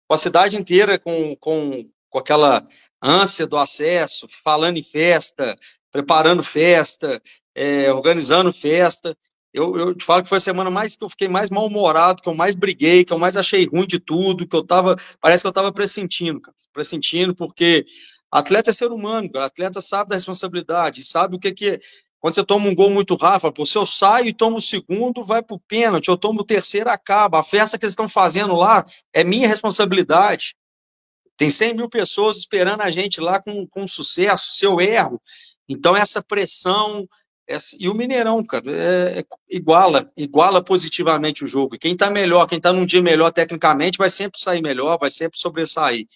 com 0.08 0.14
a 0.14 0.18
cidade 0.18 0.58
inteira 0.58 1.00
com, 1.00 1.36
com, 1.38 1.86
com 2.10 2.20
aquela 2.20 2.64
ânsia 3.02 3.48
do 3.48 3.58
acesso, 3.58 4.28
falando 4.44 4.78
em 4.78 4.84
festa, 4.84 5.58
preparando 5.92 6.44
festa, 6.44 7.22
é, 7.56 7.92
organizando 7.92 8.52
festa. 8.52 9.18
Eu, 9.54 9.78
eu 9.78 9.96
te 9.96 10.06
falo 10.06 10.24
que 10.24 10.30
foi 10.30 10.38
a 10.38 10.42
semana 10.42 10.70
mais 10.70 10.96
que 10.96 11.04
eu 11.04 11.10
fiquei 11.10 11.28
mais 11.28 11.50
mal-humorado, 11.50 12.22
que 12.22 12.30
eu 12.30 12.34
mais 12.34 12.56
briguei, 12.56 13.04
que 13.04 13.12
eu 13.12 13.20
mais 13.20 13.36
achei 13.36 13.66
ruim 13.66 13.86
de 13.86 14.00
tudo, 14.00 14.48
que 14.48 14.56
eu 14.56 14.66
tava, 14.66 14.96
parece 15.20 15.44
que 15.44 15.48
eu 15.48 15.52
tava 15.52 15.74
pressentindo, 15.74 16.40
cara, 16.40 16.56
pressentindo, 16.72 17.36
porque 17.36 17.86
atleta 18.32 18.70
é 18.70 18.74
ser 18.74 18.92
humano, 18.92 19.30
atleta 19.36 19.82
sabe 19.82 20.10
da 20.10 20.16
responsabilidade, 20.16 21.04
sabe 21.04 21.36
o 21.36 21.40
que, 21.40 21.52
que 21.52 21.82
quando 22.22 22.36
você 22.36 22.46
toma 22.46 22.70
um 22.70 22.76
gol 22.76 22.92
muito 22.92 23.16
rápido, 23.16 23.52
pô, 23.52 23.66
se 23.66 23.76
eu 23.76 23.86
saio 23.86 24.28
e 24.28 24.34
tomo 24.34 24.58
o 24.58 24.62
segundo, 24.62 25.24
vai 25.24 25.42
para 25.42 25.56
o 25.56 25.60
pênalti, 25.60 26.08
eu 26.08 26.16
tomo 26.16 26.42
o 26.42 26.46
terceiro, 26.46 26.88
acaba. 26.88 27.40
A 27.40 27.44
festa 27.44 27.80
que 27.80 27.84
eles 27.84 27.94
estão 27.94 28.08
fazendo 28.08 28.56
lá 28.56 28.86
é 29.12 29.24
minha 29.24 29.48
responsabilidade. 29.48 30.56
Tem 31.36 31.50
100 31.50 31.74
mil 31.74 31.90
pessoas 31.90 32.38
esperando 32.38 32.82
a 32.82 32.92
gente 32.92 33.20
lá 33.20 33.42
com, 33.42 33.66
com 33.66 33.88
sucesso, 33.88 34.52
se 34.52 34.64
eu 34.64 34.80
erro. 34.80 35.20
Então, 35.68 35.98
essa 35.98 36.22
pressão. 36.22 37.08
Essa, 37.48 37.76
e 37.80 37.90
o 37.90 37.94
Mineirão, 37.94 38.44
cara, 38.44 38.72
é, 38.72 39.20
é, 39.20 39.26
iguala, 39.50 40.08
iguala 40.16 40.64
positivamente 40.64 41.44
o 41.44 41.48
jogo. 41.48 41.78
Quem 41.78 41.94
está 41.94 42.10
melhor, 42.10 42.48
quem 42.48 42.58
está 42.58 42.72
num 42.72 42.86
dia 42.86 43.02
melhor 43.02 43.32
tecnicamente, 43.32 43.98
vai 43.98 44.10
sempre 44.10 44.40
sair 44.40 44.62
melhor, 44.62 44.98
vai 45.00 45.10
sempre 45.10 45.38
sobressair. 45.40 46.08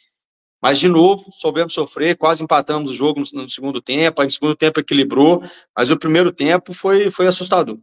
Mas, 0.61 0.79
de 0.79 0.87
novo, 0.87 1.29
soubemos 1.31 1.73
sofrer, 1.73 2.17
quase 2.17 2.43
empatamos 2.43 2.89
o 2.89 2.93
jogo 2.93 3.19
no, 3.19 3.41
no 3.41 3.49
segundo 3.49 3.81
tempo, 3.81 4.21
aí 4.21 4.27
no 4.27 4.31
segundo 4.31 4.55
tempo 4.55 4.79
equilibrou, 4.79 5.43
mas 5.75 5.91
o 5.91 5.99
primeiro 5.99 6.31
tempo 6.31 6.73
foi, 6.73 7.11
foi 7.11 7.27
assustador. 7.27 7.77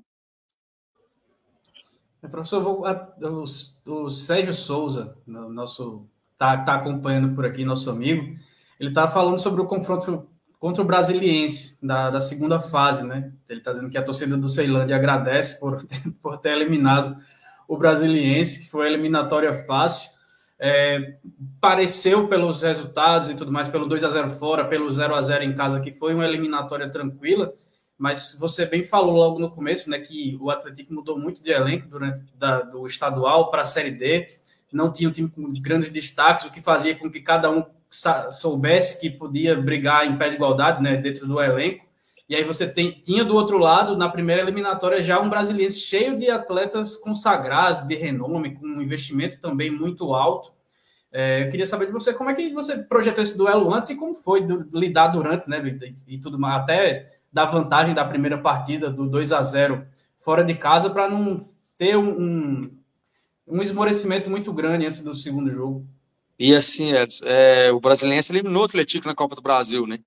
É, 2.23 2.29
professor, 2.29 2.65
o, 2.65 3.45
o, 3.87 4.11
Sérgio 4.11 4.55
Souza, 4.55 5.17
nosso 5.27 6.07
tá, 6.39 6.57
tá 6.59 6.75
acompanhando 6.75 7.35
por 7.35 7.45
aqui, 7.45 7.65
nosso 7.65 7.91
amigo, 7.91 8.37
ele 8.79 8.89
está 8.89 9.09
falando 9.09 9.39
sobre 9.39 9.61
o 9.61 9.67
confronto 9.67 10.27
contra 10.63 10.81
o 10.81 10.87
Brasiliense 10.87 11.77
da, 11.85 12.09
da 12.09 12.21
segunda 12.21 12.61
fase, 12.61 13.05
né? 13.05 13.33
Ele 13.49 13.59
está 13.59 13.73
dizendo 13.73 13.91
que 13.91 13.99
a 13.99 14.03
torcida 14.03 14.37
do 14.37 14.49
Ceilândia 14.49 14.95
agradece 14.95 15.59
por, 15.59 15.85
por 16.23 16.39
ter 16.39 16.51
eliminado 16.51 17.17
o 17.67 17.77
Brasiliense, 17.77 18.61
que 18.61 18.71
foi 18.71 18.87
a 18.87 18.89
eliminatória 18.89 19.53
fácil. 19.65 20.13
É, 20.61 21.17
pareceu 21.61 22.29
pelos 22.29 22.63
resultados 22.63 23.29
e 23.29 23.35
tudo 23.35 23.51
mais, 23.51 23.67
pelo 23.67 23.89
2 23.89 24.05
a 24.05 24.11
0 24.11 24.31
fora, 24.31 24.65
pelo 24.69 24.89
0 24.89 25.17
a 25.17 25.21
0 25.21 25.43
em 25.43 25.53
casa, 25.53 25.81
que 25.81 25.91
foi 25.91 26.15
uma 26.15 26.25
eliminatória 26.25 26.89
tranquila, 26.89 27.53
mas 27.99 28.37
você 28.39 28.65
bem 28.65 28.85
falou 28.85 29.17
logo 29.17 29.41
no 29.41 29.51
começo, 29.51 29.91
né, 29.91 29.99
que 29.99 30.39
o 30.41 30.49
Atlético 30.49 30.95
mudou 30.95 31.19
muito 31.19 31.43
de 31.43 31.51
elenco 31.51 31.89
durante 31.89 32.21
da, 32.37 32.61
do 32.61 32.87
estadual 32.87 33.51
para 33.51 33.63
a 33.63 33.67
Série 33.67 33.91
D, 33.91 34.29
não 34.73 34.93
tinha 34.93 35.09
um 35.09 35.13
time 35.13 35.29
de 35.51 35.61
grandes 35.61 35.91
destaques, 35.91 36.45
o 36.45 36.53
que 36.53 36.61
fazia 36.61 36.95
com 36.95 37.11
que 37.11 37.21
cada 37.21 37.51
um 37.51 37.65
soubesse 38.31 39.01
que 39.01 39.11
podia 39.11 39.55
brigar 39.55 40.07
em 40.07 40.17
pé 40.17 40.29
de 40.29 40.37
igualdade, 40.37 40.83
né, 40.83 40.97
dentro 40.97 41.27
do 41.27 41.41
elenco. 41.41 41.85
E 42.29 42.35
aí 42.35 42.45
você 42.45 42.67
tem, 42.67 42.93
tinha 43.03 43.25
do 43.25 43.35
outro 43.35 43.59
lado, 43.59 43.97
na 43.97 44.09
primeira 44.09 44.41
eliminatória, 44.41 45.03
já 45.03 45.21
um 45.21 45.29
brasileiro 45.29 45.73
cheio 45.73 46.19
de 46.19 46.31
atletas 46.31 46.97
consagrados, 46.97 47.87
de 47.87 47.95
renome, 47.95 48.55
com 48.55 48.67
um 48.67 48.81
investimento 48.81 49.39
também 49.41 49.71
muito 49.71 50.15
alto. 50.15 50.53
É, 51.13 51.45
eu 51.45 51.51
queria 51.51 51.67
saber 51.67 51.87
de 51.87 51.93
você 51.93 52.15
como 52.15 52.31
é 52.31 52.35
que 52.35 52.51
você 52.55 52.79
projetou 52.79 53.23
esse 53.23 53.37
duelo 53.37 53.73
antes 53.73 53.91
e 53.91 53.97
como 53.97 54.15
foi 54.15 54.47
do, 54.47 54.67
lidar 54.73 55.09
durante, 55.09 55.49
né, 55.49 55.63
e 56.09 56.19
tudo 56.19 56.39
mais, 56.39 56.63
até 56.63 57.19
da 57.31 57.45
vantagem 57.45 57.95
da 57.95 58.05
primeira 58.05 58.39
partida, 58.39 58.91
do 58.91 59.07
2 59.07 59.33
a 59.33 59.43
0 59.43 59.87
fora 60.19 60.43
de 60.43 60.55
casa, 60.55 60.89
para 60.89 61.11
não 61.11 61.39
ter 61.77 61.97
um, 61.97 62.19
um, 62.19 62.61
um, 63.47 63.61
esmorecimento 63.61 64.31
muito 64.31 64.53
grande 64.53 64.87
antes 64.87 65.03
do 65.03 65.15
segundo 65.15 65.51
jogo. 65.51 65.87
E 66.45 66.57
assim, 66.57 66.91
é, 67.23 67.71
o 67.71 67.79
Brasiliense 67.79 68.33
eliminou 68.33 68.63
o 68.63 68.65
Atlético 68.65 69.07
na 69.07 69.15
Copa 69.15 69.37
do 69.37 69.41
Brasil, 69.41 69.87
né? 69.87 70.01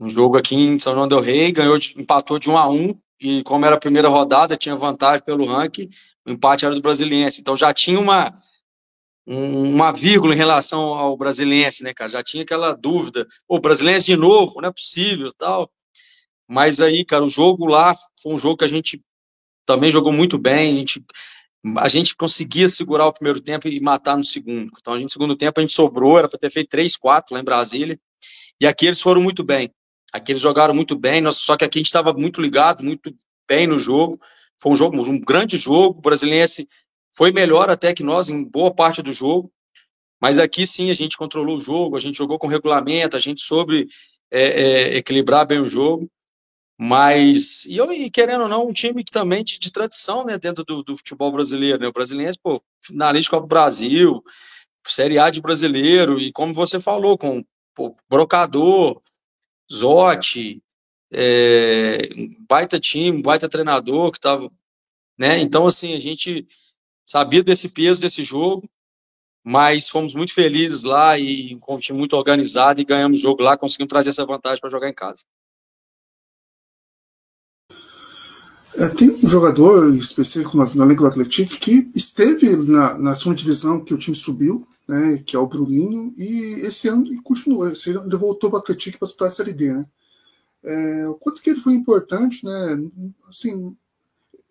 Um 0.00 0.08
jogo 0.08 0.38
aqui 0.38 0.54
em 0.54 0.80
São 0.80 0.94
João 0.94 1.06
del 1.06 1.20
Rei, 1.20 1.52
ganhou, 1.52 1.76
empatou 1.98 2.38
de 2.38 2.48
1 2.48 2.56
a 2.56 2.66
1 2.66 2.98
e 3.20 3.42
como 3.42 3.66
era 3.66 3.76
a 3.76 3.78
primeira 3.78 4.08
rodada, 4.08 4.56
tinha 4.56 4.74
vantagem 4.74 5.22
pelo 5.22 5.44
ranking, 5.44 5.90
o 6.24 6.30
empate 6.30 6.64
era 6.64 6.74
do 6.74 6.80
Brasiliense. 6.80 7.42
Então 7.42 7.58
já 7.58 7.74
tinha 7.74 8.00
uma, 8.00 8.32
uma 9.26 9.92
vírgula 9.92 10.32
em 10.32 10.38
relação 10.38 10.80
ao 10.80 11.14
Brasiliense, 11.14 11.84
né, 11.84 11.92
cara? 11.92 12.08
Já 12.08 12.24
tinha 12.24 12.42
aquela 12.42 12.72
dúvida, 12.72 13.28
o 13.46 13.60
Brasiliense 13.60 14.06
de 14.06 14.16
novo, 14.16 14.62
não 14.62 14.70
é 14.70 14.72
possível, 14.72 15.30
tal. 15.36 15.70
Mas 16.48 16.80
aí, 16.80 17.04
cara, 17.04 17.22
o 17.22 17.28
jogo 17.28 17.66
lá 17.66 17.94
foi 18.22 18.32
um 18.32 18.38
jogo 18.38 18.56
que 18.56 18.64
a 18.64 18.68
gente 18.68 18.98
também 19.66 19.90
jogou 19.90 20.10
muito 20.10 20.38
bem, 20.38 20.72
a 20.72 20.78
gente 20.78 21.04
a 21.78 21.88
gente 21.88 22.14
conseguia 22.14 22.68
segurar 22.68 23.06
o 23.06 23.12
primeiro 23.12 23.40
tempo 23.40 23.68
e 23.68 23.80
matar 23.80 24.16
no 24.16 24.24
segundo. 24.24 24.70
Então, 24.78 24.92
a 24.92 24.96
gente, 24.96 25.06
no 25.06 25.10
segundo 25.10 25.36
tempo, 25.36 25.58
a 25.58 25.62
gente 25.62 25.72
sobrou, 25.72 26.18
era 26.18 26.28
para 26.28 26.38
ter 26.38 26.50
feito 26.50 26.68
3, 26.68 26.96
4 26.96 27.34
lá 27.34 27.40
em 27.40 27.44
Brasília. 27.44 27.98
E 28.60 28.66
aqui 28.66 28.86
eles 28.86 29.00
foram 29.00 29.22
muito 29.22 29.42
bem. 29.42 29.70
Aqui 30.12 30.32
eles 30.32 30.42
jogaram 30.42 30.74
muito 30.74 30.94
bem, 30.96 31.20
nós, 31.20 31.36
só 31.36 31.56
que 31.56 31.64
aqui 31.64 31.78
a 31.78 31.80
gente 31.80 31.86
estava 31.86 32.12
muito 32.12 32.40
ligado, 32.40 32.84
muito 32.84 33.12
bem 33.48 33.66
no 33.66 33.78
jogo. 33.78 34.20
Foi 34.60 34.72
um 34.72 34.76
jogo, 34.76 35.00
um 35.00 35.20
grande 35.20 35.56
jogo. 35.56 35.98
O 35.98 36.02
Brasiliense 36.02 36.68
foi 37.16 37.32
melhor 37.32 37.70
até 37.70 37.94
que 37.94 38.02
nós 38.02 38.28
em 38.28 38.44
boa 38.44 38.72
parte 38.74 39.02
do 39.02 39.12
jogo, 39.12 39.50
Mas 40.20 40.38
aqui 40.38 40.66
sim 40.66 40.90
a 40.90 40.94
gente 40.94 41.16
controlou 41.16 41.56
o 41.56 41.60
jogo, 41.60 41.96
a 41.96 42.00
gente 42.00 42.16
jogou 42.16 42.38
com 42.38 42.46
regulamento, 42.46 43.16
a 43.16 43.20
gente 43.20 43.42
soube 43.42 43.86
é, 44.30 44.42
é, 44.42 44.96
equilibrar 44.96 45.46
bem 45.46 45.60
o 45.60 45.68
jogo. 45.68 46.08
Mas, 46.76 47.64
e, 47.66 47.76
eu, 47.76 47.92
e 47.92 48.10
querendo 48.10 48.42
ou 48.42 48.48
não, 48.48 48.68
um 48.68 48.72
time 48.72 49.04
que 49.04 49.12
também 49.12 49.44
de, 49.44 49.58
de 49.58 49.70
tradição 49.70 50.24
né, 50.24 50.36
dentro 50.38 50.64
do, 50.64 50.82
do, 50.82 50.96
futebol 50.96 51.30
brasileiro. 51.30 51.78
Né? 51.78 51.88
O 51.88 51.92
brasileiro, 51.92 52.36
pô, 52.42 52.62
finalista 52.80 53.30
Copa 53.30 53.42
do 53.42 53.48
Brasil, 53.48 54.22
Série 54.86 55.18
A 55.18 55.30
de 55.30 55.40
brasileiro, 55.40 56.18
e 56.18 56.32
como 56.32 56.52
você 56.52 56.80
falou, 56.80 57.16
com 57.16 57.44
pô, 57.74 57.96
Brocador, 58.08 59.00
Zotti, 59.72 60.62
é, 61.12 62.08
baita 62.48 62.80
time, 62.80 63.22
baita 63.22 63.48
treinador 63.48 64.12
que 64.12 64.20
tava. 64.20 64.50
Né? 65.16 65.38
Então, 65.40 65.66
assim, 65.66 65.94
a 65.94 66.00
gente 66.00 66.46
sabia 67.04 67.42
desse 67.42 67.72
peso 67.72 68.00
desse 68.00 68.24
jogo, 68.24 68.68
mas 69.44 69.88
fomos 69.88 70.14
muito 70.14 70.34
felizes 70.34 70.82
lá 70.82 71.18
e 71.18 71.56
com 71.60 71.76
um 71.76 71.78
time 71.78 71.98
muito 71.98 72.16
organizado 72.16 72.80
e 72.80 72.84
ganhamos 72.84 73.20
o 73.20 73.22
jogo 73.22 73.42
lá, 73.42 73.56
conseguimos 73.56 73.90
trazer 73.90 74.10
essa 74.10 74.26
vantagem 74.26 74.60
para 74.60 74.70
jogar 74.70 74.88
em 74.88 74.94
casa. 74.94 75.24
É, 78.76 78.88
tem 78.88 79.10
um 79.10 79.28
jogador 79.28 79.94
específico 79.94 80.56
no, 80.56 80.64
no 80.74 80.84
elenco 80.84 81.02
do 81.02 81.08
Atlético 81.08 81.56
que 81.56 81.90
esteve 81.94 82.56
na, 82.56 82.98
na 82.98 83.14
segunda 83.14 83.36
divisão 83.36 83.84
que 83.84 83.94
o 83.94 83.98
time 83.98 84.16
subiu, 84.16 84.66
né, 84.86 85.22
que 85.24 85.36
é 85.36 85.38
o 85.38 85.46
Bruninho, 85.46 86.12
e 86.16 86.60
esse 86.66 86.88
ano 86.88 87.06
e 87.06 87.20
continuou, 87.20 87.68
esse 87.68 87.90
ano 87.90 88.06
ele 88.06 88.16
voltou 88.16 88.50
para 88.50 88.58
o 88.58 88.60
Atlético 88.60 88.98
para 88.98 89.06
disputar 89.06 89.28
a 89.28 89.30
Série 89.30 89.52
D, 89.52 89.72
né? 89.72 89.86
É, 90.62 91.08
o 91.08 91.14
quanto 91.14 91.42
que 91.42 91.50
ele 91.50 91.60
foi 91.60 91.74
importante, 91.74 92.44
né? 92.44 92.90
Assim, 93.28 93.76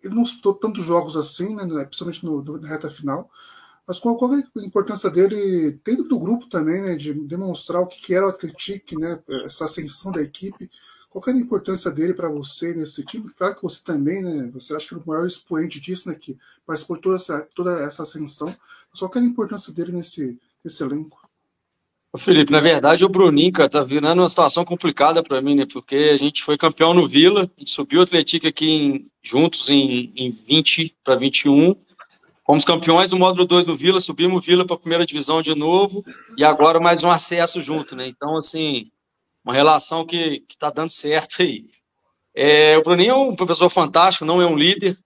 ele 0.02 0.14
não 0.14 0.22
disputou 0.22 0.54
tantos 0.54 0.84
jogos 0.84 1.16
assim, 1.16 1.54
né, 1.54 1.84
principalmente 1.84 2.24
no, 2.24 2.42
no, 2.42 2.58
na 2.58 2.68
reta 2.68 2.88
final, 2.88 3.30
mas 3.86 3.98
qual, 3.98 4.16
qual 4.16 4.34
é 4.34 4.42
a 4.56 4.64
importância 4.64 5.10
dele 5.10 5.78
dentro 5.84 6.04
do 6.04 6.18
grupo 6.18 6.48
também, 6.48 6.80
né, 6.80 6.94
de 6.94 7.12
demonstrar 7.12 7.82
o 7.82 7.86
que, 7.86 8.00
que 8.00 8.14
era 8.14 8.26
o 8.26 8.30
Atlético, 8.30 8.98
né, 8.98 9.20
essa 9.44 9.66
ascensão 9.66 10.10
da 10.12 10.22
equipe, 10.22 10.70
qual 11.20 11.34
é 11.34 11.38
a 11.38 11.40
importância 11.40 11.92
dele 11.92 12.12
para 12.12 12.28
você 12.28 12.74
nesse 12.74 13.04
time? 13.04 13.30
Claro 13.36 13.54
que 13.54 13.62
você 13.62 13.84
também, 13.84 14.20
né? 14.20 14.50
Você 14.52 14.74
acha 14.74 14.88
que 14.88 14.94
é 14.94 14.98
o 14.98 15.02
maior 15.06 15.24
expoente 15.24 15.78
disso, 15.78 16.08
né? 16.08 16.16
Que 16.16 16.36
participou 16.66 16.96
de 16.96 17.02
toda 17.02 17.14
essa, 17.14 17.48
toda 17.54 17.70
essa 17.84 18.02
ascensão. 18.02 18.48
Mas 18.48 18.98
qual 18.98 19.10
é 19.14 19.18
a 19.18 19.22
importância 19.22 19.72
dele 19.72 19.92
nesse, 19.92 20.36
nesse 20.64 20.82
elenco? 20.82 21.24
Felipe, 22.16 22.52
na 22.52 22.60
verdade 22.60 23.04
o 23.04 23.08
Bruninho, 23.08 23.52
cara, 23.52 23.68
tá 23.68 23.82
virando 23.82 24.22
uma 24.22 24.28
situação 24.28 24.64
complicada 24.64 25.22
para 25.22 25.40
mim, 25.40 25.54
né? 25.54 25.66
Porque 25.72 26.10
a 26.12 26.16
gente 26.16 26.44
foi 26.44 26.56
campeão 26.56 26.94
no 26.94 27.08
Vila, 27.08 27.42
a 27.42 27.60
gente 27.60 27.70
subiu 27.70 28.00
o 28.00 28.02
Atlético 28.02 28.46
aqui 28.46 28.68
em, 28.68 29.06
juntos 29.22 29.68
em, 29.70 30.12
em 30.16 30.30
20 30.30 30.96
para 31.04 31.16
21. 31.16 31.76
Fomos 32.46 32.64
campeões 32.64 33.10
do 33.10 33.18
módulo 33.18 33.46
2 33.46 33.66
do 33.66 33.74
Vila, 33.74 34.00
subimos 34.00 34.36
o 34.36 34.46
Vila 34.46 34.66
para 34.66 34.76
a 34.76 34.78
primeira 34.78 35.06
divisão 35.06 35.42
de 35.42 35.54
novo 35.54 36.04
e 36.36 36.44
agora 36.44 36.78
mais 36.78 37.02
um 37.02 37.10
acesso 37.10 37.60
junto, 37.60 37.96
né? 37.96 38.06
Então, 38.06 38.36
assim, 38.36 38.84
uma 39.44 39.52
relação 39.52 40.06
que 40.06 40.42
está 40.48 40.70
dando 40.70 40.90
certo 40.90 41.42
aí. 41.42 41.64
É, 42.34 42.76
o 42.78 42.82
Bruninho 42.82 43.10
é 43.10 43.16
um 43.16 43.36
professor 43.36 43.68
fantástico, 43.68 44.24
não 44.24 44.40
é 44.40 44.46
um 44.46 44.56
líder, 44.56 44.98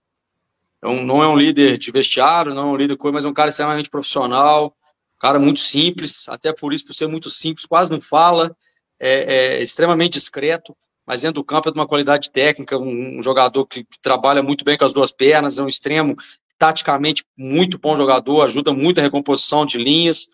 é 0.81 0.87
um, 0.87 1.03
não 1.03 1.21
é 1.21 1.27
um 1.27 1.37
líder 1.37 1.77
de 1.77 1.91
vestiário, 1.91 2.53
não 2.53 2.69
é 2.69 2.71
um 2.71 2.75
líder 2.77 2.95
coisa, 2.95 3.13
mas 3.13 3.25
é 3.25 3.27
um 3.27 3.33
cara 3.33 3.49
extremamente 3.49 3.89
profissional, 3.89 4.67
um 4.67 5.19
cara 5.19 5.37
muito 5.37 5.59
simples, 5.59 6.27
até 6.29 6.53
por 6.53 6.73
isso, 6.73 6.85
por 6.85 6.95
ser 6.95 7.07
muito 7.07 7.29
simples, 7.29 7.65
quase 7.65 7.91
não 7.91 7.99
fala, 7.99 8.55
é, 8.99 9.57
é 9.57 9.63
extremamente 9.63 10.13
discreto, 10.13 10.75
mas 11.05 11.21
dentro 11.21 11.41
do 11.41 11.43
campo 11.43 11.69
é 11.69 11.71
de 11.71 11.77
uma 11.77 11.87
qualidade 11.87 12.31
técnica, 12.31 12.77
um, 12.77 13.19
um 13.19 13.21
jogador 13.21 13.65
que 13.65 13.85
trabalha 14.01 14.41
muito 14.41 14.63
bem 14.63 14.77
com 14.77 14.85
as 14.85 14.93
duas 14.93 15.11
pernas, 15.11 15.59
é 15.59 15.63
um 15.63 15.67
extremo, 15.67 16.15
taticamente 16.57 17.23
muito 17.37 17.77
bom 17.77 17.95
jogador, 17.95 18.41
ajuda 18.41 18.73
muito 18.73 18.99
a 18.99 19.03
recomposição 19.03 19.65
de 19.65 19.77
linhas, 19.77 20.29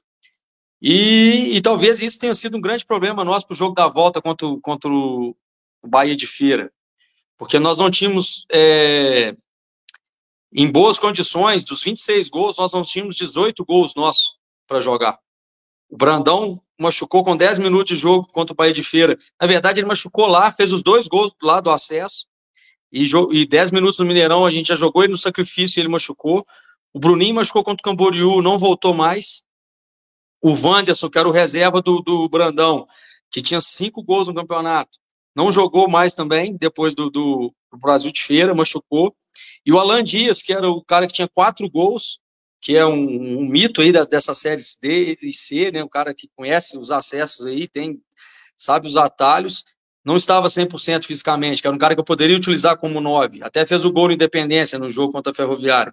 e, 0.81 1.55
e, 1.55 1.61
talvez 1.61 2.01
isso 2.01 2.19
tenha 2.19 2.33
sido 2.33 2.57
um 2.57 2.61
grande 2.61 2.85
problema 2.85 3.23
nosso 3.23 3.47
para 3.47 3.53
o 3.53 3.57
jogo 3.57 3.73
da 3.73 3.87
volta 3.87 4.21
contra, 4.21 4.47
contra 4.61 4.89
o 4.89 5.35
Bahia 5.83 6.15
de 6.15 6.27
Feira. 6.27 6.71
Porque 7.37 7.59
nós 7.59 7.77
não 7.77 7.89
tínhamos, 7.89 8.45
é, 8.51 9.35
em 10.53 10.69
boas 10.69 10.97
condições, 10.97 11.63
dos 11.63 11.83
26 11.83 12.29
gols, 12.29 12.57
nós 12.57 12.73
não 12.73 12.81
tínhamos 12.81 13.15
18 13.15 13.63
gols 13.65 13.95
nossos 13.95 14.37
para 14.67 14.79
jogar. 14.79 15.19
O 15.89 15.97
Brandão 15.97 16.61
machucou 16.79 17.23
com 17.23 17.37
10 17.37 17.59
minutos 17.59 17.95
de 17.95 17.95
jogo 17.95 18.27
contra 18.31 18.53
o 18.53 18.55
Bahia 18.55 18.73
de 18.73 18.83
Feira. 18.83 19.17
Na 19.39 19.47
verdade, 19.47 19.79
ele 19.79 19.87
machucou 19.87 20.27
lá, 20.27 20.51
fez 20.51 20.73
os 20.73 20.83
dois 20.83 21.07
gols 21.07 21.33
lá 21.41 21.61
do 21.61 21.69
acesso. 21.69 22.25
E, 22.91 23.05
e 23.31 23.45
10 23.45 23.71
minutos 23.71 23.97
no 23.97 24.05
Mineirão, 24.05 24.45
a 24.45 24.49
gente 24.49 24.67
já 24.67 24.75
jogou 24.75 25.03
ele 25.03 25.11
no 25.11 25.17
sacrifício 25.17 25.79
e 25.79 25.81
ele 25.81 25.89
machucou. 25.89 26.45
O 26.93 26.99
Bruninho 26.99 27.35
machucou 27.35 27.63
contra 27.63 27.81
o 27.81 27.83
Camboriú, 27.83 28.41
não 28.41 28.57
voltou 28.57 28.93
mais. 28.93 29.44
O 30.45 30.53
Wanderson, 30.53 31.09
que 31.09 31.17
era 31.17 31.27
o 31.27 31.31
reserva 31.31 31.81
do, 31.81 32.03
do 32.03 32.29
Brandão, 32.29 32.85
que 33.31 33.41
tinha 33.41 33.59
cinco 33.59 34.03
gols 34.03 34.27
no 34.27 34.35
campeonato, 34.35 34.99
não 35.35 35.51
jogou 35.51 35.89
mais 35.89 36.13
também, 36.13 36.55
depois 36.55 36.93
do, 36.93 37.09
do, 37.09 37.51
do 37.71 37.79
Brasil 37.79 38.11
de 38.11 38.21
Feira, 38.21 38.53
machucou. 38.53 39.15
E 39.65 39.73
o 39.73 39.79
Alan 39.79 40.03
Dias, 40.03 40.43
que 40.43 40.53
era 40.53 40.69
o 40.69 40.85
cara 40.85 41.07
que 41.07 41.13
tinha 41.13 41.27
quatro 41.27 41.67
gols, 41.67 42.19
que 42.61 42.77
é 42.77 42.85
um, 42.85 43.39
um 43.39 43.47
mito 43.47 43.81
aí 43.81 43.91
da, 43.91 44.03
dessas 44.03 44.37
séries 44.37 44.77
D 44.79 45.17
e 45.19 45.33
C, 45.33 45.71
né? 45.71 45.83
Um 45.83 45.89
cara 45.89 46.13
que 46.13 46.29
conhece 46.35 46.77
os 46.77 46.91
acessos 46.91 47.47
aí, 47.47 47.67
tem, 47.67 47.99
sabe 48.55 48.85
os 48.85 48.97
atalhos, 48.97 49.65
não 50.05 50.15
estava 50.15 50.47
100% 50.47 51.05
fisicamente, 51.05 51.59
que 51.59 51.67
era 51.67 51.75
um 51.75 51.79
cara 51.79 51.95
que 51.95 52.01
eu 52.01 52.05
poderia 52.05 52.37
utilizar 52.37 52.77
como 52.77 53.01
nove. 53.01 53.41
Até 53.41 53.65
fez 53.65 53.83
o 53.83 53.91
gol 53.91 54.09
de 54.09 54.13
independência 54.13 54.77
no 54.77 54.91
jogo 54.91 55.11
contra 55.11 55.31
a 55.31 55.35
Ferroviária 55.35 55.91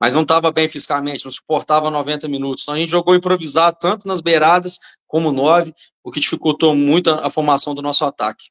mas 0.00 0.14
não 0.14 0.22
estava 0.22 0.50
bem 0.50 0.68
fisicamente, 0.68 1.24
não 1.24 1.30
suportava 1.30 1.90
90 1.90 2.26
minutos. 2.26 2.62
Então 2.62 2.74
a 2.74 2.78
gente 2.78 2.90
jogou 2.90 3.14
improvisado 3.14 3.76
tanto 3.78 4.08
nas 4.08 4.22
beiradas 4.22 4.78
como 5.06 5.30
nove, 5.30 5.74
o 6.02 6.10
que 6.10 6.20
dificultou 6.20 6.74
muito 6.74 7.10
a, 7.10 7.26
a 7.26 7.30
formação 7.30 7.74
do 7.74 7.82
nosso 7.82 8.04
ataque. 8.04 8.46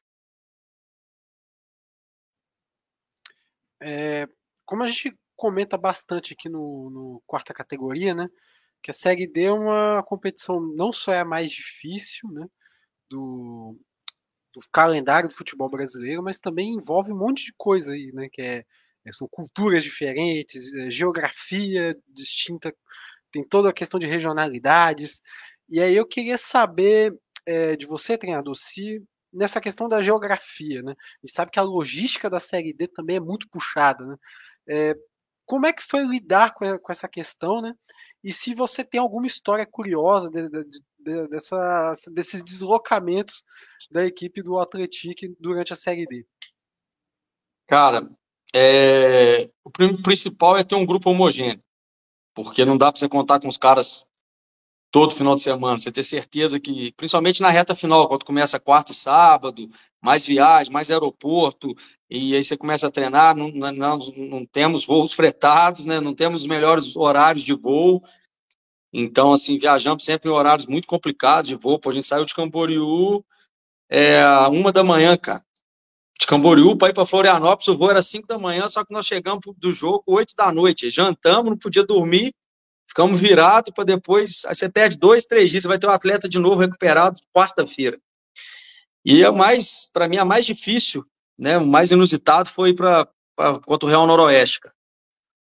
É, 3.82 4.28
como 4.64 4.84
a 4.84 4.88
gente 4.88 5.18
comenta 5.34 5.76
bastante 5.76 6.34
aqui 6.34 6.48
no, 6.48 6.90
no, 6.90 7.22
quarta 7.26 7.52
categoria, 7.52 8.14
né? 8.14 8.28
Que 8.82 8.90
a 8.90 8.94
Série 8.94 9.26
D 9.26 9.44
é 9.44 9.52
uma 9.52 10.02
competição 10.04 10.60
não 10.60 10.92
só 10.92 11.12
é 11.12 11.20
a 11.20 11.24
mais 11.24 11.50
difícil, 11.50 12.30
né? 12.30 12.46
Do, 13.10 13.76
do 14.54 14.60
calendário 14.70 15.28
do 15.28 15.34
futebol 15.34 15.68
brasileiro, 15.68 16.22
mas 16.22 16.38
também 16.38 16.74
envolve 16.74 17.10
um 17.10 17.18
monte 17.18 17.46
de 17.46 17.54
coisa 17.56 17.92
aí, 17.92 18.12
né? 18.12 18.28
Que 18.30 18.42
é 18.42 18.64
são 19.12 19.28
culturas 19.28 19.82
diferentes, 19.82 20.72
é, 20.74 20.90
geografia 20.90 21.96
distinta, 22.08 22.74
tem 23.32 23.46
toda 23.46 23.70
a 23.70 23.72
questão 23.72 23.98
de 23.98 24.06
regionalidades. 24.06 25.22
E 25.68 25.82
aí 25.82 25.94
eu 25.94 26.06
queria 26.06 26.36
saber 26.36 27.14
é, 27.46 27.76
de 27.76 27.86
você, 27.86 28.18
treinador, 28.18 28.54
se 28.56 29.02
nessa 29.32 29.60
questão 29.60 29.88
da 29.88 30.02
geografia, 30.02 30.82
né? 30.82 30.94
Gente 31.24 31.34
sabe 31.34 31.50
que 31.50 31.58
a 31.58 31.62
logística 31.62 32.28
da 32.28 32.40
Série 32.40 32.72
D 32.72 32.88
também 32.88 33.16
é 33.16 33.20
muito 33.20 33.48
puxada, 33.48 34.04
né? 34.04 34.16
É, 34.68 34.94
como 35.46 35.66
é 35.66 35.72
que 35.72 35.82
foi 35.82 36.04
lidar 36.04 36.54
com, 36.54 36.78
com, 36.78 36.92
essa 36.92 37.08
questão, 37.08 37.60
né? 37.60 37.72
E 38.22 38.32
se 38.32 38.54
você 38.54 38.84
tem 38.84 39.00
alguma 39.00 39.26
história 39.26 39.66
curiosa 39.66 40.30
de, 40.30 40.48
de, 40.48 40.64
de, 40.98 41.28
dessa, 41.28 41.92
desses 42.12 42.44
deslocamentos 42.44 43.44
da 43.90 44.04
equipe 44.04 44.42
do 44.42 44.58
Atlético 44.58 45.34
durante 45.40 45.72
a 45.72 45.76
Série 45.76 46.06
D. 46.06 46.26
Cara, 47.66 48.02
é, 48.54 49.48
o 49.64 49.70
principal 50.02 50.56
é 50.56 50.64
ter 50.64 50.74
um 50.74 50.86
grupo 50.86 51.10
homogêneo, 51.10 51.62
porque 52.34 52.64
não 52.64 52.76
dá 52.76 52.90
para 52.90 52.98
você 52.98 53.08
contar 53.08 53.40
com 53.40 53.48
os 53.48 53.56
caras 53.56 54.10
todo 54.90 55.14
final 55.14 55.36
de 55.36 55.42
semana. 55.42 55.78
Você 55.78 55.92
ter 55.92 56.02
certeza 56.02 56.58
que, 56.58 56.92
principalmente 56.92 57.40
na 57.40 57.50
reta 57.50 57.74
final, 57.74 58.08
quando 58.08 58.24
começa 58.24 58.58
quarta 58.58 58.92
e 58.92 58.94
sábado, 58.94 59.70
mais 60.02 60.26
viagem, 60.26 60.72
mais 60.72 60.90
aeroporto, 60.90 61.74
e 62.08 62.34
aí 62.34 62.42
você 62.42 62.56
começa 62.56 62.88
a 62.88 62.90
treinar, 62.90 63.36
não, 63.36 63.50
não, 63.50 63.98
não 63.98 64.44
temos 64.44 64.84
voos 64.84 65.12
fretados, 65.12 65.86
né? 65.86 66.00
não 66.00 66.14
temos 66.14 66.42
os 66.42 66.48
melhores 66.48 66.96
horários 66.96 67.44
de 67.44 67.54
voo. 67.54 68.02
Então, 68.92 69.32
assim, 69.32 69.56
viajamos 69.58 70.04
sempre 70.04 70.28
em 70.28 70.32
horários 70.32 70.66
muito 70.66 70.88
complicados 70.88 71.48
de 71.48 71.54
voo. 71.54 71.78
Pô, 71.78 71.90
a 71.90 71.92
gente 71.92 72.06
saiu 72.06 72.24
de 72.24 72.34
Camboriú 72.34 73.24
é, 73.88 74.24
uma 74.48 74.72
da 74.72 74.82
manhã, 74.82 75.16
cara 75.16 75.44
de 76.20 76.26
Camboriú 76.26 76.76
para 76.76 76.90
ir 76.90 76.92
para 76.92 77.06
Florianópolis, 77.06 77.68
o 77.68 77.76
voo 77.76 77.90
era 77.90 78.02
5 78.02 78.26
da 78.26 78.38
manhã, 78.38 78.68
só 78.68 78.84
que 78.84 78.92
nós 78.92 79.06
chegamos 79.06 79.40
do 79.56 79.72
jogo 79.72 80.04
8 80.06 80.34
da 80.36 80.52
noite. 80.52 80.90
Jantamos, 80.90 81.50
não 81.50 81.56
podia 81.56 81.82
dormir, 81.82 82.34
ficamos 82.86 83.18
virados 83.18 83.72
para 83.74 83.84
depois. 83.84 84.44
Aí 84.44 84.54
você 84.54 84.68
perde 84.68 84.98
dois, 84.98 85.24
três 85.24 85.50
dias, 85.50 85.62
você 85.62 85.68
vai 85.68 85.78
ter 85.78 85.86
um 85.86 85.90
atleta 85.90 86.28
de 86.28 86.38
novo 86.38 86.60
recuperado 86.60 87.18
quarta-feira. 87.34 87.98
E 89.02 89.22
é 89.24 89.30
mais, 89.30 89.88
para 89.94 90.06
mim, 90.06 90.18
a 90.18 90.24
mais 90.24 90.44
difícil, 90.44 91.02
né, 91.38 91.56
o 91.56 91.66
mais 91.66 91.90
inusitado 91.90 92.50
foi 92.50 92.74
para 92.74 93.08
contra 93.64 93.86
o 93.86 93.88
Real 93.88 94.06
Noroeste. 94.06 94.60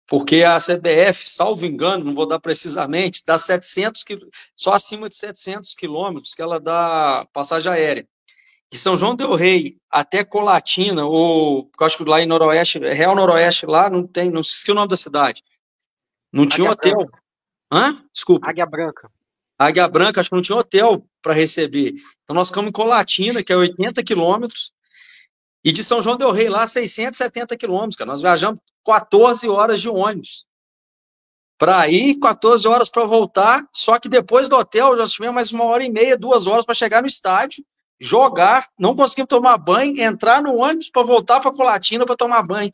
Porque 0.06 0.44
a 0.44 0.58
CBF, 0.58 1.28
salvo 1.28 1.66
engano, 1.66 2.04
não 2.04 2.14
vou 2.14 2.24
dar 2.24 2.38
precisamente, 2.38 3.22
dá 3.26 3.36
700 3.36 4.04
só 4.54 4.74
acima 4.74 5.08
de 5.08 5.16
700 5.16 5.74
quilômetros 5.74 6.34
que 6.34 6.40
ela 6.40 6.60
dá 6.60 7.26
passagem 7.32 7.70
aérea 7.70 8.06
de 8.70 8.78
São 8.78 8.96
João 8.96 9.16
del 9.16 9.34
Rei 9.34 9.78
até 9.90 10.22
Colatina, 10.24 11.06
ou 11.06 11.70
eu 11.80 11.86
acho 11.86 11.96
que 11.96 12.04
lá 12.04 12.20
em 12.20 12.26
Noroeste, 12.26 12.78
Real 12.78 13.14
Noroeste, 13.14 13.66
lá 13.66 13.88
não 13.88 14.06
tem, 14.06 14.30
não 14.30 14.40
esqueci 14.40 14.70
o 14.70 14.74
nome 14.74 14.88
da 14.88 14.96
cidade. 14.96 15.42
Não 16.32 16.46
tinha 16.46 16.70
Águia 16.70 16.72
hotel. 16.72 16.96
Branca. 16.98 17.22
Hã? 17.72 18.04
Desculpa. 18.12 18.50
Águia 18.50 18.66
Branca. 18.66 19.10
Águia 19.58 19.88
Branca, 19.88 20.20
acho 20.20 20.30
que 20.30 20.36
não 20.36 20.42
tinha 20.42 20.58
hotel 20.58 21.04
para 21.22 21.32
receber. 21.32 21.94
Então 22.22 22.34
nós 22.34 22.48
ficamos 22.48 22.68
em 22.68 22.72
Colatina, 22.72 23.42
que 23.42 23.52
é 23.52 23.56
80 23.56 24.04
quilômetros, 24.04 24.72
e 25.64 25.72
de 25.72 25.82
São 25.82 26.00
João 26.00 26.16
del 26.16 26.30
Rei 26.30 26.48
lá, 26.48 26.66
670 26.66 27.56
quilômetros, 27.56 27.96
cara. 27.96 28.10
Nós 28.10 28.20
viajamos 28.20 28.60
14 28.84 29.48
horas 29.48 29.80
de 29.80 29.88
ônibus. 29.88 30.46
Para 31.58 31.88
ir, 31.88 32.16
14 32.20 32.68
horas 32.68 32.88
para 32.88 33.04
voltar, 33.04 33.66
só 33.74 33.98
que 33.98 34.08
depois 34.08 34.48
do 34.48 34.56
hotel 34.56 34.96
já 34.96 35.04
tivemos 35.06 35.34
mais 35.34 35.52
uma 35.52 35.64
hora 35.64 35.84
e 35.84 35.90
meia, 35.90 36.16
duas 36.16 36.46
horas 36.46 36.64
para 36.64 36.74
chegar 36.74 37.02
no 37.02 37.08
estádio, 37.08 37.64
jogar, 38.00 38.68
não 38.78 38.94
conseguimos 38.94 39.28
tomar 39.28 39.58
banho, 39.58 40.00
entrar 40.00 40.40
no 40.42 40.56
ônibus 40.56 40.90
para 40.90 41.02
voltar 41.02 41.40
para 41.40 41.52
Colatina 41.52 42.06
para 42.06 42.16
tomar 42.16 42.42
banho. 42.42 42.72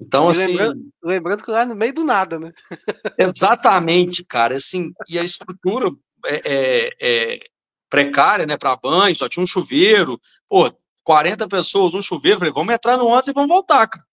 Então, 0.00 0.28
assim. 0.28 0.46
Lembrando, 0.46 0.88
lembrando, 1.02 1.44
que 1.44 1.50
lá 1.50 1.64
no 1.64 1.74
meio 1.76 1.94
do 1.94 2.04
nada, 2.04 2.38
né? 2.38 2.52
exatamente, 3.18 4.24
cara. 4.24 4.56
Assim, 4.56 4.92
e 5.08 5.18
a 5.18 5.22
estrutura 5.22 5.90
é, 6.26 6.42
é, 6.44 6.90
é 7.00 7.40
precária, 7.88 8.46
né, 8.46 8.56
para 8.56 8.76
banho, 8.76 9.14
só 9.14 9.28
tinha 9.28 9.42
um 9.42 9.46
chuveiro. 9.46 10.20
Pô, 10.48 10.72
40 11.04 11.46
pessoas, 11.48 11.94
um 11.94 12.02
chuveiro. 12.02 12.38
Falei, 12.38 12.52
vamos 12.52 12.74
entrar 12.74 12.96
no 12.96 13.06
ônibus 13.06 13.28
e 13.28 13.32
vamos 13.32 13.48
voltar, 13.48 13.86
cara. 13.86 14.04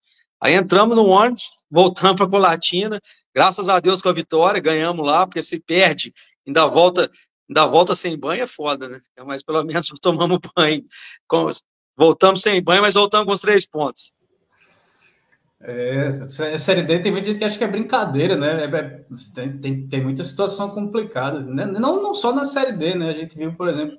Aí 0.41 0.53
entramos 0.53 0.95
no 0.95 1.05
ônibus, 1.05 1.65
voltamos 1.69 2.15
para 2.15 2.29
Colatina. 2.29 3.01
Graças 3.33 3.67
a 3.67 3.79
Deus 3.79 4.01
com 4.01 4.09
a 4.09 4.13
vitória, 4.13 4.61
ganhamos 4.61 5.05
lá, 5.05 5.25
porque 5.25 5.43
se 5.43 5.59
perde, 5.59 6.13
ainda 6.47 6.65
volta, 6.65 7.11
ainda 7.49 7.65
volta 7.65 7.95
sem 7.95 8.17
banho 8.17 8.43
é 8.43 8.47
foda, 8.47 8.87
né? 8.87 8.99
Mas 9.25 9.41
pelo 9.43 9.63
menos 9.63 9.87
tomamos 10.01 10.39
banho. 10.55 10.83
Voltamos 11.97 12.41
sem 12.41 12.61
banho, 12.61 12.81
mas 12.81 12.93
voltamos 12.93 13.25
com 13.25 13.33
os 13.33 13.41
três 13.41 13.65
pontos. 13.65 14.15
É, 15.61 16.09
Série 16.57 16.83
D 16.83 16.99
tem 16.99 17.11
muita 17.11 17.27
gente 17.27 17.37
que 17.37 17.43
acha 17.43 17.57
que 17.57 17.63
é 17.65 17.67
brincadeira, 17.67 18.37
né? 18.37 18.63
É, 18.63 18.65
é, 18.65 19.03
tem, 19.35 19.57
tem, 19.57 19.87
tem 19.87 20.01
muita 20.01 20.23
situação 20.23 20.69
complicada. 20.69 21.41
Né? 21.41 21.65
Não, 21.65 22.01
não 22.01 22.13
só 22.13 22.33
na 22.33 22.45
Série 22.45 22.71
D, 22.71 22.95
né? 22.95 23.09
A 23.09 23.13
gente 23.13 23.37
viu, 23.37 23.53
por 23.53 23.67
exemplo, 23.67 23.97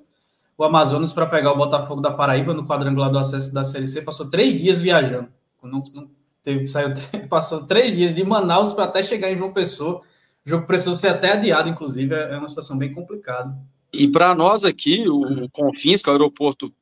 o 0.57 0.63
Amazonas 0.63 1.13
para 1.13 1.27
pegar 1.27 1.51
o 1.51 1.57
Botafogo 1.57 2.01
da 2.01 2.11
Paraíba 2.11 2.53
no 2.53 2.65
quadrangular 2.65 3.11
do 3.11 3.19
acesso 3.19 3.53
da 3.53 3.63
Série 3.63 3.87
C, 3.87 4.01
passou 4.01 4.27
três 4.29 4.55
dias 4.55 4.81
viajando. 4.81 5.29
Não, 5.61 5.79
não 5.95 6.09
teve, 6.43 6.65
saiu, 6.65 6.93
passou 7.29 7.67
três 7.67 7.95
dias 7.95 8.13
de 8.13 8.23
Manaus 8.23 8.73
para 8.73 8.85
até 8.85 9.03
chegar 9.03 9.31
em 9.31 9.37
João 9.37 9.53
Pessoa. 9.53 10.01
O 10.45 10.49
jogo 10.49 10.65
precisou 10.65 10.95
ser 10.95 11.09
até 11.09 11.33
adiado, 11.33 11.69
inclusive, 11.69 12.15
é 12.15 12.37
uma 12.37 12.47
situação 12.47 12.77
bem 12.77 12.93
complicada. 12.93 13.55
E 13.93 14.07
para 14.07 14.33
nós 14.33 14.65
aqui, 14.65 15.07
o 15.07 15.49
Confins, 15.49 16.01
que 16.01 16.09
é 16.09 16.11
o 16.11 16.15
aeroporto 16.15 16.73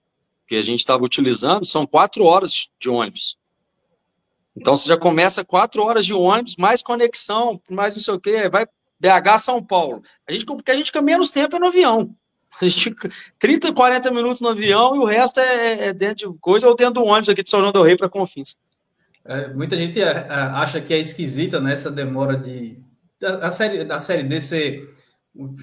que 0.47 0.55
a 0.55 0.61
gente 0.61 0.79
estava 0.79 1.03
utilizando, 1.03 1.65
são 1.65 1.85
quatro 1.85 2.23
horas 2.23 2.69
de 2.79 2.89
ônibus. 2.89 3.37
Então 4.55 4.75
você 4.75 4.87
já 4.87 4.97
começa 4.97 5.45
quatro 5.45 5.83
horas 5.83 6.05
de 6.05 6.13
ônibus, 6.13 6.55
mais 6.57 6.81
conexão, 6.81 7.61
mais 7.69 7.95
não 7.95 8.01
sei 8.01 8.13
o 8.13 8.19
quê, 8.19 8.49
vai 8.49 8.65
BH 8.99 9.39
São 9.39 9.63
Paulo. 9.63 10.01
A 10.27 10.31
gente, 10.31 10.45
porque 10.45 10.71
a 10.71 10.75
gente 10.75 10.87
fica 10.87 11.01
menos 11.01 11.31
tempo 11.31 11.55
é 11.55 11.59
no 11.59 11.67
avião. 11.67 12.13
A 12.61 12.65
gente 12.65 12.83
fica 12.85 13.09
30, 13.39 13.71
40 13.71 14.11
minutos 14.11 14.41
no 14.41 14.49
avião 14.49 14.95
e 14.95 14.99
o 14.99 15.05
resto 15.05 15.39
é, 15.39 15.87
é 15.87 15.93
dentro 15.93 16.33
de 16.33 16.39
coisa 16.39 16.67
ou 16.67 16.75
dentro 16.75 16.95
do 16.95 17.05
ônibus 17.05 17.29
aqui 17.29 17.41
de 17.41 17.49
São 17.49 17.61
João 17.61 17.71
do 17.71 17.83
Rei 17.83 17.95
para 17.95 18.09
Confins. 18.09 18.57
É, 19.23 19.53
muita 19.53 19.77
gente 19.77 20.01
é, 20.01 20.05
é, 20.05 20.33
acha 20.33 20.81
que 20.81 20.93
é 20.93 20.97
esquisita 20.97 21.61
né, 21.61 21.75
demora 21.95 22.35
de. 22.35 22.75
A, 23.21 23.49
série, 23.49 23.91
a 23.91 23.99
série 23.99 24.23
D 24.23 24.39
ser 24.39 24.93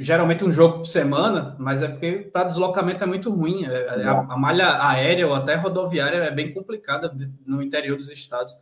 geralmente 0.00 0.44
um 0.44 0.52
jogo 0.52 0.78
por 0.78 0.86
semana, 0.86 1.56
mas 1.58 1.82
é 1.82 1.88
porque 1.88 2.30
para 2.32 2.44
deslocamento 2.44 3.02
é 3.02 3.06
muito 3.06 3.30
ruim. 3.30 3.64
É, 3.64 4.04
a, 4.04 4.20
a 4.20 4.36
malha 4.36 4.82
aérea 4.82 5.26
ou 5.26 5.34
até 5.34 5.54
rodoviária 5.54 6.18
é 6.18 6.30
bem 6.30 6.52
complicada 6.52 7.14
no 7.44 7.62
interior 7.62 7.96
dos 7.96 8.10
estados. 8.10 8.54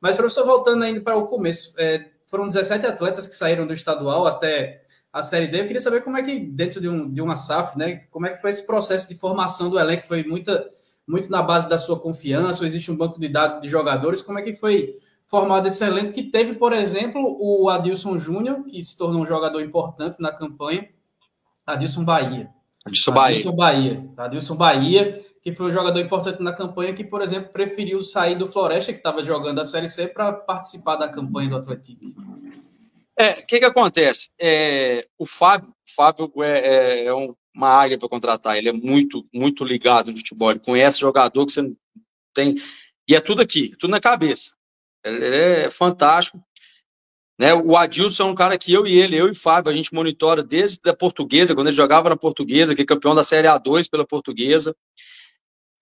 Mas, 0.00 0.16
professor, 0.16 0.46
voltando 0.46 0.82
ainda 0.82 1.00
para 1.00 1.16
o 1.16 1.26
começo, 1.26 1.74
é, 1.78 2.06
foram 2.26 2.48
17 2.48 2.86
atletas 2.86 3.26
que 3.28 3.34
saíram 3.34 3.66
do 3.66 3.72
estadual 3.72 4.26
até 4.26 4.82
a 5.12 5.20
Série 5.20 5.48
D. 5.48 5.60
Eu 5.60 5.66
queria 5.66 5.80
saber 5.80 6.02
como 6.02 6.16
é 6.16 6.22
que, 6.22 6.38
dentro 6.40 6.80
de, 6.80 6.88
um, 6.88 7.10
de 7.12 7.20
uma 7.20 7.36
SAF, 7.36 7.76
né, 7.76 8.04
como 8.10 8.26
é 8.26 8.30
que 8.30 8.40
foi 8.40 8.50
esse 8.50 8.66
processo 8.66 9.08
de 9.08 9.14
formação 9.16 9.68
do 9.68 9.78
elenco? 9.78 10.04
Foi 10.04 10.22
muita, 10.24 10.70
muito 11.06 11.30
na 11.30 11.42
base 11.42 11.68
da 11.68 11.76
sua 11.76 11.98
confiança? 11.98 12.60
Ou 12.60 12.66
existe 12.66 12.90
um 12.90 12.96
banco 12.96 13.18
de 13.18 13.28
dados 13.28 13.60
de 13.60 13.68
jogadores? 13.68 14.22
Como 14.22 14.38
é 14.38 14.42
que 14.42 14.54
foi 14.54 14.94
formado 15.30 15.68
esse 15.68 15.84
elenco 15.84 16.12
que 16.12 16.24
teve, 16.24 16.54
por 16.54 16.72
exemplo, 16.72 17.36
o 17.40 17.68
Adilson 17.70 18.18
Júnior, 18.18 18.64
que 18.64 18.82
se 18.82 18.98
tornou 18.98 19.22
um 19.22 19.26
jogador 19.26 19.62
importante 19.62 20.20
na 20.20 20.32
campanha, 20.32 20.88
Adilson 21.64 22.04
Bahia. 22.04 22.50
Adilson 22.84 23.12
Bahia. 23.12 23.36
Adilson 23.36 23.56
Bahia. 23.56 24.10
Adilson 24.16 24.56
Bahia 24.56 25.24
que 25.42 25.52
foi 25.52 25.68
um 25.68 25.72
jogador 25.72 25.98
importante 26.00 26.42
na 26.42 26.52
campanha, 26.52 26.92
que, 26.92 27.04
por 27.04 27.22
exemplo, 27.22 27.50
preferiu 27.50 28.02
sair 28.02 28.36
do 28.36 28.46
Floresta, 28.46 28.92
que 28.92 28.98
estava 28.98 29.22
jogando 29.22 29.60
a 29.60 29.64
Série 29.64 29.88
C, 29.88 30.06
para 30.06 30.32
participar 30.32 30.96
da 30.96 31.08
campanha 31.08 31.50
do 31.50 31.56
Atlético. 31.56 32.04
É, 33.18 33.40
o 33.40 33.46
que, 33.46 33.58
que 33.58 33.64
acontece? 33.64 34.30
É, 34.38 35.06
o 35.18 35.26
Fábio, 35.26 35.74
Fábio 35.96 36.30
é, 36.42 36.58
é, 36.58 37.06
é 37.06 37.14
uma 37.14 37.68
águia 37.68 37.98
para 37.98 38.08
contratar, 38.08 38.56
ele 38.56 38.68
é 38.68 38.72
muito, 38.72 39.26
muito 39.32 39.64
ligado 39.64 40.10
no 40.10 40.18
futebol, 40.18 40.50
ele 40.50 40.60
conhece 40.60 41.00
jogador 41.00 41.46
que 41.46 41.52
você 41.52 41.70
tem, 42.34 42.54
e 43.08 43.14
é 43.14 43.20
tudo 43.20 43.40
aqui, 43.40 43.74
tudo 43.78 43.90
na 43.90 44.00
cabeça. 44.00 44.52
Ele 45.04 45.24
é 45.24 45.70
fantástico. 45.70 46.42
Né? 47.38 47.54
O 47.54 47.74
Adilson 47.76 48.24
é 48.24 48.26
um 48.26 48.34
cara 48.34 48.58
que 48.58 48.70
eu 48.70 48.86
e 48.86 48.98
ele, 48.98 49.16
eu 49.16 49.30
e 49.30 49.34
Fábio, 49.34 49.72
a 49.72 49.74
gente 49.74 49.94
monitora 49.94 50.42
desde 50.42 50.78
a 50.88 50.94
portuguesa, 50.94 51.54
quando 51.54 51.68
ele 51.68 51.76
jogava 51.76 52.10
na 52.10 52.16
portuguesa, 52.16 52.74
que 52.74 52.82
é 52.82 52.84
campeão 52.84 53.14
da 53.14 53.22
Série 53.22 53.48
A2 53.48 53.88
pela 53.88 54.06
portuguesa. 54.06 54.76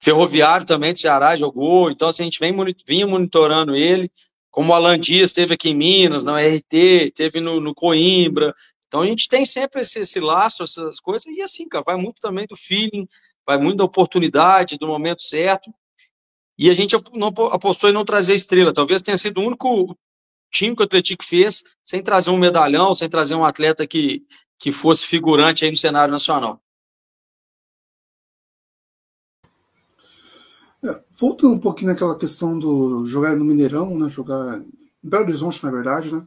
Ferroviário 0.00 0.64
também 0.64 0.94
de 0.94 1.00
Ceará 1.00 1.34
jogou, 1.34 1.90
então 1.90 2.08
assim, 2.08 2.22
a 2.22 2.26
gente 2.26 2.38
vem, 2.38 2.54
vinha 2.86 3.06
monitorando 3.06 3.74
ele, 3.74 4.08
como 4.52 4.70
o 4.70 4.74
Alan 4.74 4.98
Dias 4.98 5.32
teve 5.32 5.54
aqui 5.54 5.70
em 5.70 5.74
Minas, 5.74 6.22
na 6.22 6.40
RT, 6.40 7.10
teve 7.14 7.40
no, 7.40 7.60
no 7.60 7.74
Coimbra, 7.74 8.54
então 8.86 9.02
a 9.02 9.06
gente 9.06 9.28
tem 9.28 9.44
sempre 9.44 9.80
esse, 9.80 10.00
esse 10.00 10.20
laço, 10.20 10.62
essas 10.62 11.00
coisas, 11.00 11.26
e 11.26 11.42
assim, 11.42 11.68
cara, 11.68 11.82
vai 11.84 11.96
muito 11.96 12.20
também 12.20 12.46
do 12.48 12.56
feeling, 12.56 13.08
vai 13.44 13.58
muito 13.58 13.78
da 13.78 13.84
oportunidade, 13.84 14.78
do 14.78 14.86
momento 14.86 15.22
certo, 15.22 15.72
e 16.58 16.68
a 16.68 16.74
gente 16.74 16.96
não 17.14 17.28
apostou 17.28 17.88
em 17.88 17.92
não 17.92 18.04
trazer 18.04 18.34
estrela, 18.34 18.72
talvez 18.72 19.00
tenha 19.00 19.16
sido 19.16 19.40
o 19.40 19.46
único 19.46 19.96
time 20.50 20.74
que 20.74 20.82
o 20.82 20.84
Atlético 20.84 21.24
fez 21.24 21.62
sem 21.84 22.02
trazer 22.02 22.30
um 22.30 22.38
medalhão, 22.38 22.94
sem 22.94 23.08
trazer 23.08 23.34
um 23.34 23.44
atleta 23.44 23.86
que, 23.86 24.26
que 24.58 24.72
fosse 24.72 25.06
figurante 25.06 25.64
aí 25.64 25.70
no 25.70 25.76
cenário 25.76 26.10
nacional. 26.10 26.60
É, 30.84 31.02
voltando 31.20 31.54
um 31.54 31.58
pouquinho 31.58 31.90
naquela 31.90 32.16
questão 32.16 32.58
do 32.58 33.04
jogar 33.06 33.36
no 33.36 33.44
Mineirão, 33.44 33.98
né, 33.98 34.08
jogar 34.08 34.60
em 35.02 35.08
Belo 35.08 35.24
Horizonte, 35.24 35.62
na 35.62 35.70
verdade, 35.70 36.12
né? 36.12 36.26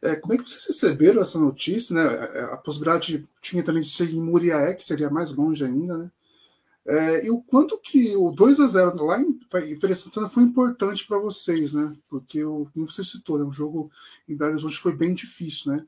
É, 0.00 0.14
como 0.16 0.32
é 0.32 0.36
que 0.36 0.48
vocês 0.48 0.64
receberam 0.66 1.20
essa 1.20 1.38
notícia, 1.38 1.94
né? 1.94 2.04
É, 2.34 2.44
a 2.54 2.56
possibilidade 2.56 3.28
tinha 3.40 3.62
também 3.62 3.82
de 3.82 3.90
ser 3.90 4.12
em 4.12 4.20
Muriaé, 4.20 4.74
que 4.74 4.84
seria 4.84 5.10
mais 5.10 5.30
longe 5.30 5.64
ainda, 5.64 5.98
né? 5.98 6.10
É, 6.90 7.26
e 7.26 7.30
o 7.30 7.42
quanto 7.42 7.78
que 7.78 8.16
o 8.16 8.30
2 8.30 8.60
a 8.60 8.66
0 8.66 9.04
lá 9.04 9.20
em, 9.20 9.38
em 9.66 9.78
Feira 9.78 9.94
Santana 9.94 10.26
foi 10.26 10.42
importante 10.42 11.06
para 11.06 11.18
vocês, 11.18 11.74
né? 11.74 11.94
Porque, 12.08 12.42
o, 12.42 12.66
como 12.72 12.86
você 12.86 13.04
citou, 13.04 13.38
né, 13.38 13.44
o 13.44 13.50
jogo 13.50 13.90
em 14.26 14.34
Belo 14.34 14.52
Horizonte 14.52 14.78
foi 14.78 14.96
bem 14.96 15.12
difícil, 15.12 15.72
né? 15.72 15.84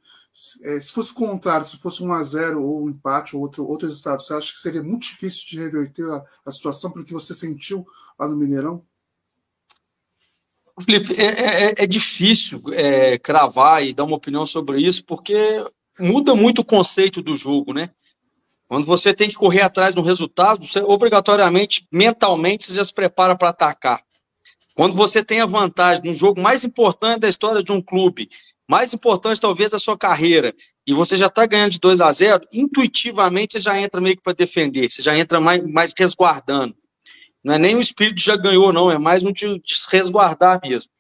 É, 0.63 0.79
se 0.79 0.93
fosse 0.93 1.13
o 1.13 1.15
contrário, 1.15 1.65
se 1.65 1.79
fosse 1.79 2.05
um 2.05 2.13
a 2.13 2.23
0 2.23 2.63
ou 2.63 2.85
um 2.85 2.91
empate 2.91 3.35
ou 3.35 3.41
outro, 3.41 3.67
outro 3.67 3.89
resultado, 3.89 4.23
você 4.23 4.35
acha 4.35 4.53
que 4.53 4.61
seria 4.61 4.83
muito 4.83 5.05
difícil 5.05 5.49
de 5.49 5.59
reverter 5.59 6.05
a, 6.05 6.23
a 6.45 6.53
situação 6.53 6.91
pelo 6.91 7.05
que 7.05 7.15
você 7.15 7.35
sentiu 7.35 7.87
lá 8.19 8.29
no 8.29 8.37
Mineirão? 8.37 8.85
Felipe, 10.85 11.15
é, 11.15 11.71
é, 11.71 11.75
é 11.79 11.87
difícil 11.87 12.63
é, 12.73 13.19
cravar 13.19 13.83
e 13.83 13.95
dar 13.95 14.05
uma 14.05 14.17
opinião 14.17 14.45
sobre 14.45 14.81
isso, 14.81 15.03
porque 15.05 15.35
muda 15.99 16.35
muito 16.35 16.61
o 16.61 16.65
conceito 16.65 17.23
do 17.23 17.37
jogo, 17.37 17.73
né? 17.73 17.91
Quando 18.71 18.87
você 18.87 19.13
tem 19.13 19.29
que 19.29 19.35
correr 19.35 19.63
atrás 19.63 19.97
do 19.97 20.01
resultado, 20.01 20.65
você 20.65 20.79
obrigatoriamente, 20.79 21.89
mentalmente, 21.91 22.67
você 22.67 22.75
já 22.75 22.85
se 22.85 22.95
prepara 22.95 23.35
para 23.35 23.49
atacar. 23.49 24.01
Quando 24.77 24.95
você 24.95 25.25
tem 25.25 25.41
a 25.41 25.47
vantagem 25.47 26.05
no 26.05 26.15
jogo 26.15 26.41
mais 26.41 26.65
importante 26.65 27.19
da 27.19 27.29
história 27.29 27.65
de 27.65 27.73
um 27.73 27.83
clube, 27.83 28.31
mais 28.69 28.95
importante 28.95 29.41
talvez 29.41 29.73
da 29.73 29.79
sua 29.81 29.99
carreira, 29.99 30.55
e 30.87 30.95
você 30.95 31.17
já 31.17 31.27
está 31.27 31.47
ganhando 31.47 31.73
de 31.73 31.81
2 31.81 32.01
a 32.01 32.13
0, 32.13 32.47
intuitivamente 32.53 33.55
você 33.55 33.61
já 33.61 33.77
entra 33.77 34.01
meio 34.01 34.17
que 34.17 34.23
para 34.23 34.35
defender, 34.35 34.89
você 34.89 35.03
já 35.03 35.19
entra 35.19 35.41
mais, 35.41 35.67
mais 35.67 35.93
resguardando. 35.99 36.73
Não 37.43 37.55
é 37.55 37.59
nem 37.59 37.75
o 37.75 37.81
espírito 37.81 38.21
já 38.21 38.37
ganhou, 38.37 38.73
não, 38.73 38.89
é 38.89 38.99
mais 39.01 39.25
um 39.25 39.33
de, 39.33 39.59
de 39.59 39.75
resguardar 39.91 40.61
mesmo. 40.63 40.93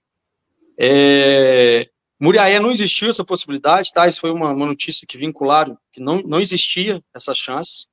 É, 0.76 1.88
Muriaé 2.20 2.60
não 2.60 2.70
existiu 2.70 3.08
essa 3.08 3.24
possibilidade, 3.24 3.92
tá? 3.92 4.06
Isso 4.06 4.20
foi 4.20 4.30
uma, 4.30 4.52
uma 4.52 4.66
notícia 4.66 5.06
que 5.06 5.16
vincularam, 5.16 5.78
que 5.90 6.00
não, 6.00 6.20
não 6.22 6.38
existia 6.38 7.02
essa 7.14 7.34
chance, 7.34 7.88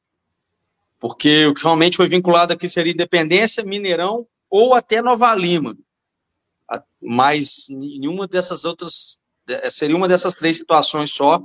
porque 0.99 1.45
o 1.45 1.53
que 1.53 1.63
realmente 1.63 1.97
foi 1.97 2.07
vinculado 2.07 2.51
aqui 2.51 2.67
seria 2.67 2.91
Independência, 2.91 3.63
Mineirão 3.63 4.27
ou 4.49 4.73
até 4.73 5.01
Nova 5.01 5.33
Lima. 5.33 5.77
Mas 7.01 7.67
nenhuma 7.69 8.27
dessas 8.27 8.65
outras 8.65 9.21
é, 9.47 9.69
seria 9.69 9.95
uma 9.95 10.07
dessas 10.07 10.35
três 10.35 10.57
situações 10.57 11.11
só. 11.11 11.41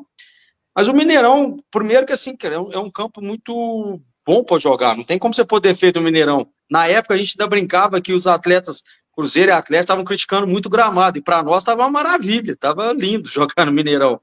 Mas 0.74 0.88
o 0.88 0.92
Mineirão, 0.92 1.58
primeiro 1.70 2.06
que 2.06 2.12
assim, 2.12 2.36
cara, 2.36 2.56
é 2.56 2.58
um 2.58 2.86
é 2.86 2.92
campo 2.92 3.20
muito 3.20 4.00
bom 4.26 4.42
para 4.42 4.58
jogar. 4.58 4.96
Não 4.96 5.04
tem 5.04 5.18
como 5.18 5.34
você 5.34 5.44
poder 5.44 5.72
defender 5.72 5.98
o 5.98 6.02
Mineirão. 6.02 6.48
Na 6.70 6.86
época 6.86 7.14
a 7.14 7.16
gente 7.16 7.34
ainda 7.38 7.46
brincava 7.46 8.00
que 8.00 8.12
os 8.12 8.26
atletas, 8.26 8.82
Cruzeiro 9.22 9.50
e 9.50 9.54
Atlético, 9.54 9.84
estavam 9.84 10.04
criticando 10.04 10.48
muito 10.48 10.66
o 10.66 10.70
gramado. 10.70 11.16
E 11.16 11.22
para 11.22 11.44
nós 11.44 11.62
estava 11.62 11.82
uma 11.82 11.90
maravilha, 11.90 12.52
estava 12.52 12.92
lindo 12.92 13.28
jogar 13.30 13.64
no 13.64 13.70
Mineirão. 13.70 14.20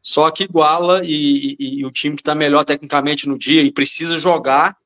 só 0.00 0.30
que 0.30 0.44
iguala 0.44 1.04
e, 1.04 1.56
e, 1.58 1.80
e 1.80 1.84
o 1.84 1.90
time 1.90 2.14
que 2.14 2.22
está 2.22 2.32
melhor 2.32 2.64
tecnicamente 2.64 3.28
no 3.28 3.36
dia 3.36 3.60
e 3.62 3.72
precisa 3.72 4.18
jogar, 4.20 4.76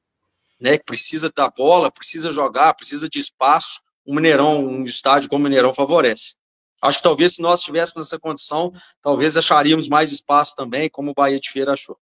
né, 0.58 0.78
precisa 0.78 1.30
da 1.34 1.50
bola, 1.50 1.90
precisa 1.90 2.32
jogar, 2.32 2.72
precisa 2.72 3.06
de 3.06 3.18
espaço, 3.18 3.82
o 4.06 4.14
Mineirão, 4.14 4.64
um 4.64 4.84
estádio 4.84 5.28
como 5.28 5.42
o 5.42 5.44
Mineirão 5.44 5.74
favorece. 5.74 6.36
Acho 6.80 6.98
que 6.98 7.04
talvez 7.04 7.34
se 7.34 7.42
nós 7.42 7.60
estivéssemos 7.60 8.06
nessa 8.06 8.18
condição, 8.18 8.72
talvez 9.02 9.36
acharíamos 9.36 9.88
mais 9.88 10.10
espaço 10.10 10.54
também, 10.56 10.88
como 10.88 11.10
o 11.10 11.14
Bahia 11.14 11.38
de 11.38 11.50
Feira 11.50 11.74
achou. 11.74 11.98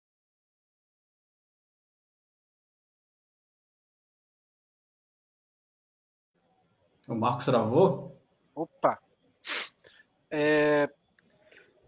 O 7.08 7.14
Marcos 7.14 7.46
travou? 7.46 8.20
Opa! 8.54 8.98
É... 10.30 10.88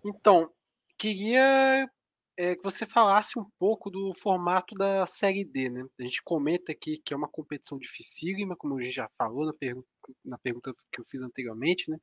Então, 0.04 0.50
queria 0.98 1.88
é, 2.36 2.54
que 2.54 2.62
você 2.62 2.84
falasse 2.84 3.38
um 3.38 3.44
pouco 3.58 3.90
do 3.90 4.12
formato 4.12 4.74
da 4.74 5.06
Série 5.06 5.44
D, 5.44 5.70
né? 5.70 5.84
A 5.98 6.02
gente 6.02 6.22
comenta 6.22 6.72
aqui 6.72 6.98
que 6.98 7.14
é 7.14 7.16
uma 7.16 7.28
competição 7.28 7.78
dificílima, 7.78 8.56
como 8.56 8.76
a 8.76 8.82
gente 8.82 8.94
já 8.94 9.08
falou 9.16 9.46
na, 9.46 9.52
pergu 9.52 9.84
na 10.24 10.36
pergunta 10.36 10.74
que 10.92 11.00
eu 11.00 11.04
fiz 11.04 11.22
anteriormente, 11.22 11.90
né? 11.90 11.98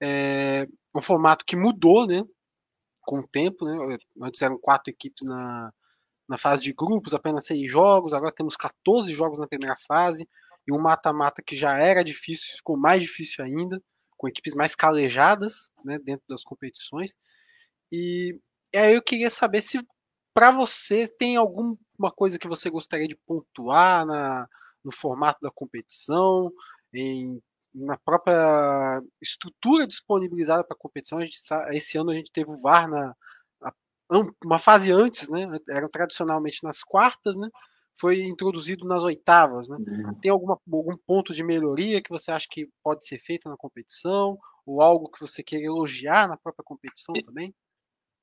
É 0.00 0.66
um 0.94 1.00
formato 1.00 1.44
que 1.44 1.56
mudou, 1.56 2.06
né? 2.06 2.24
Com 3.02 3.20
o 3.20 3.28
tempo, 3.28 3.64
né? 3.64 3.98
Antes 4.20 4.42
eram 4.42 4.58
quatro 4.58 4.90
equipes 4.90 5.24
na, 5.24 5.72
na 6.28 6.36
fase 6.36 6.64
de 6.64 6.72
grupos, 6.72 7.14
apenas 7.14 7.46
seis 7.46 7.70
jogos, 7.70 8.12
agora 8.12 8.32
temos 8.32 8.56
14 8.56 9.12
jogos 9.12 9.38
na 9.38 9.46
primeira 9.46 9.76
fase, 9.76 10.28
e 10.66 10.72
um 10.72 10.80
mata-mata 10.80 11.42
que 11.42 11.56
já 11.56 11.78
era 11.78 12.04
difícil, 12.04 12.56
ficou 12.56 12.76
mais 12.76 13.02
difícil 13.02 13.44
ainda, 13.44 13.82
com 14.16 14.28
equipes 14.28 14.54
mais 14.54 14.74
calejadas 14.74 15.70
né, 15.84 15.98
dentro 15.98 16.24
das 16.28 16.44
competições. 16.44 17.16
E, 17.90 18.38
e 18.72 18.78
aí 18.78 18.94
eu 18.94 19.02
queria 19.02 19.28
saber 19.28 19.62
se 19.62 19.84
para 20.32 20.50
você 20.50 21.08
tem 21.08 21.36
alguma 21.36 21.76
coisa 22.14 22.38
que 22.38 22.48
você 22.48 22.70
gostaria 22.70 23.08
de 23.08 23.18
pontuar 23.26 24.06
na, 24.06 24.46
no 24.84 24.92
formato 24.92 25.40
da 25.42 25.50
competição, 25.50 26.50
em, 26.94 27.42
na 27.74 27.98
própria 27.98 29.02
estrutura 29.20 29.86
disponibilizada 29.86 30.64
para 30.64 30.74
a 30.74 30.80
competição. 30.80 31.18
A 31.18 31.74
esse 31.74 31.98
ano 31.98 32.10
a 32.10 32.14
gente 32.14 32.32
teve 32.32 32.50
o 32.50 32.60
VAR 32.60 32.88
na 32.88 33.14
uma 34.44 34.58
fase 34.58 34.92
antes, 34.92 35.28
né? 35.28 35.48
Eram 35.70 35.88
tradicionalmente 35.88 36.62
nas 36.62 36.82
quartas, 36.82 37.36
né? 37.36 37.48
Foi 38.00 38.20
introduzido 38.22 38.86
nas 38.86 39.04
oitavas, 39.04 39.68
né? 39.68 39.76
Uhum. 39.76 40.14
Tem 40.20 40.30
alguma, 40.30 40.58
algum 40.72 40.96
ponto 41.06 41.32
de 41.32 41.44
melhoria 41.44 42.02
que 42.02 42.10
você 42.10 42.32
acha 42.32 42.46
que 42.50 42.68
pode 42.82 43.06
ser 43.06 43.18
feito 43.18 43.48
na 43.48 43.56
competição? 43.56 44.38
Ou 44.66 44.80
algo 44.80 45.10
que 45.10 45.20
você 45.20 45.42
queira 45.42 45.66
elogiar 45.66 46.28
na 46.28 46.36
própria 46.36 46.64
competição 46.64 47.14
também? 47.24 47.54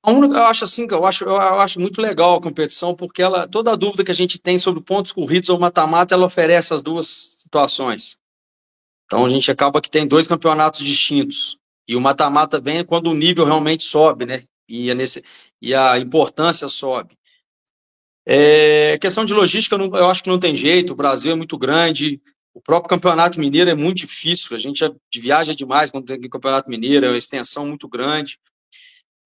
eu 0.05 0.43
acho 0.43 0.63
assim, 0.63 0.87
eu 0.89 1.05
acho, 1.05 1.25
eu 1.25 1.35
acho 1.35 1.79
muito 1.79 2.01
legal 2.01 2.37
a 2.37 2.41
competição, 2.41 2.95
porque 2.95 3.21
ela, 3.21 3.47
toda 3.47 3.73
a 3.73 3.75
dúvida 3.75 4.03
que 4.03 4.11
a 4.11 4.15
gente 4.15 4.39
tem 4.39 4.57
sobre 4.57 4.81
pontos 4.81 5.11
corridos 5.11 5.49
ou 5.49 5.59
mata-mata, 5.59 6.15
ela 6.15 6.25
oferece 6.25 6.73
as 6.73 6.81
duas 6.81 7.07
situações. 7.41 8.17
Então 9.05 9.25
a 9.25 9.29
gente 9.29 9.51
acaba 9.51 9.81
que 9.81 9.89
tem 9.89 10.07
dois 10.07 10.27
campeonatos 10.27 10.81
distintos. 10.81 11.57
E 11.87 11.95
o 11.95 12.01
mata-mata 12.01 12.61
vem 12.61 12.85
quando 12.85 13.07
o 13.07 13.15
nível 13.15 13.43
realmente 13.43 13.83
sobe, 13.83 14.25
né? 14.25 14.43
E 14.67 14.91
a, 14.91 14.95
nesse, 14.95 15.23
e 15.59 15.73
a 15.73 15.97
importância 15.97 16.67
sobe. 16.67 17.17
É, 18.25 18.97
questão 18.99 19.25
de 19.25 19.33
logística, 19.33 19.75
eu, 19.75 19.79
não, 19.79 19.97
eu 19.97 20.09
acho 20.09 20.23
que 20.23 20.29
não 20.29 20.39
tem 20.39 20.55
jeito. 20.55 20.93
O 20.93 20.95
Brasil 20.95 21.31
é 21.31 21.35
muito 21.35 21.57
grande. 21.57 22.21
O 22.53 22.61
próprio 22.61 22.89
Campeonato 22.89 23.39
Mineiro 23.39 23.69
é 23.69 23.75
muito 23.75 23.97
difícil. 23.97 24.55
A 24.55 24.59
gente 24.59 24.83
viaja 25.15 25.53
demais 25.53 25.91
quando 25.91 26.05
tem 26.05 26.29
Campeonato 26.29 26.69
Mineiro, 26.69 27.05
é 27.05 27.09
uma 27.09 27.17
extensão 27.17 27.65
muito 27.65 27.87
grande. 27.87 28.37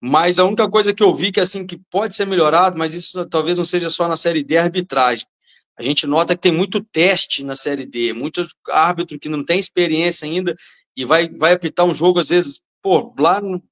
Mas 0.01 0.37
a 0.37 0.43
única 0.43 0.69
coisa 0.69 0.93
que 0.93 1.01
eu 1.01 1.13
vi 1.13 1.31
que 1.31 1.39
assim 1.39 1.65
que 1.65 1.79
pode 1.89 2.15
ser 2.15 2.27
melhorado, 2.27 2.77
mas 2.77 2.93
isso 2.93 3.25
talvez 3.27 3.57
não 3.57 3.63
seja 3.63 3.89
só 3.89 4.07
na 4.07 4.17
série 4.17 4.43
D, 4.43 4.55
é 4.55 4.59
arbitragem. 4.59 5.25
A 5.77 5.81
gente 5.81 6.05
nota 6.05 6.35
que 6.35 6.41
tem 6.41 6.51
muito 6.51 6.83
teste 6.83 7.43
na 7.43 7.55
série 7.55 7.85
D, 7.85 8.13
muito 8.13 8.45
árbitro 8.69 9.17
que 9.17 9.29
não 9.29 9.43
tem 9.43 9.57
experiência 9.57 10.27
ainda 10.27 10.55
e 10.95 11.05
vai, 11.05 11.29
vai 11.29 11.53
apitar 11.53 11.85
um 11.85 11.93
jogo 11.93 12.19
às 12.19 12.29
vezes, 12.29 12.59
pô, 12.81 13.13
lá 13.17 13.41
no, 13.41 13.63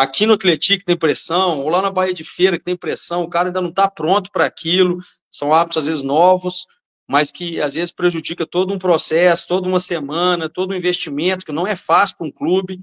aqui 0.00 0.24
no 0.24 0.32
Atlético 0.32 0.84
tem 0.84 0.96
pressão, 0.96 1.60
ou 1.60 1.68
lá 1.68 1.82
na 1.82 1.90
Bahia 1.90 2.14
de 2.14 2.24
Feira 2.24 2.58
que 2.58 2.64
tem 2.64 2.76
pressão, 2.76 3.22
o 3.22 3.28
cara 3.28 3.48
ainda 3.48 3.60
não 3.60 3.68
está 3.68 3.88
pronto 3.88 4.30
para 4.32 4.46
aquilo. 4.46 4.98
São 5.30 5.52
árbitros 5.52 5.84
às 5.84 5.88
vezes 5.88 6.02
novos, 6.02 6.66
mas 7.08 7.30
que 7.30 7.60
às 7.60 7.74
vezes 7.74 7.92
prejudica 7.92 8.46
todo 8.46 8.72
um 8.72 8.78
processo, 8.78 9.46
toda 9.46 9.68
uma 9.68 9.78
semana, 9.78 10.48
todo 10.48 10.72
um 10.72 10.76
investimento 10.76 11.44
que 11.44 11.52
não 11.52 11.66
é 11.66 11.76
fácil 11.76 12.16
para 12.16 12.26
um 12.26 12.32
clube 12.32 12.78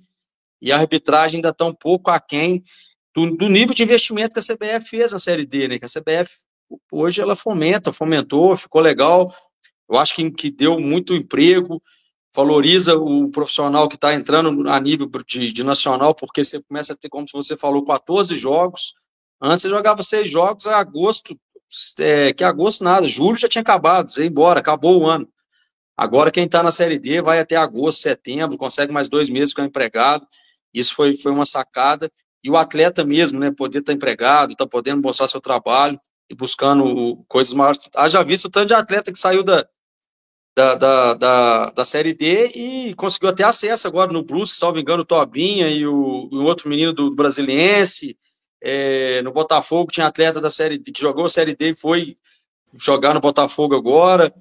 e 0.62 0.72
a 0.72 0.78
arbitragem 0.78 1.38
ainda 1.38 1.50
está 1.50 1.66
um 1.66 1.74
pouco 1.74 2.12
aquém 2.12 2.62
do, 3.16 3.36
do, 3.36 3.50
nível 3.50 3.74
de 3.74 3.84
investimento 3.84 4.34
que 4.34 4.40
a 4.40 4.56
CBF 4.56 4.88
fez 4.88 5.12
na 5.12 5.20
Série 5.20 5.46
D, 5.46 5.68
né? 5.68 5.80
Que 5.80 5.86
a 5.86 5.90
CBF 5.90 6.32
hoje 6.92 7.20
ela 7.20 7.36
fomenta, 7.36 7.92
fomentou, 7.92 8.56
ficou 8.56 8.80
legal. 8.80 9.34
Eu 9.90 9.98
acho 9.98 10.14
que, 10.14 10.30
que 10.32 10.52
deu 10.52 10.80
muito 10.80 11.16
emprego, 11.16 11.82
valoriza 12.36 12.96
o 12.96 13.30
profissional 13.30 13.88
que 13.88 13.96
está 13.96 14.14
entrando 14.14 14.70
a 14.70 14.80
nível 14.80 15.10
de, 15.26 15.52
de, 15.52 15.64
nacional, 15.64 16.14
porque 16.14 16.44
você 16.44 16.62
começa 16.62 16.94
a 16.94 16.96
ter, 16.96 17.10
como 17.10 17.26
você 17.32 17.58
falou, 17.58 17.86
14 17.86 18.36
jogos. 18.36 18.94
Antes 19.42 19.64
você 19.64 19.70
jogava 19.70 20.04
seis 20.04 20.30
jogos 20.30 20.68
a 20.68 20.78
agosto, 20.78 21.38
é, 22.00 22.34
que 22.34 22.44
agosto 22.44 22.84
nada, 22.84 23.08
julho 23.08 23.38
já 23.38 23.48
tinha 23.48 23.62
acabado, 23.62 24.12
ia 24.18 24.26
embora, 24.26 24.60
acabou 24.60 25.02
o 25.02 25.08
ano. 25.08 25.28
Agora 25.96 26.32
quem 26.32 26.46
está 26.46 26.62
na 26.62 26.72
Série 26.72 27.00
D 27.00 27.22
vai 27.22 27.40
até 27.40 27.56
agosto, 27.56 28.02
setembro, 28.02 28.58
consegue 28.58 28.94
mais 28.94 29.10
dois 29.10 29.30
meses 29.30 29.54
com 29.54 29.62
o 29.62 29.66
empregado. 29.66 30.26
Isso 30.74 30.94
foi, 30.94 31.18
foi 31.18 31.32
uma 31.32 31.46
sacada 31.46 32.12
e 32.44 32.50
o 32.52 32.56
atleta 32.56 33.04
mesmo, 33.04 33.40
né, 33.40 33.52
poder 33.52 33.80
estar 33.80 33.92
tá 33.92 33.96
empregado, 33.96 34.56
tá 34.56 34.68
podendo 34.68 35.02
mostrar 35.02 35.28
seu 35.28 35.42
trabalho 35.42 36.00
e 36.30 36.36
buscando 36.36 37.24
coisas 37.28 37.54
maiores. 37.54 37.80
Haja 37.96 38.24
visto 38.24 38.46
o 38.46 38.50
tanto 38.50 38.68
de 38.68 38.74
atleta 38.74 39.12
que 39.12 39.18
saiu 39.18 39.44
da, 39.44 39.68
da, 40.58 40.74
da, 40.74 41.14
da, 41.14 41.70
da, 41.70 41.86
Série 41.86 42.16
D 42.16 42.48
e 42.48 42.96
conseguiu 42.96 43.30
até 43.30 43.44
acesso 43.44 43.88
agora 43.88 44.12
no 44.12 44.24
Brusque, 44.24 44.58
salvo 44.58 44.80
engano, 44.80 45.04
o 45.04 45.06
Tobinha 45.06 45.70
e 45.70 45.86
o, 45.86 46.28
o 46.32 46.44
outro 46.46 46.68
menino 46.68 46.92
do, 46.92 47.14
Brasiliense. 47.14 48.18
É, 48.60 49.22
no 49.22 49.32
Botafogo 49.32 49.92
tinha 49.92 50.08
atleta 50.08 50.42
da 50.42 50.50
Série 50.50 50.80
D 50.80 50.92
que 50.92 51.00
jogou 51.00 51.26
a 51.26 51.30
Série 51.30 51.56
D 51.56 51.70
e 51.70 51.76
foi 51.76 52.18
jogar 52.76 53.14
no 53.14 53.20
Botafogo 53.20 53.76
agora. 53.76 54.34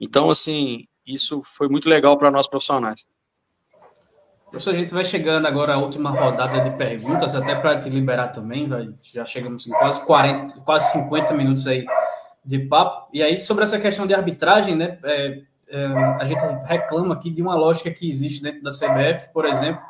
Então, 0.00 0.28
assim, 0.28 0.88
isso 1.06 1.40
foi 1.44 1.68
muito 1.68 1.88
legal 1.88 2.18
para 2.18 2.28
nós 2.28 2.48
profissionais. 2.48 3.06
Professor, 4.50 4.74
a 4.74 4.76
gente 4.76 4.92
vai 4.92 5.04
chegando 5.04 5.46
agora 5.46 5.74
à 5.74 5.78
última 5.78 6.10
rodada 6.10 6.60
de 6.60 6.76
perguntas, 6.76 7.36
até 7.36 7.54
para 7.54 7.78
te 7.78 7.88
liberar 7.88 8.28
também, 8.28 8.68
já 9.00 9.24
chegamos 9.24 9.68
em 9.68 9.70
quase 9.70 10.04
40, 10.04 10.60
quase 10.62 10.90
50 10.92 11.32
minutos 11.34 11.68
aí 11.68 11.86
de 12.44 12.58
papo. 12.58 13.08
E 13.14 13.22
aí, 13.22 13.38
sobre 13.38 13.62
essa 13.62 13.78
questão 13.78 14.08
de 14.08 14.12
arbitragem, 14.12 14.74
né, 14.74 14.98
é, 15.04 15.42
a 16.20 16.24
gente 16.24 16.40
reclama 16.64 17.14
aqui 17.14 17.30
de 17.30 17.40
uma 17.40 17.54
lógica 17.54 17.90
que 17.90 18.08
existe 18.08 18.42
dentro 18.42 18.62
da 18.62 18.70
CBF, 18.70 19.32
por 19.32 19.46
exemplo, 19.46 19.82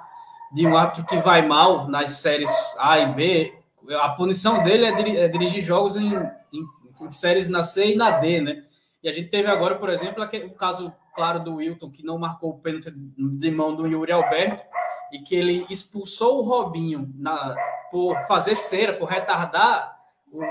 de 0.52 0.66
um 0.66 0.76
árbitro 0.76 1.04
que 1.04 1.16
vai 1.16 1.46
mal 1.46 1.88
nas 1.88 2.10
séries 2.10 2.50
A 2.78 2.98
e 2.98 3.14
B, 3.14 3.54
a 4.00 4.10
punição 4.10 4.62
dele 4.62 4.84
é, 4.84 4.92
dir, 4.92 5.16
é 5.16 5.28
dirigir 5.28 5.62
jogos 5.62 5.96
em, 5.96 6.14
em, 6.52 6.66
em, 7.00 7.10
séries 7.10 7.48
na 7.48 7.64
C 7.64 7.92
e 7.92 7.96
na 7.96 8.12
D, 8.12 8.40
né? 8.40 8.64
E 9.02 9.08
a 9.08 9.12
gente 9.12 9.28
teve 9.28 9.50
agora, 9.50 9.74
por 9.74 9.88
exemplo, 9.88 10.22
o 10.22 10.54
caso 10.54 10.92
claro 11.14 11.40
do 11.40 11.56
Wilton, 11.56 11.90
que 11.90 12.04
não 12.04 12.18
marcou 12.18 12.50
o 12.50 12.58
pênalti 12.58 12.92
de 12.94 13.50
mão 13.50 13.74
do 13.74 13.86
Yuri 13.86 14.12
Alberto, 14.12 14.64
e 15.12 15.18
que 15.18 15.34
ele 15.34 15.66
expulsou 15.68 16.38
o 16.38 16.42
Robinho 16.42 17.12
na, 17.16 17.54
por 17.90 18.18
fazer 18.22 18.54
cera, 18.54 18.94
por 18.94 19.08
retardar 19.08 19.98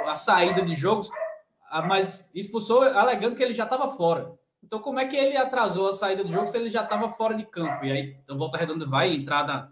a 0.05 0.15
saída 0.15 0.61
de 0.61 0.75
jogos, 0.75 1.09
mas 1.87 2.29
expulsou 2.35 2.83
alegando 2.83 3.35
que 3.35 3.41
ele 3.41 3.53
já 3.53 3.63
estava 3.63 3.87
fora. 3.87 4.33
Então, 4.63 4.79
como 4.79 4.99
é 4.99 5.05
que 5.05 5.15
ele 5.15 5.37
atrasou 5.37 5.89
a 5.89 5.93
saída 5.93 6.23
do 6.23 6.31
jogo 6.31 6.47
se 6.47 6.57
ele 6.57 6.69
já 6.69 6.83
estava 6.83 7.09
fora 7.09 7.35
de 7.35 7.45
campo? 7.45 7.83
E 7.83 7.91
aí, 7.91 8.17
a 8.29 8.33
Volta 8.33 8.57
Redonda 8.57 8.85
vai 8.85 9.13
entrar 9.13 9.45
na, 9.45 9.69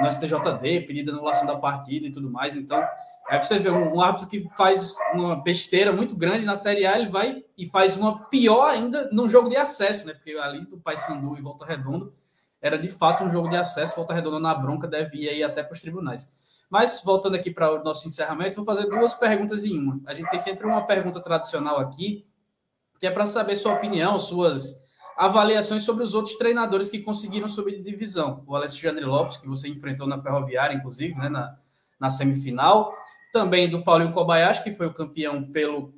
no 0.00 0.10
STJD, 0.10 0.80
pedida 0.86 1.12
anulação 1.12 1.46
da 1.46 1.56
partida 1.56 2.06
e 2.06 2.12
tudo 2.12 2.30
mais. 2.30 2.56
Então, 2.56 2.82
Aí 3.30 3.40
você 3.40 3.60
vê 3.60 3.70
um, 3.70 3.94
um, 3.94 4.00
árbitro 4.00 4.26
que 4.26 4.42
faz 4.56 4.96
uma 5.14 5.36
besteira 5.36 5.92
muito 5.92 6.16
grande 6.16 6.44
na 6.44 6.56
Série 6.56 6.84
A, 6.84 6.98
ele 6.98 7.08
vai 7.08 7.44
e 7.56 7.64
faz 7.64 7.96
uma 7.96 8.24
pior 8.24 8.68
ainda 8.68 9.08
num 9.12 9.28
jogo 9.28 9.48
de 9.48 9.56
acesso, 9.56 10.04
né? 10.04 10.14
Porque 10.14 10.32
ali 10.32 10.66
do 10.66 10.78
Paysandu 10.78 11.38
e 11.38 11.40
Volta 11.40 11.64
Redonda 11.64 12.10
era 12.60 12.76
de 12.76 12.88
fato 12.88 13.22
um 13.22 13.30
jogo 13.30 13.48
de 13.48 13.56
acesso. 13.56 13.94
Volta 13.94 14.12
Redonda 14.12 14.40
na 14.40 14.52
bronca 14.52 14.88
deve 14.88 15.16
ir 15.18 15.44
até 15.44 15.62
para 15.62 15.74
os 15.74 15.80
tribunais. 15.80 16.28
Mas 16.68 17.02
voltando 17.04 17.36
aqui 17.36 17.52
para 17.52 17.80
o 17.80 17.84
nosso 17.84 18.04
encerramento, 18.04 18.56
vou 18.56 18.64
fazer 18.64 18.88
duas 18.88 19.14
perguntas 19.14 19.64
em 19.64 19.78
uma. 19.78 20.00
A 20.06 20.12
gente 20.12 20.28
tem 20.28 20.40
sempre 20.40 20.66
uma 20.66 20.84
pergunta 20.84 21.20
tradicional 21.20 21.78
aqui, 21.78 22.26
que 23.00 23.06
é 23.06 23.10
para 23.10 23.26
saber 23.26 23.56
sua 23.56 23.72
opinião, 23.72 24.18
suas 24.18 24.80
avaliações 25.16 25.82
sobre 25.82 26.04
os 26.04 26.14
outros 26.14 26.36
treinadores 26.36 26.88
que 26.88 27.00
conseguiram 27.00 27.48
subir 27.48 27.76
de 27.76 27.90
divisão. 27.90 28.44
O 28.46 28.54
Alexandre 28.54 29.04
Lopes, 29.04 29.38
que 29.38 29.48
você 29.48 29.68
enfrentou 29.68 30.06
na 30.06 30.20
Ferroviária, 30.20 30.74
inclusive, 30.74 31.14
né, 31.14 31.28
na, 31.28 31.56
na 31.98 32.10
semifinal 32.10 32.94
também 33.32 33.68
do 33.68 33.82
Paulinho 33.82 34.12
Kobayashi, 34.12 34.62
que 34.62 34.72
foi 34.72 34.86
o 34.86 34.92
campeão 34.94 35.42
pelo, 35.44 35.94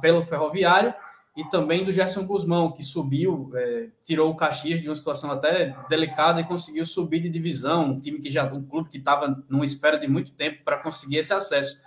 pelo 0.00 0.22
Ferroviário, 0.22 0.92
e 1.36 1.44
também 1.44 1.84
do 1.84 1.92
Gerson 1.92 2.26
Guzmão, 2.26 2.72
que 2.72 2.82
subiu, 2.82 3.50
é, 3.54 3.88
tirou 4.04 4.30
o 4.30 4.36
Caxias 4.36 4.80
de 4.80 4.88
uma 4.88 4.96
situação 4.96 5.30
até 5.30 5.74
delicada 5.88 6.40
e 6.40 6.44
conseguiu 6.44 6.84
subir 6.84 7.20
de 7.20 7.28
divisão, 7.28 7.84
um 7.84 8.00
time 8.00 8.18
que 8.18 8.28
já, 8.28 8.44
um 8.44 8.62
clube 8.62 8.90
que 8.90 8.98
estava 8.98 9.42
numa 9.48 9.64
espera 9.64 9.98
de 9.98 10.06
muito 10.06 10.32
tempo 10.32 10.62
para 10.64 10.76
conseguir 10.76 11.18
esse 11.18 11.32
acesso. 11.32 11.80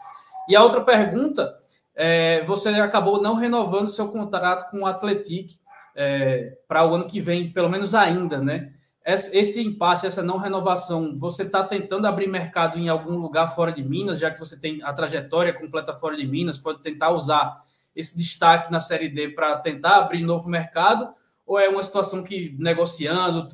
E 0.49 0.55
a 0.55 0.63
outra 0.63 0.81
pergunta, 0.81 1.59
é, 1.95 2.43
você 2.43 2.69
acabou 2.69 3.21
não 3.21 3.35
renovando 3.35 3.87
seu 3.87 4.09
contrato 4.09 4.69
com 4.69 4.81
o 4.81 4.85
Atletic 4.85 5.53
é, 5.95 6.57
para 6.67 6.85
o 6.85 6.93
ano 6.93 7.07
que 7.07 7.21
vem, 7.21 7.51
pelo 7.51 7.69
menos 7.69 7.95
ainda, 7.95 8.39
né? 8.39 8.73
Esse 9.05 9.61
impasse, 9.61 10.07
essa 10.07 10.23
não 10.23 10.37
renovação, 10.37 11.15
você 11.15 11.43
está 11.43 11.63
tentando 11.63 12.07
abrir 12.07 12.27
mercado 12.27 12.79
em 12.79 12.89
algum 12.89 13.17
lugar 13.17 13.53
fora 13.53 13.71
de 13.71 13.83
Minas, 13.83 14.17
já 14.17 14.31
que 14.31 14.39
você 14.39 14.59
tem 14.59 14.81
a 14.81 14.91
trajetória 14.91 15.53
completa 15.53 15.93
fora 15.93 16.17
de 16.17 16.25
Minas, 16.25 16.57
pode 16.57 16.81
tentar 16.81 17.11
usar 17.11 17.63
esse 17.95 18.17
destaque 18.17 18.71
na 18.71 18.79
Série 18.79 19.07
D 19.07 19.29
para 19.29 19.57
tentar 19.57 19.97
abrir 19.97 20.23
novo 20.23 20.49
mercado? 20.49 21.13
Ou 21.45 21.59
é 21.59 21.69
uma 21.69 21.83
situação 21.83 22.23
que, 22.23 22.55
negociando, 22.57 23.47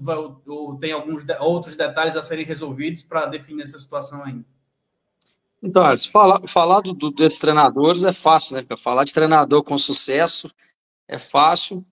ou 0.47 0.77
tem 0.77 0.93
alguns 0.93 1.25
outros 1.41 1.75
detalhes 1.75 2.15
a 2.15 2.21
serem 2.21 2.45
resolvidos 2.45 3.03
para 3.03 3.25
definir 3.25 3.63
essa 3.63 3.77
situação 3.77 4.23
ainda? 4.23 4.45
Então, 5.63 5.83
falar, 6.47 6.81
do, 6.81 6.93
do, 6.93 7.11
desses 7.11 7.39
treinadores 7.39 8.03
é 8.03 8.11
fácil, 8.11 8.55
né? 8.55 8.65
Falar 8.77 9.03
de 9.03 9.13
treinador 9.13 9.63
com 9.63 9.77
sucesso 9.77 10.51
é 11.07 11.19
fácil. 11.19 11.85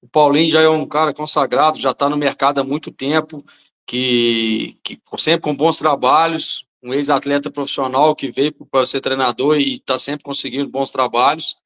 O 0.00 0.08
Paulinho 0.08 0.50
já 0.50 0.60
é 0.60 0.68
um 0.68 0.86
cara 0.86 1.12
consagrado, 1.12 1.80
já 1.80 1.90
está 1.90 2.08
no 2.08 2.16
mercado 2.16 2.60
há 2.60 2.64
muito 2.64 2.92
tempo, 2.92 3.44
que, 3.86 4.78
que 4.84 5.00
sempre 5.18 5.42
com 5.42 5.56
bons 5.56 5.76
trabalhos, 5.76 6.64
um 6.82 6.94
ex-atleta 6.94 7.50
profissional 7.50 8.14
que 8.14 8.30
veio 8.30 8.52
para 8.70 8.86
ser 8.86 9.00
treinador 9.00 9.58
e 9.58 9.74
está 9.74 9.98
sempre 9.98 10.22
conseguindo 10.22 10.70
bons 10.70 10.90
trabalhos. 10.90 11.56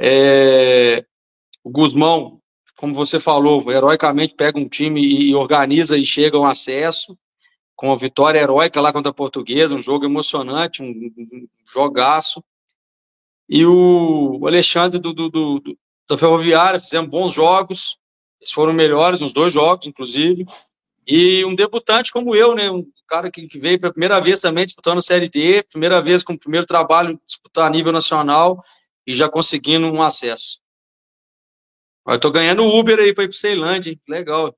É, 0.00 1.04
o 1.62 1.70
Guzmão, 1.70 2.40
como 2.76 2.94
você 2.94 3.20
falou, 3.20 3.70
heroicamente 3.70 4.34
pega 4.34 4.58
um 4.58 4.68
time 4.68 5.00
e, 5.00 5.34
organiza 5.34 5.96
e 5.96 6.04
chega 6.04 6.38
um 6.38 6.46
acesso, 6.46 7.16
com 7.78 7.92
a 7.92 7.96
vitória 7.96 8.40
heróica 8.40 8.80
lá 8.80 8.92
contra 8.92 9.10
a 9.10 9.14
Portuguesa, 9.14 9.76
um 9.76 9.80
jogo 9.80 10.04
emocionante, 10.04 10.82
um, 10.82 10.88
um 10.88 11.48
jogaço. 11.64 12.42
E 13.48 13.64
o 13.64 14.44
Alexandre 14.48 14.98
do, 14.98 15.14
do, 15.14 15.28
do, 15.28 15.78
da 16.08 16.18
Ferroviária, 16.18 16.80
fizemos 16.80 17.08
bons 17.08 17.32
jogos, 17.32 17.96
eles 18.40 18.50
foram 18.50 18.72
melhores 18.72 19.20
nos 19.20 19.32
dois 19.32 19.52
jogos, 19.52 19.86
inclusive. 19.86 20.44
E 21.06 21.44
um 21.44 21.54
debutante 21.54 22.10
como 22.10 22.34
eu, 22.34 22.52
né? 22.52 22.68
Um 22.68 22.84
cara 23.06 23.30
que, 23.30 23.46
que 23.46 23.60
veio 23.60 23.78
pela 23.78 23.92
primeira 23.92 24.20
vez 24.20 24.40
também 24.40 24.66
disputando 24.66 25.00
Série 25.00 25.28
D, 25.28 25.62
primeira 25.62 26.02
vez 26.02 26.24
com 26.24 26.32
o 26.32 26.38
primeiro 26.38 26.66
trabalho 26.66 27.18
disputar 27.24 27.68
a 27.68 27.70
nível 27.70 27.92
nacional 27.92 28.60
e 29.06 29.14
já 29.14 29.28
conseguindo 29.28 29.86
um 29.86 30.02
acesso. 30.02 30.58
Eu 32.08 32.18
tô 32.18 32.32
ganhando 32.32 32.64
Uber 32.64 32.98
aí 32.98 33.14
para 33.14 33.22
ir 33.22 33.28
para 33.28 33.36
Ceilândia, 33.36 33.92
hein? 33.92 34.00
legal. 34.08 34.52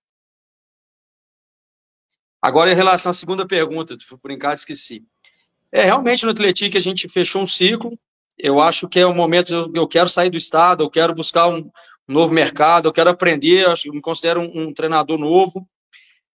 Agora, 2.42 2.72
em 2.72 2.74
relação 2.74 3.10
à 3.10 3.12
segunda 3.12 3.46
pergunta, 3.46 3.96
por 4.08 4.18
brincar, 4.22 4.54
esqueci. 4.54 5.04
É, 5.72 5.84
realmente 5.84 6.24
no 6.24 6.30
Atlético 6.30 6.76
a 6.76 6.80
gente 6.80 7.08
fechou 7.08 7.42
um 7.42 7.46
ciclo. 7.46 7.98
Eu 8.38 8.60
acho 8.60 8.88
que 8.88 8.98
é 8.98 9.06
o 9.06 9.14
momento, 9.14 9.52
eu, 9.52 9.70
eu 9.74 9.86
quero 9.86 10.08
sair 10.08 10.30
do 10.30 10.36
estado, 10.36 10.82
eu 10.82 10.90
quero 10.90 11.14
buscar 11.14 11.48
um, 11.48 11.58
um 11.58 12.12
novo 12.12 12.32
mercado, 12.32 12.88
eu 12.88 12.92
quero 12.92 13.10
aprender, 13.10 13.66
eu, 13.66 13.74
eu 13.84 13.92
me 13.92 14.00
considero 14.00 14.40
um, 14.40 14.68
um, 14.68 14.74
treinador 14.74 15.18
novo. 15.18 15.68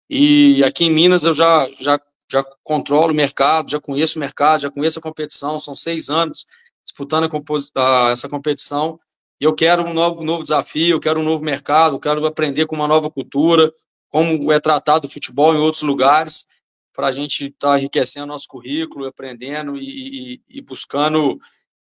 E 0.09 0.64
aqui 0.64 0.86
em 0.86 0.90
Minas 0.90 1.24
eu 1.24 1.34
já, 1.34 1.68
já, 1.78 2.01
já 2.30 2.44
controlo 2.64 3.12
o 3.12 3.14
mercado, 3.14 3.70
já 3.70 3.78
conheço 3.78 4.18
o 4.18 4.20
mercado, 4.20 4.62
já 4.62 4.70
conheço 4.70 4.98
a 4.98 5.03
competição, 5.03 5.61
são 5.61 5.74
seis 5.74 6.09
anos 6.09 6.46
disputando 6.82 7.30
a, 7.76 8.07
a, 8.07 8.11
essa 8.11 8.28
competição. 8.28 8.98
E 9.40 9.44
eu 9.44 9.55
quero 9.55 9.84
um 9.84 9.92
novo, 9.92 10.24
novo 10.24 10.42
desafio, 10.42 10.96
eu 10.96 11.01
quero 11.01 11.20
um 11.20 11.24
novo 11.24 11.44
mercado, 11.44 11.96
eu 11.96 12.01
quero 12.01 12.24
aprender 12.26 12.66
com 12.66 12.74
uma 12.74 12.88
nova 12.88 13.11
cultura, 13.11 13.72
como 14.11 14.52
é 14.52 14.61
tratado 14.61 15.06
o 15.06 15.11
futebol 15.11 15.54
em 15.54 15.58
outros 15.58 15.82
lugares, 15.82 16.46
para 16.92 17.06
a 17.06 17.12
gente 17.12 17.46
estar 17.46 17.72
tá 17.72 17.78
enriquecendo 17.78 18.26
nosso 18.26 18.48
currículo, 18.48 19.06
aprendendo 19.06 19.76
e, 19.76 20.34
e, 20.34 20.40
e 20.48 20.61
buscando 20.61 21.38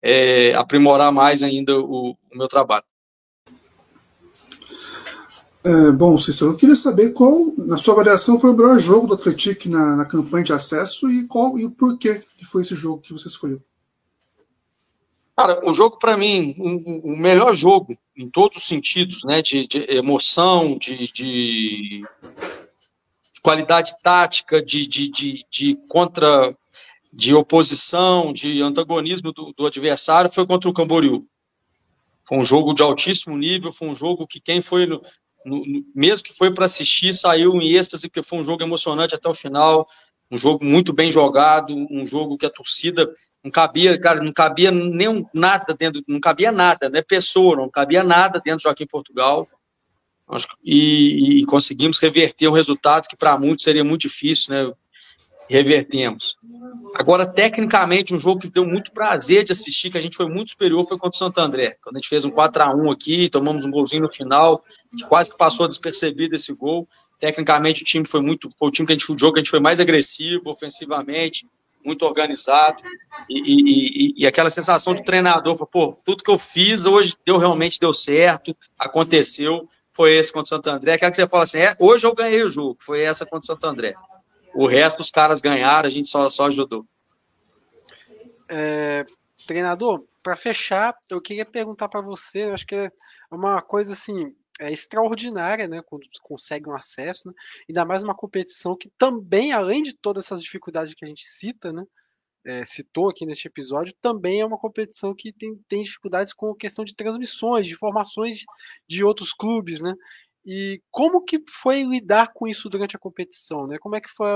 é, 0.01 0.55
aprimorar 0.55 1.13
mais 1.13 1.43
ainda 1.43 1.79
o, 1.79 2.13
o 2.13 2.39
meu 2.39 2.49
trabalho. 2.49 2.85
É, 5.65 5.93
bom, 5.93 6.19
Cícero, 6.19 6.51
eu 6.51 6.57
queria 6.57 6.75
saber 6.75 7.13
qual, 7.13 7.53
na 7.57 7.77
sua 7.77 7.95
avaliação, 7.95 8.39
foi 8.39 8.51
o 8.51 8.57
melhor 8.57 8.81
jogo 8.81 9.07
do 9.07 9.15
Atlético 9.15 9.69
na, 9.69 9.97
na 9.97 10.05
campanha 10.05 10.45
de 10.45 10.53
acesso 10.53 11.09
e 11.09 11.25
qual 11.29 11.57
e 11.57 11.65
o 11.65 11.71
porquê 11.71 12.21
que 12.37 12.45
foi 12.45 12.63
esse 12.63 12.75
jogo 12.75 13.01
que 13.01 13.13
você 13.13 13.29
escolheu. 13.29 13.63
Cara, 15.37 15.69
o 15.69 15.73
jogo, 15.73 15.99
para 15.99 16.17
mim, 16.17 16.55
o, 16.59 17.13
o, 17.13 17.17
melhor 17.17 17.55
jogo, 17.55 17.97
em 18.17 18.29
todos 18.29 18.59
os 18.59 18.69
sentidos, 18.69 19.23
né? 19.25 19.43
De, 19.43 19.67
de 19.67 19.87
emoção, 19.91 20.77
de, 20.77 21.11
de, 21.13 22.03
qualidade 23.43 23.93
tática, 24.03 24.63
de, 24.63 24.87
de, 24.87 25.45
de, 25.51 25.77
contra. 25.89 26.57
de 27.13 27.35
oposição, 27.35 28.33
de 28.33 28.63
antagonismo 28.63 29.33
do, 29.33 29.53
do 29.57 29.67
adversário, 29.67 30.31
foi 30.31 30.47
contra 30.47 30.69
o 30.69 30.75
Camboriú. 30.75 31.27
Foi 32.29 32.39
um 32.39 32.45
jogo 32.45 32.73
de 32.73 32.83
altíssimo 32.83 33.37
nível, 33.37 33.73
foi 33.73 33.89
um 33.89 33.95
jogo 33.95 34.27
que 34.27 34.41
quem 34.41 34.63
foi 34.63 34.87
no, 34.87 35.03
no, 35.45 35.85
mesmo 35.95 36.25
que 36.25 36.33
foi 36.33 36.53
para 36.53 36.65
assistir, 36.65 37.13
saiu 37.13 37.61
em 37.61 37.73
êxtase, 37.75 38.09
porque 38.09 38.23
foi 38.23 38.39
um 38.39 38.45
jogo 38.45 38.63
emocionante 38.63 39.15
até 39.15 39.29
o 39.29 39.35
final, 39.35 39.87
um 40.31 40.39
jogo 40.39 40.65
muito 40.65 40.93
bem 40.93 41.11
jogado, 41.11 41.75
um 41.75 42.07
jogo 42.07 42.39
que 42.39 42.47
a 42.47 42.51
torcida 42.51 43.13
não 43.45 43.51
cabia, 43.51 43.99
cara, 44.01 44.23
não 44.23 44.33
cabia 44.33 44.71
nem 44.71 45.27
nada 45.35 45.75
dentro, 45.75 46.03
não 46.07 46.21
cabia 46.21 46.53
nada, 46.53 46.89
né? 46.89 47.03
Pessoa, 47.03 47.57
não 47.57 47.69
cabia 47.69 48.05
nada 48.05 48.41
dentro 48.41 48.61
do 48.61 48.63
Joaquim 48.63 48.87
Portugal. 48.87 49.49
E, 50.65 51.41
e 51.41 51.47
conseguimos 51.47 51.99
reverter 51.99 52.49
um 52.49 52.53
resultado 52.53 53.09
que 53.09 53.17
para 53.17 53.37
muitos 53.37 53.65
seria 53.65 53.85
muito 53.85 54.03
difícil, 54.03 54.55
né? 54.55 54.73
Revertemos. 55.51 56.37
Agora, 56.95 57.27
tecnicamente, 57.27 58.15
um 58.15 58.19
jogo 58.19 58.41
que 58.41 58.49
deu 58.49 58.65
muito 58.65 58.93
prazer 58.93 59.43
de 59.45 59.53
assistir, 59.53 59.91
que 59.91 59.99
a 59.99 60.01
gente 60.01 60.17
foi 60.17 60.27
muito 60.27 60.53
superior, 60.53 60.87
foi 60.87 60.97
contra 60.97 61.17
o 61.17 61.19
Santo 61.19 61.39
André. 61.39 61.77
Quando 61.83 61.97
a 61.97 61.99
gente 61.99 62.09
fez 62.09 62.25
um 62.25 62.31
4 62.31 62.63
a 62.63 62.75
1 62.75 62.91
aqui, 62.91 63.29
tomamos 63.29 63.65
um 63.65 63.71
golzinho 63.71 64.03
no 64.03 64.13
final, 64.13 64.63
que 64.97 65.05
quase 65.09 65.31
que 65.31 65.37
passou 65.37 65.67
despercebido 65.67 66.37
esse 66.37 66.55
gol. 66.55 66.89
Tecnicamente, 67.19 67.83
o 67.83 67.85
time 67.85 68.07
foi 68.07 68.23
muito. 68.23 68.49
Foi 68.57 68.69
o 68.69 68.71
time 68.71 68.87
que 68.87 68.93
a 68.93 68.97
gente 68.97 69.11
o 69.11 69.19
jogo 69.19 69.35
que 69.35 69.41
a 69.41 69.43
gente 69.43 69.51
foi 69.51 69.61
mais 69.61 69.81
agressivo 69.81 70.49
ofensivamente, 70.49 71.45
muito 71.85 72.05
organizado. 72.05 72.83
E, 73.29 74.15
e, 74.19 74.23
e, 74.23 74.27
aquela 74.27 74.51
sensação 74.51 74.95
do 74.95 75.03
treinador, 75.03 75.67
pô, 75.67 75.93
tudo 76.05 76.23
que 76.23 76.31
eu 76.31 76.39
fiz 76.39 76.87
hoje 76.87 77.17
deu 77.27 77.37
realmente 77.37 77.81
deu 77.81 77.93
certo, 77.93 78.57
aconteceu. 78.79 79.69
Foi 79.93 80.17
esse 80.17 80.33
contra 80.33 80.45
o 80.45 80.49
Santo 80.49 80.71
André. 80.71 80.95
Aquela 80.95 81.11
que 81.11 81.17
você 81.17 81.29
fala 81.29 81.43
assim, 81.43 81.59
é, 81.59 81.77
hoje 81.79 82.07
eu 82.07 82.15
ganhei 82.15 82.43
o 82.43 82.49
jogo, 82.49 82.79
foi 82.81 83.03
essa 83.03 83.27
contra 83.27 83.41
o 83.41 83.47
Santo 83.47 83.67
André. 83.67 83.95
O 84.55 84.67
resto 84.67 85.01
os 85.01 85.11
caras 85.11 85.41
ganharam, 85.41 85.87
a 85.87 85.91
gente 85.91 86.09
só, 86.09 86.29
só 86.31 86.47
ajudou. 86.47 86.87
É, 88.49 89.05
treinador, 89.47 90.05
para 90.23 90.37
fechar, 90.37 90.95
eu 91.11 91.21
queria 91.21 91.45
perguntar 91.45 91.89
para 91.89 92.01
você, 92.01 92.43
acho 92.45 92.67
que 92.67 92.75
é 92.75 92.91
uma 93.31 93.61
coisa 93.61 93.93
assim, 93.93 94.35
é 94.63 94.73
extraordinária, 94.73 95.67
né, 95.67 95.83
quando 95.83 96.07
consegue 96.23 96.69
um 96.69 96.75
acesso, 96.75 97.29
né, 97.29 97.35
ainda 97.69 97.85
mais 97.85 98.03
uma 98.03 98.15
competição 98.15 98.77
que 98.77 98.91
também, 98.97 99.53
além 99.53 99.83
de 99.83 99.93
todas 99.93 100.27
essas 100.27 100.43
dificuldades 100.43 100.95
que 100.95 101.05
a 101.05 101.09
gente 101.09 101.27
cita, 101.27 101.73
né, 101.73 101.85
é, 102.45 102.65
citou 102.65 103.09
aqui 103.09 103.25
neste 103.27 103.47
episódio, 103.47 103.95
também 104.01 104.41
é 104.41 104.47
uma 104.47 104.59
competição 104.59 105.15
que 105.15 105.33
tem, 105.33 105.57
tem 105.69 105.83
dificuldades 105.83 106.33
com 106.33 106.55
questão 106.55 106.85
de 106.85 106.95
transmissões, 106.95 107.67
de 107.67 107.75
informações 107.75 108.45
de 108.89 109.05
outros 109.05 109.33
clubes, 109.33 109.81
né, 109.81 109.95
e 110.45 110.83
como 110.91 111.25
que 111.25 111.41
foi 111.49 111.83
lidar 111.85 112.33
com 112.33 112.49
isso 112.49 112.69
durante 112.69 112.97
a 112.97 112.99
competição, 112.99 113.67
né? 113.69 113.79
Como 113.79 113.95
é 113.95 114.01
que 114.01 114.11
foi? 114.11 114.27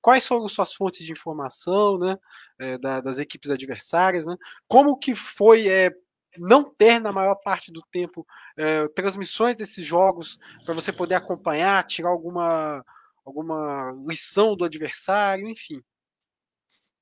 Quais 0.00 0.26
foram 0.26 0.48
suas 0.48 0.74
fontes 0.74 1.06
de 1.06 1.12
informação, 1.12 1.98
né? 1.98 2.16
É, 2.58 2.78
da, 2.78 3.00
das 3.00 3.18
equipes 3.18 3.48
adversárias, 3.48 4.26
né? 4.26 4.36
Como 4.66 4.98
que 4.98 5.14
foi 5.14 5.68
é, 5.68 5.92
não 6.38 6.64
ter 6.64 7.00
na 7.00 7.12
maior 7.12 7.34
parte 7.36 7.70
do 7.70 7.82
tempo 7.90 8.26
é, 8.56 8.88
transmissões 8.88 9.56
desses 9.56 9.84
jogos 9.84 10.38
para 10.64 10.74
você 10.74 10.92
poder 10.92 11.14
acompanhar, 11.14 11.86
tirar 11.86 12.10
alguma, 12.10 12.84
alguma 13.24 13.92
lição 14.06 14.56
do 14.56 14.64
adversário, 14.64 15.48
enfim. 15.48 15.82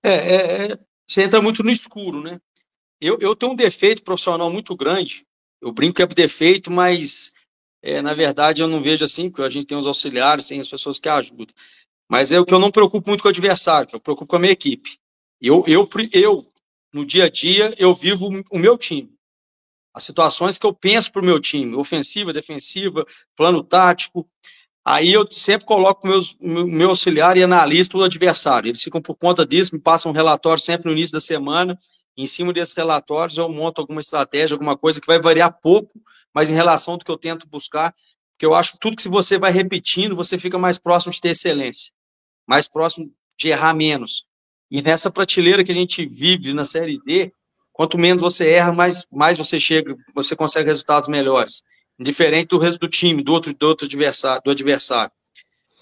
É, 0.02 0.10
é, 0.10 0.72
é, 0.72 0.78
você 1.06 1.22
entra 1.22 1.40
muito 1.40 1.62
no 1.62 1.70
escuro, 1.70 2.22
né? 2.22 2.40
Eu, 3.00 3.18
eu 3.20 3.36
tenho 3.36 3.52
um 3.52 3.56
defeito 3.56 4.02
profissional 4.02 4.50
muito 4.50 4.76
grande. 4.76 5.26
Eu 5.60 5.72
brinco 5.72 5.96
que 5.96 6.02
é 6.02 6.06
defeito, 6.06 6.70
mas 6.70 7.34
é, 7.82 8.02
na 8.02 8.14
verdade 8.14 8.62
eu 8.62 8.68
não 8.68 8.82
vejo 8.82 9.04
assim, 9.04 9.30
porque 9.30 9.42
a 9.42 9.48
gente 9.48 9.66
tem 9.66 9.78
os 9.78 9.86
auxiliares, 9.86 10.48
tem 10.48 10.60
as 10.60 10.68
pessoas 10.68 10.98
que 10.98 11.08
ajudam. 11.08 11.54
Mas 12.08 12.32
é 12.32 12.40
o 12.40 12.44
que 12.44 12.52
eu 12.52 12.58
não 12.58 12.70
preocupo 12.70 13.08
muito 13.08 13.22
com 13.22 13.28
o 13.28 13.30
adversário, 13.30 13.88
eu 13.92 14.00
preocupo 14.00 14.28
com 14.28 14.36
a 14.36 14.38
minha 14.38 14.52
equipe. 14.52 14.98
Eu, 15.40 15.64
eu, 15.66 15.88
eu 16.12 16.42
no 16.92 17.06
dia 17.06 17.24
a 17.24 17.30
dia, 17.30 17.74
eu 17.78 17.94
vivo 17.94 18.28
o 18.50 18.58
meu 18.58 18.76
time 18.76 19.19
as 19.94 20.04
situações 20.04 20.58
que 20.58 20.66
eu 20.66 20.74
penso 20.74 21.12
para 21.12 21.22
o 21.22 21.24
meu 21.24 21.40
time, 21.40 21.74
ofensiva, 21.76 22.32
defensiva, 22.32 23.04
plano 23.36 23.62
tático. 23.62 24.28
Aí 24.84 25.12
eu 25.12 25.26
sempre 25.30 25.66
coloco 25.66 26.06
meus, 26.06 26.36
meu 26.40 26.90
auxiliar 26.90 27.36
e 27.36 27.42
analista 27.42 27.96
o 27.98 28.02
adversário. 28.02 28.68
Eles 28.68 28.82
ficam 28.82 29.02
por 29.02 29.16
conta 29.16 29.46
disso, 29.46 29.74
me 29.74 29.80
passam 29.80 30.10
um 30.12 30.14
relatório 30.14 30.62
sempre 30.62 30.90
no 30.90 30.96
início 30.96 31.12
da 31.12 31.20
semana 31.20 31.76
Em 32.16 32.26
cima 32.26 32.52
desses 32.52 32.74
relatórios, 32.74 33.38
eu 33.38 33.48
monto 33.48 33.80
alguma 33.80 34.00
estratégia, 34.00 34.54
alguma 34.54 34.76
coisa 34.76 35.00
que 35.00 35.06
vai 35.06 35.18
variar 35.20 35.58
pouco, 35.60 35.92
mas 36.34 36.50
em 36.50 36.54
relação 36.54 36.94
ao 36.94 37.00
que 37.00 37.10
eu 37.10 37.16
tento 37.18 37.46
buscar, 37.48 37.94
porque 38.32 38.46
eu 38.46 38.54
acho 38.54 38.72
que 38.72 38.78
tudo 38.78 38.96
que 38.96 39.08
você 39.08 39.38
vai 39.38 39.50
repetindo, 39.52 40.16
você 40.16 40.38
fica 40.38 40.58
mais 40.58 40.78
próximo 40.78 41.12
de 41.12 41.20
ter 41.20 41.30
excelência, 41.30 41.92
mais 42.46 42.68
próximo 42.68 43.12
de 43.38 43.48
errar 43.48 43.74
menos. 43.74 44.26
E 44.70 44.82
nessa 44.82 45.10
prateleira 45.10 45.64
que 45.64 45.72
a 45.72 45.74
gente 45.74 46.06
vive 46.06 46.52
na 46.54 46.64
Série 46.64 46.98
D, 47.04 47.32
quanto 47.80 47.96
menos 47.96 48.20
você 48.20 48.46
erra, 48.46 48.72
mais, 48.72 49.06
mais 49.10 49.38
você 49.38 49.58
chega, 49.58 49.96
você 50.14 50.36
consegue 50.36 50.68
resultados 50.68 51.08
melhores. 51.08 51.62
Diferente 51.98 52.48
do 52.48 52.58
resto 52.58 52.78
do 52.78 52.86
time, 52.86 53.22
do 53.22 53.32
outro, 53.32 53.54
do 53.54 53.66
outro 53.66 53.86
adversário, 53.86 54.42
do 54.44 54.50
adversário. 54.50 55.10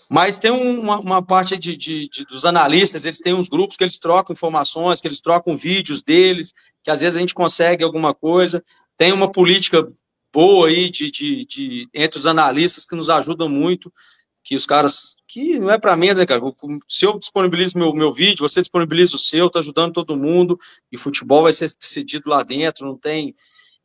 Mas 0.08 0.38
tem 0.38 0.52
uma, 0.52 1.00
uma 1.00 1.20
parte 1.20 1.56
de, 1.56 1.76
de, 1.76 2.08
de, 2.08 2.24
dos 2.24 2.44
analistas, 2.44 3.04
eles 3.04 3.18
têm 3.18 3.34
uns 3.34 3.48
grupos 3.48 3.76
que 3.76 3.82
eles 3.82 3.98
trocam 3.98 4.32
informações, 4.32 5.00
que 5.00 5.08
eles 5.08 5.20
trocam 5.20 5.56
vídeos 5.56 6.00
deles, 6.00 6.52
que 6.84 6.90
às 6.92 7.00
vezes 7.00 7.16
a 7.16 7.20
gente 7.20 7.34
consegue 7.34 7.82
alguma 7.82 8.14
coisa. 8.14 8.62
Tem 8.96 9.12
uma 9.12 9.32
política 9.32 9.84
boa 10.32 10.68
aí 10.68 10.90
de, 10.90 11.10
de, 11.10 11.44
de 11.46 11.88
entre 11.92 12.16
os 12.16 12.28
analistas 12.28 12.84
que 12.84 12.94
nos 12.94 13.10
ajudam 13.10 13.48
muito, 13.48 13.92
que 14.44 14.54
os 14.54 14.66
caras, 14.66 15.16
que 15.28 15.58
não 15.58 15.70
é 15.70 15.78
para 15.78 15.96
mim, 15.96 16.12
né, 16.12 16.26
cara? 16.26 16.40
Se 16.88 17.04
eu 17.04 17.18
disponibilizo 17.18 17.78
meu, 17.78 17.92
meu 17.92 18.12
vídeo, 18.12 18.48
você 18.48 18.60
disponibiliza 18.60 19.14
o 19.14 19.18
seu, 19.18 19.50
tá 19.50 19.58
ajudando 19.58 19.92
todo 19.92 20.16
mundo, 20.16 20.58
e 20.90 20.96
futebol 20.96 21.42
vai 21.42 21.52
ser 21.52 21.70
decidido 21.78 22.30
lá 22.30 22.42
dentro, 22.42 22.86
não 22.86 22.96
tem 22.96 23.34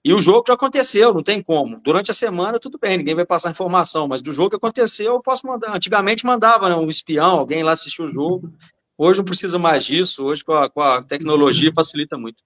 e 0.05 0.13
o 0.13 0.19
jogo 0.19 0.43
já 0.45 0.53
aconteceu, 0.55 1.13
não 1.13 1.23
tem 1.23 1.41
como. 1.41 1.79
Durante 1.79 2.11
a 2.11 2.13
semana, 2.13 2.59
tudo 2.59 2.77
bem, 2.77 2.97
ninguém 2.97 3.15
vai 3.15 3.25
passar 3.25 3.51
informação, 3.51 4.05
mas 4.05 4.21
do 4.21 4.33
jogo 4.33 4.49
que 4.49 4.55
aconteceu, 4.57 5.13
eu 5.13 5.21
posso 5.21 5.47
mandar. 5.47 5.73
Antigamente 5.73 6.25
mandava 6.25 6.67
né, 6.67 6.75
um 6.75 6.89
espião, 6.89 7.39
alguém 7.39 7.63
lá 7.63 7.71
assistir 7.71 8.01
o 8.01 8.09
jogo. 8.09 8.51
Hoje 8.97 9.19
não 9.19 9.25
precisa 9.25 9.57
mais 9.57 9.85
disso, 9.85 10.25
hoje 10.25 10.43
com 10.43 10.51
a, 10.51 10.69
com 10.69 10.81
a 10.81 11.01
tecnologia 11.01 11.71
facilita 11.73 12.17
muito. 12.17 12.43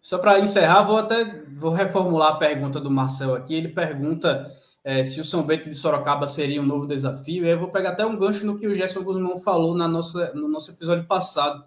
Só 0.00 0.18
para 0.18 0.38
encerrar, 0.38 0.84
vou 0.84 0.98
até 0.98 1.42
vou 1.56 1.72
reformular 1.72 2.30
a 2.30 2.36
pergunta 2.36 2.80
do 2.80 2.90
Marcel 2.90 3.34
aqui. 3.34 3.54
Ele 3.54 3.68
pergunta 3.68 4.46
é, 4.82 5.04
se 5.04 5.20
o 5.20 5.24
São 5.24 5.42
Bento 5.42 5.68
de 5.68 5.74
Sorocaba 5.74 6.26
seria 6.26 6.60
um 6.60 6.66
novo 6.66 6.86
desafio. 6.86 7.44
E 7.44 7.48
eu 7.48 7.58
vou 7.58 7.68
pegar 7.68 7.90
até 7.90 8.04
um 8.04 8.16
gancho 8.16 8.46
no 8.46 8.56
que 8.56 8.66
o 8.66 8.74
Gerson 8.74 9.02
Guzmão 9.02 9.38
falou 9.38 9.74
na 9.74 9.86
nossa, 9.86 10.32
no 10.34 10.48
nosso 10.48 10.70
episódio 10.70 11.04
passado. 11.04 11.64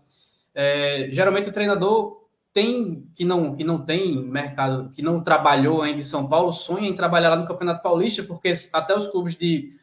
É, 0.53 1.09
geralmente 1.11 1.49
o 1.49 1.51
treinador 1.51 2.23
tem 2.53 3.07
que 3.15 3.25
não 3.25 3.55
que 3.55 3.63
não 3.63 3.79
tem 3.79 4.15
mercado, 4.23 4.89
que 4.91 5.01
não 5.01 5.21
trabalhou 5.21 5.81
ainda 5.81 5.97
em 5.97 6.01
São 6.01 6.27
Paulo, 6.27 6.53
sonha 6.53 6.87
em 6.87 6.93
trabalhar 6.93 7.29
lá 7.29 7.35
no 7.35 7.47
Campeonato 7.47 7.81
Paulista, 7.81 8.21
porque 8.23 8.53
até 8.71 8.95
os 8.95 9.07
clubes 9.07 9.35
de, 9.35 9.73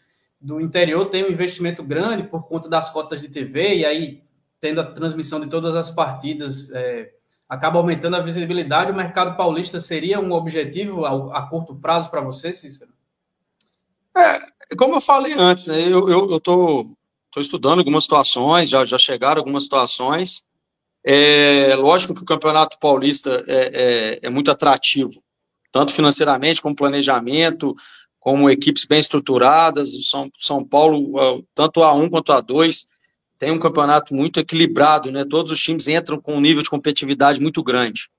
do 0.40 0.60
interior 0.60 1.06
têm 1.06 1.24
um 1.24 1.30
investimento 1.30 1.82
grande 1.82 2.22
por 2.22 2.46
conta 2.46 2.68
das 2.68 2.88
cotas 2.90 3.20
de 3.20 3.28
TV, 3.28 3.78
e 3.78 3.84
aí, 3.84 4.22
tendo 4.60 4.80
a 4.80 4.84
transmissão 4.84 5.40
de 5.40 5.48
todas 5.48 5.74
as 5.74 5.90
partidas, 5.90 6.70
é, 6.70 7.10
acaba 7.48 7.78
aumentando 7.78 8.14
a 8.14 8.20
visibilidade. 8.20 8.92
O 8.92 8.96
mercado 8.96 9.36
paulista 9.36 9.80
seria 9.80 10.20
um 10.20 10.32
objetivo 10.32 11.04
a, 11.04 11.38
a 11.38 11.42
curto 11.42 11.74
prazo 11.74 12.08
para 12.08 12.20
você, 12.20 12.52
Cícero? 12.52 12.89
É, 14.16 14.40
como 14.76 14.96
eu 14.96 15.00
falei 15.00 15.32
antes, 15.32 15.66
né, 15.66 15.88
eu 15.88 16.36
estou 16.36 16.96
estudando 17.36 17.78
algumas 17.78 18.04
situações, 18.04 18.68
já, 18.68 18.84
já 18.84 18.98
chegaram 18.98 19.40
algumas 19.40 19.64
situações. 19.64 20.42
É 21.04 21.74
lógico 21.76 22.14
que 22.14 22.22
o 22.22 22.26
Campeonato 22.26 22.78
Paulista 22.78 23.42
é, 23.46 23.56
é, 23.56 24.26
é 24.26 24.30
muito 24.30 24.50
atrativo, 24.50 25.22
tanto 25.72 25.94
financeiramente 25.94 26.60
como 26.60 26.76
planejamento, 26.76 27.74
como 28.18 28.50
equipes 28.50 28.84
bem 28.84 29.00
estruturadas. 29.00 29.94
O 29.94 30.02
São, 30.02 30.30
São 30.38 30.64
Paulo, 30.64 31.44
tanto 31.54 31.82
a 31.82 31.94
1 31.94 32.10
quanto 32.10 32.32
a 32.32 32.40
2, 32.40 32.86
tem 33.38 33.50
um 33.50 33.58
campeonato 33.58 34.14
muito 34.14 34.38
equilibrado, 34.38 35.10
né? 35.10 35.24
Todos 35.24 35.50
os 35.50 35.60
times 35.60 35.88
entram 35.88 36.20
com 36.20 36.34
um 36.34 36.40
nível 36.40 36.62
de 36.62 36.68
competitividade 36.68 37.40
muito 37.40 37.62
grande. 37.62 38.10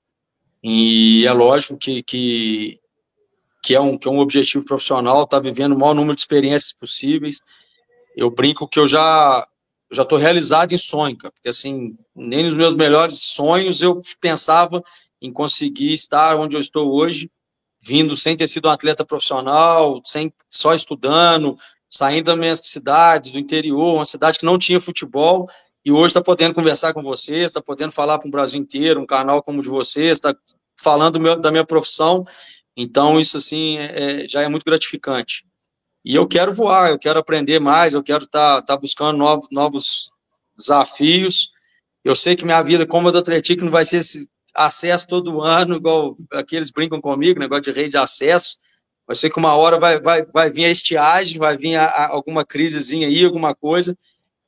E 0.62 1.24
é 1.24 1.32
lógico 1.32 1.76
que, 1.76 2.02
que, 2.02 2.80
que, 3.62 3.74
é, 3.74 3.80
um, 3.80 3.96
que 3.96 4.08
é 4.08 4.10
um 4.10 4.18
objetivo 4.18 4.64
profissional, 4.64 5.24
estar 5.24 5.38
tá 5.38 5.42
vivendo 5.42 5.74
o 5.74 5.78
maior 5.78 5.94
número 5.94 6.14
de 6.14 6.20
experiências 6.20 6.72
possíveis. 6.72 7.40
Eu 8.16 8.30
brinco 8.30 8.68
que 8.68 8.78
eu 8.78 8.86
já 8.86 9.46
já 9.92 10.02
estou 10.04 10.16
realizado 10.16 10.72
em 10.72 10.78
sonho, 10.78 11.16
cara, 11.18 11.32
porque 11.32 11.50
assim, 11.50 11.98
nem 12.16 12.44
nos 12.44 12.54
meus 12.54 12.74
melhores 12.74 13.20
sonhos 13.20 13.82
eu 13.82 14.00
pensava 14.18 14.82
em 15.20 15.30
conseguir 15.30 15.92
estar 15.92 16.34
onde 16.36 16.56
eu 16.56 16.60
estou 16.60 16.94
hoje, 16.94 17.30
vindo 17.78 18.16
sem 18.16 18.34
ter 18.34 18.48
sido 18.48 18.68
um 18.68 18.70
atleta 18.70 19.04
profissional, 19.04 20.00
sem 20.04 20.32
só 20.48 20.74
estudando, 20.74 21.58
saindo 21.90 22.24
da 22.24 22.36
minha 22.36 22.56
cidade, 22.56 23.30
do 23.30 23.38
interior, 23.38 23.96
uma 23.96 24.04
cidade 24.06 24.38
que 24.38 24.46
não 24.46 24.58
tinha 24.58 24.80
futebol, 24.80 25.46
e 25.84 25.92
hoje 25.92 26.06
está 26.06 26.22
podendo 26.22 26.54
conversar 26.54 26.94
com 26.94 27.02
vocês, 27.02 27.46
está 27.46 27.60
podendo 27.60 27.92
falar 27.92 28.18
com 28.18 28.28
o 28.28 28.30
Brasil 28.30 28.58
inteiro, 28.58 29.00
um 29.00 29.06
canal 29.06 29.42
como 29.42 29.60
o 29.60 29.62
de 29.62 29.68
vocês, 29.68 30.12
está 30.12 30.34
falando 30.80 31.20
meu, 31.20 31.38
da 31.38 31.50
minha 31.50 31.66
profissão, 31.66 32.24
então 32.76 33.18
isso 33.18 33.36
assim 33.36 33.78
é, 33.78 34.26
já 34.28 34.42
é 34.42 34.48
muito 34.48 34.64
gratificante. 34.64 35.44
E 36.04 36.14
eu 36.14 36.26
quero 36.26 36.52
voar, 36.52 36.90
eu 36.90 36.98
quero 36.98 37.18
aprender 37.18 37.60
mais, 37.60 37.94
eu 37.94 38.02
quero 38.02 38.24
estar 38.24 38.62
tá, 38.62 38.74
tá 38.74 38.76
buscando 38.76 39.16
novos, 39.16 39.48
novos 39.50 40.10
desafios. 40.56 41.50
Eu 42.04 42.16
sei 42.16 42.34
que 42.34 42.44
minha 42.44 42.62
vida 42.62 42.86
como 42.86 43.12
do 43.12 43.18
Atlético 43.18 43.64
não 43.64 43.70
vai 43.70 43.84
ser 43.84 43.98
esse 43.98 44.28
acesso 44.54 45.06
todo 45.06 45.40
ano, 45.40 45.76
igual 45.76 46.16
aqueles 46.32 46.70
brincam 46.70 47.00
comigo, 47.00 47.38
negócio 47.38 47.62
de 47.64 47.72
rei 47.72 47.88
de 47.88 47.96
acesso. 47.96 48.56
Vai 49.06 49.16
ser 49.16 49.30
que 49.30 49.38
uma 49.38 49.54
hora 49.54 49.78
vai, 49.78 50.00
vai, 50.00 50.26
vai 50.26 50.50
vir 50.50 50.64
a 50.64 50.70
estiagem, 50.70 51.38
vai 51.38 51.56
vir 51.56 51.76
a, 51.76 51.84
a 51.84 52.08
alguma 52.08 52.44
crisezinha 52.44 53.06
aí, 53.06 53.24
alguma 53.24 53.54
coisa. 53.54 53.96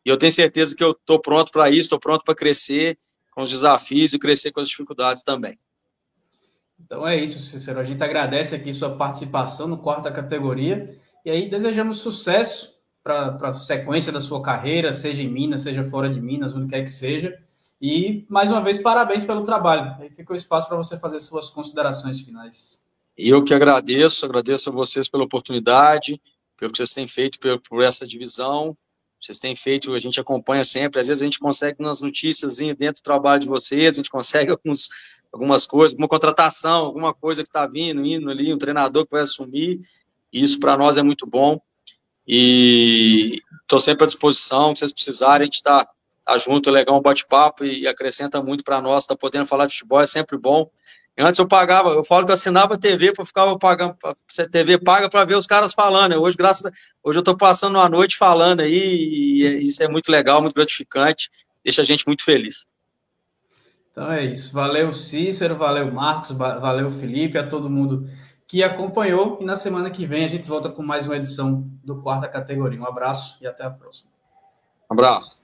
E 0.04 0.10
eu 0.10 0.16
tenho 0.16 0.32
certeza 0.32 0.74
que 0.74 0.84
eu 0.84 0.90
estou 0.90 1.20
pronto 1.20 1.52
para 1.52 1.70
isso, 1.70 1.80
estou 1.80 2.00
pronto 2.00 2.24
para 2.24 2.34
crescer 2.34 2.96
com 3.32 3.42
os 3.42 3.50
desafios 3.50 4.12
e 4.12 4.18
crescer 4.18 4.52
com 4.52 4.60
as 4.60 4.68
dificuldades 4.68 5.22
também. 5.22 5.58
Então 6.78 7.06
é 7.06 7.16
isso, 7.16 7.40
Cícero. 7.40 7.80
A 7.80 7.84
gente 7.84 8.02
agradece 8.02 8.54
aqui 8.54 8.72
sua 8.72 8.96
participação 8.96 9.66
no 9.66 9.78
quarta 9.78 10.10
categoria. 10.10 10.98
E 11.24 11.30
aí 11.30 11.48
desejamos 11.48 11.98
sucesso 11.98 12.74
para 13.02 13.36
a 13.42 13.52
sequência 13.52 14.10
da 14.10 14.20
sua 14.20 14.42
carreira, 14.42 14.92
seja 14.92 15.22
em 15.22 15.28
Minas, 15.28 15.60
seja 15.60 15.84
fora 15.84 16.08
de 16.08 16.20
Minas, 16.20 16.54
onde 16.54 16.68
quer 16.68 16.82
que 16.82 16.90
seja. 16.90 17.38
E, 17.80 18.24
mais 18.30 18.50
uma 18.50 18.62
vez, 18.62 18.78
parabéns 18.78 19.24
pelo 19.24 19.42
trabalho. 19.42 19.94
Aí 20.00 20.08
fica 20.08 20.32
o 20.32 20.36
espaço 20.36 20.68
para 20.68 20.76
você 20.76 20.98
fazer 20.98 21.20
suas 21.20 21.50
considerações 21.50 22.20
finais. 22.20 22.82
Eu 23.16 23.44
que 23.44 23.52
agradeço, 23.52 24.24
agradeço 24.24 24.70
a 24.70 24.72
vocês 24.72 25.08
pela 25.08 25.24
oportunidade, 25.24 26.20
pelo 26.58 26.72
que 26.72 26.78
vocês 26.78 26.94
têm 26.94 27.06
feito 27.06 27.38
por, 27.38 27.60
por 27.60 27.82
essa 27.82 28.06
divisão. 28.06 28.76
Vocês 29.20 29.38
têm 29.38 29.54
feito, 29.54 29.94
a 29.94 29.98
gente 29.98 30.20
acompanha 30.20 30.64
sempre. 30.64 31.00
Às 31.00 31.08
vezes 31.08 31.22
a 31.22 31.24
gente 31.24 31.38
consegue 31.38 31.76
umas 31.80 32.00
notícias 32.00 32.56
dentro 32.56 33.00
do 33.00 33.04
trabalho 33.04 33.40
de 33.40 33.48
vocês, 33.48 33.94
a 33.94 33.96
gente 33.96 34.10
consegue 34.10 34.50
alguns, 34.52 34.88
algumas 35.34 35.66
coisas, 35.66 35.92
alguma 35.92 36.08
contratação, 36.08 36.84
alguma 36.84 37.12
coisa 37.12 37.42
que 37.42 37.48
está 37.48 37.66
vindo, 37.66 38.06
indo 38.06 38.30
ali, 38.30 38.54
um 38.54 38.58
treinador 38.58 39.04
que 39.04 39.10
vai 39.12 39.22
assumir. 39.22 39.80
Isso 40.32 40.60
para 40.60 40.76
nós 40.76 40.96
é 40.96 41.02
muito 41.02 41.26
bom. 41.26 41.60
E 42.26 43.42
estou 43.62 43.80
sempre 43.80 44.04
à 44.04 44.06
disposição. 44.06 44.74
Se 44.74 44.80
vocês 44.80 44.92
precisarem, 44.92 45.42
a 45.42 45.44
gente 45.46 45.56
está 45.56 45.88
tá 46.24 46.38
junto, 46.38 46.68
é 46.68 46.72
legal 46.72 46.96
um 46.96 47.02
bate-papo 47.02 47.64
e, 47.64 47.86
acrescenta 47.86 48.40
muito 48.40 48.62
para 48.62 48.80
nós. 48.80 49.02
Está 49.02 49.16
podendo 49.16 49.44
falar 49.44 49.66
de 49.66 49.72
futebol 49.72 50.00
é 50.00 50.06
sempre 50.06 50.38
bom. 50.38 50.70
Antes 51.18 51.38
eu 51.38 51.46
pagava, 51.46 51.90
eu 51.90 52.04
falo 52.04 52.24
que 52.24 52.30
eu 52.30 52.34
assinava 52.34 52.78
TV 52.78 53.12
para 53.12 53.24
ficar 53.24 53.56
pagando, 53.58 53.96
a 54.04 54.48
TV 54.50 54.78
paga 54.78 55.08
para 55.08 55.24
ver 55.24 55.36
os 55.36 55.46
caras 55.46 55.72
falando. 55.72 56.20
Hoje, 56.20 56.36
graças 56.36 56.64
a, 56.64 56.72
hoje 57.04 57.18
eu 57.18 57.20
estou 57.20 57.36
passando 57.36 57.76
uma 57.76 57.88
noite 57.88 58.16
falando 58.16 58.60
aí, 58.60 58.72
e 58.74 59.64
isso 59.64 59.80
é 59.84 59.86
muito 59.86 60.10
legal, 60.10 60.42
muito 60.42 60.54
gratificante, 60.54 61.30
deixa 61.62 61.82
a 61.82 61.84
gente 61.84 62.04
muito 62.04 62.24
feliz. 62.24 62.66
Então 63.94 64.10
é 64.10 64.24
isso. 64.24 64.52
Valeu, 64.52 64.92
Cícero, 64.92 65.54
valeu, 65.54 65.92
Marcos, 65.92 66.32
valeu, 66.32 66.90
Felipe, 66.90 67.38
a 67.38 67.46
todo 67.46 67.70
mundo 67.70 68.10
que 68.44 68.60
acompanhou. 68.60 69.38
E 69.40 69.44
na 69.44 69.54
semana 69.54 69.88
que 69.88 70.04
vem 70.04 70.24
a 70.24 70.28
gente 70.28 70.48
volta 70.48 70.68
com 70.68 70.82
mais 70.82 71.06
uma 71.06 71.14
edição 71.14 71.64
do 71.84 72.02
Quarta 72.02 72.26
Categoria. 72.26 72.80
Um 72.80 72.88
abraço 72.88 73.38
e 73.40 73.46
até 73.46 73.62
a 73.62 73.70
próxima. 73.70 74.10
Um 74.90 74.94
abraço. 74.94 75.40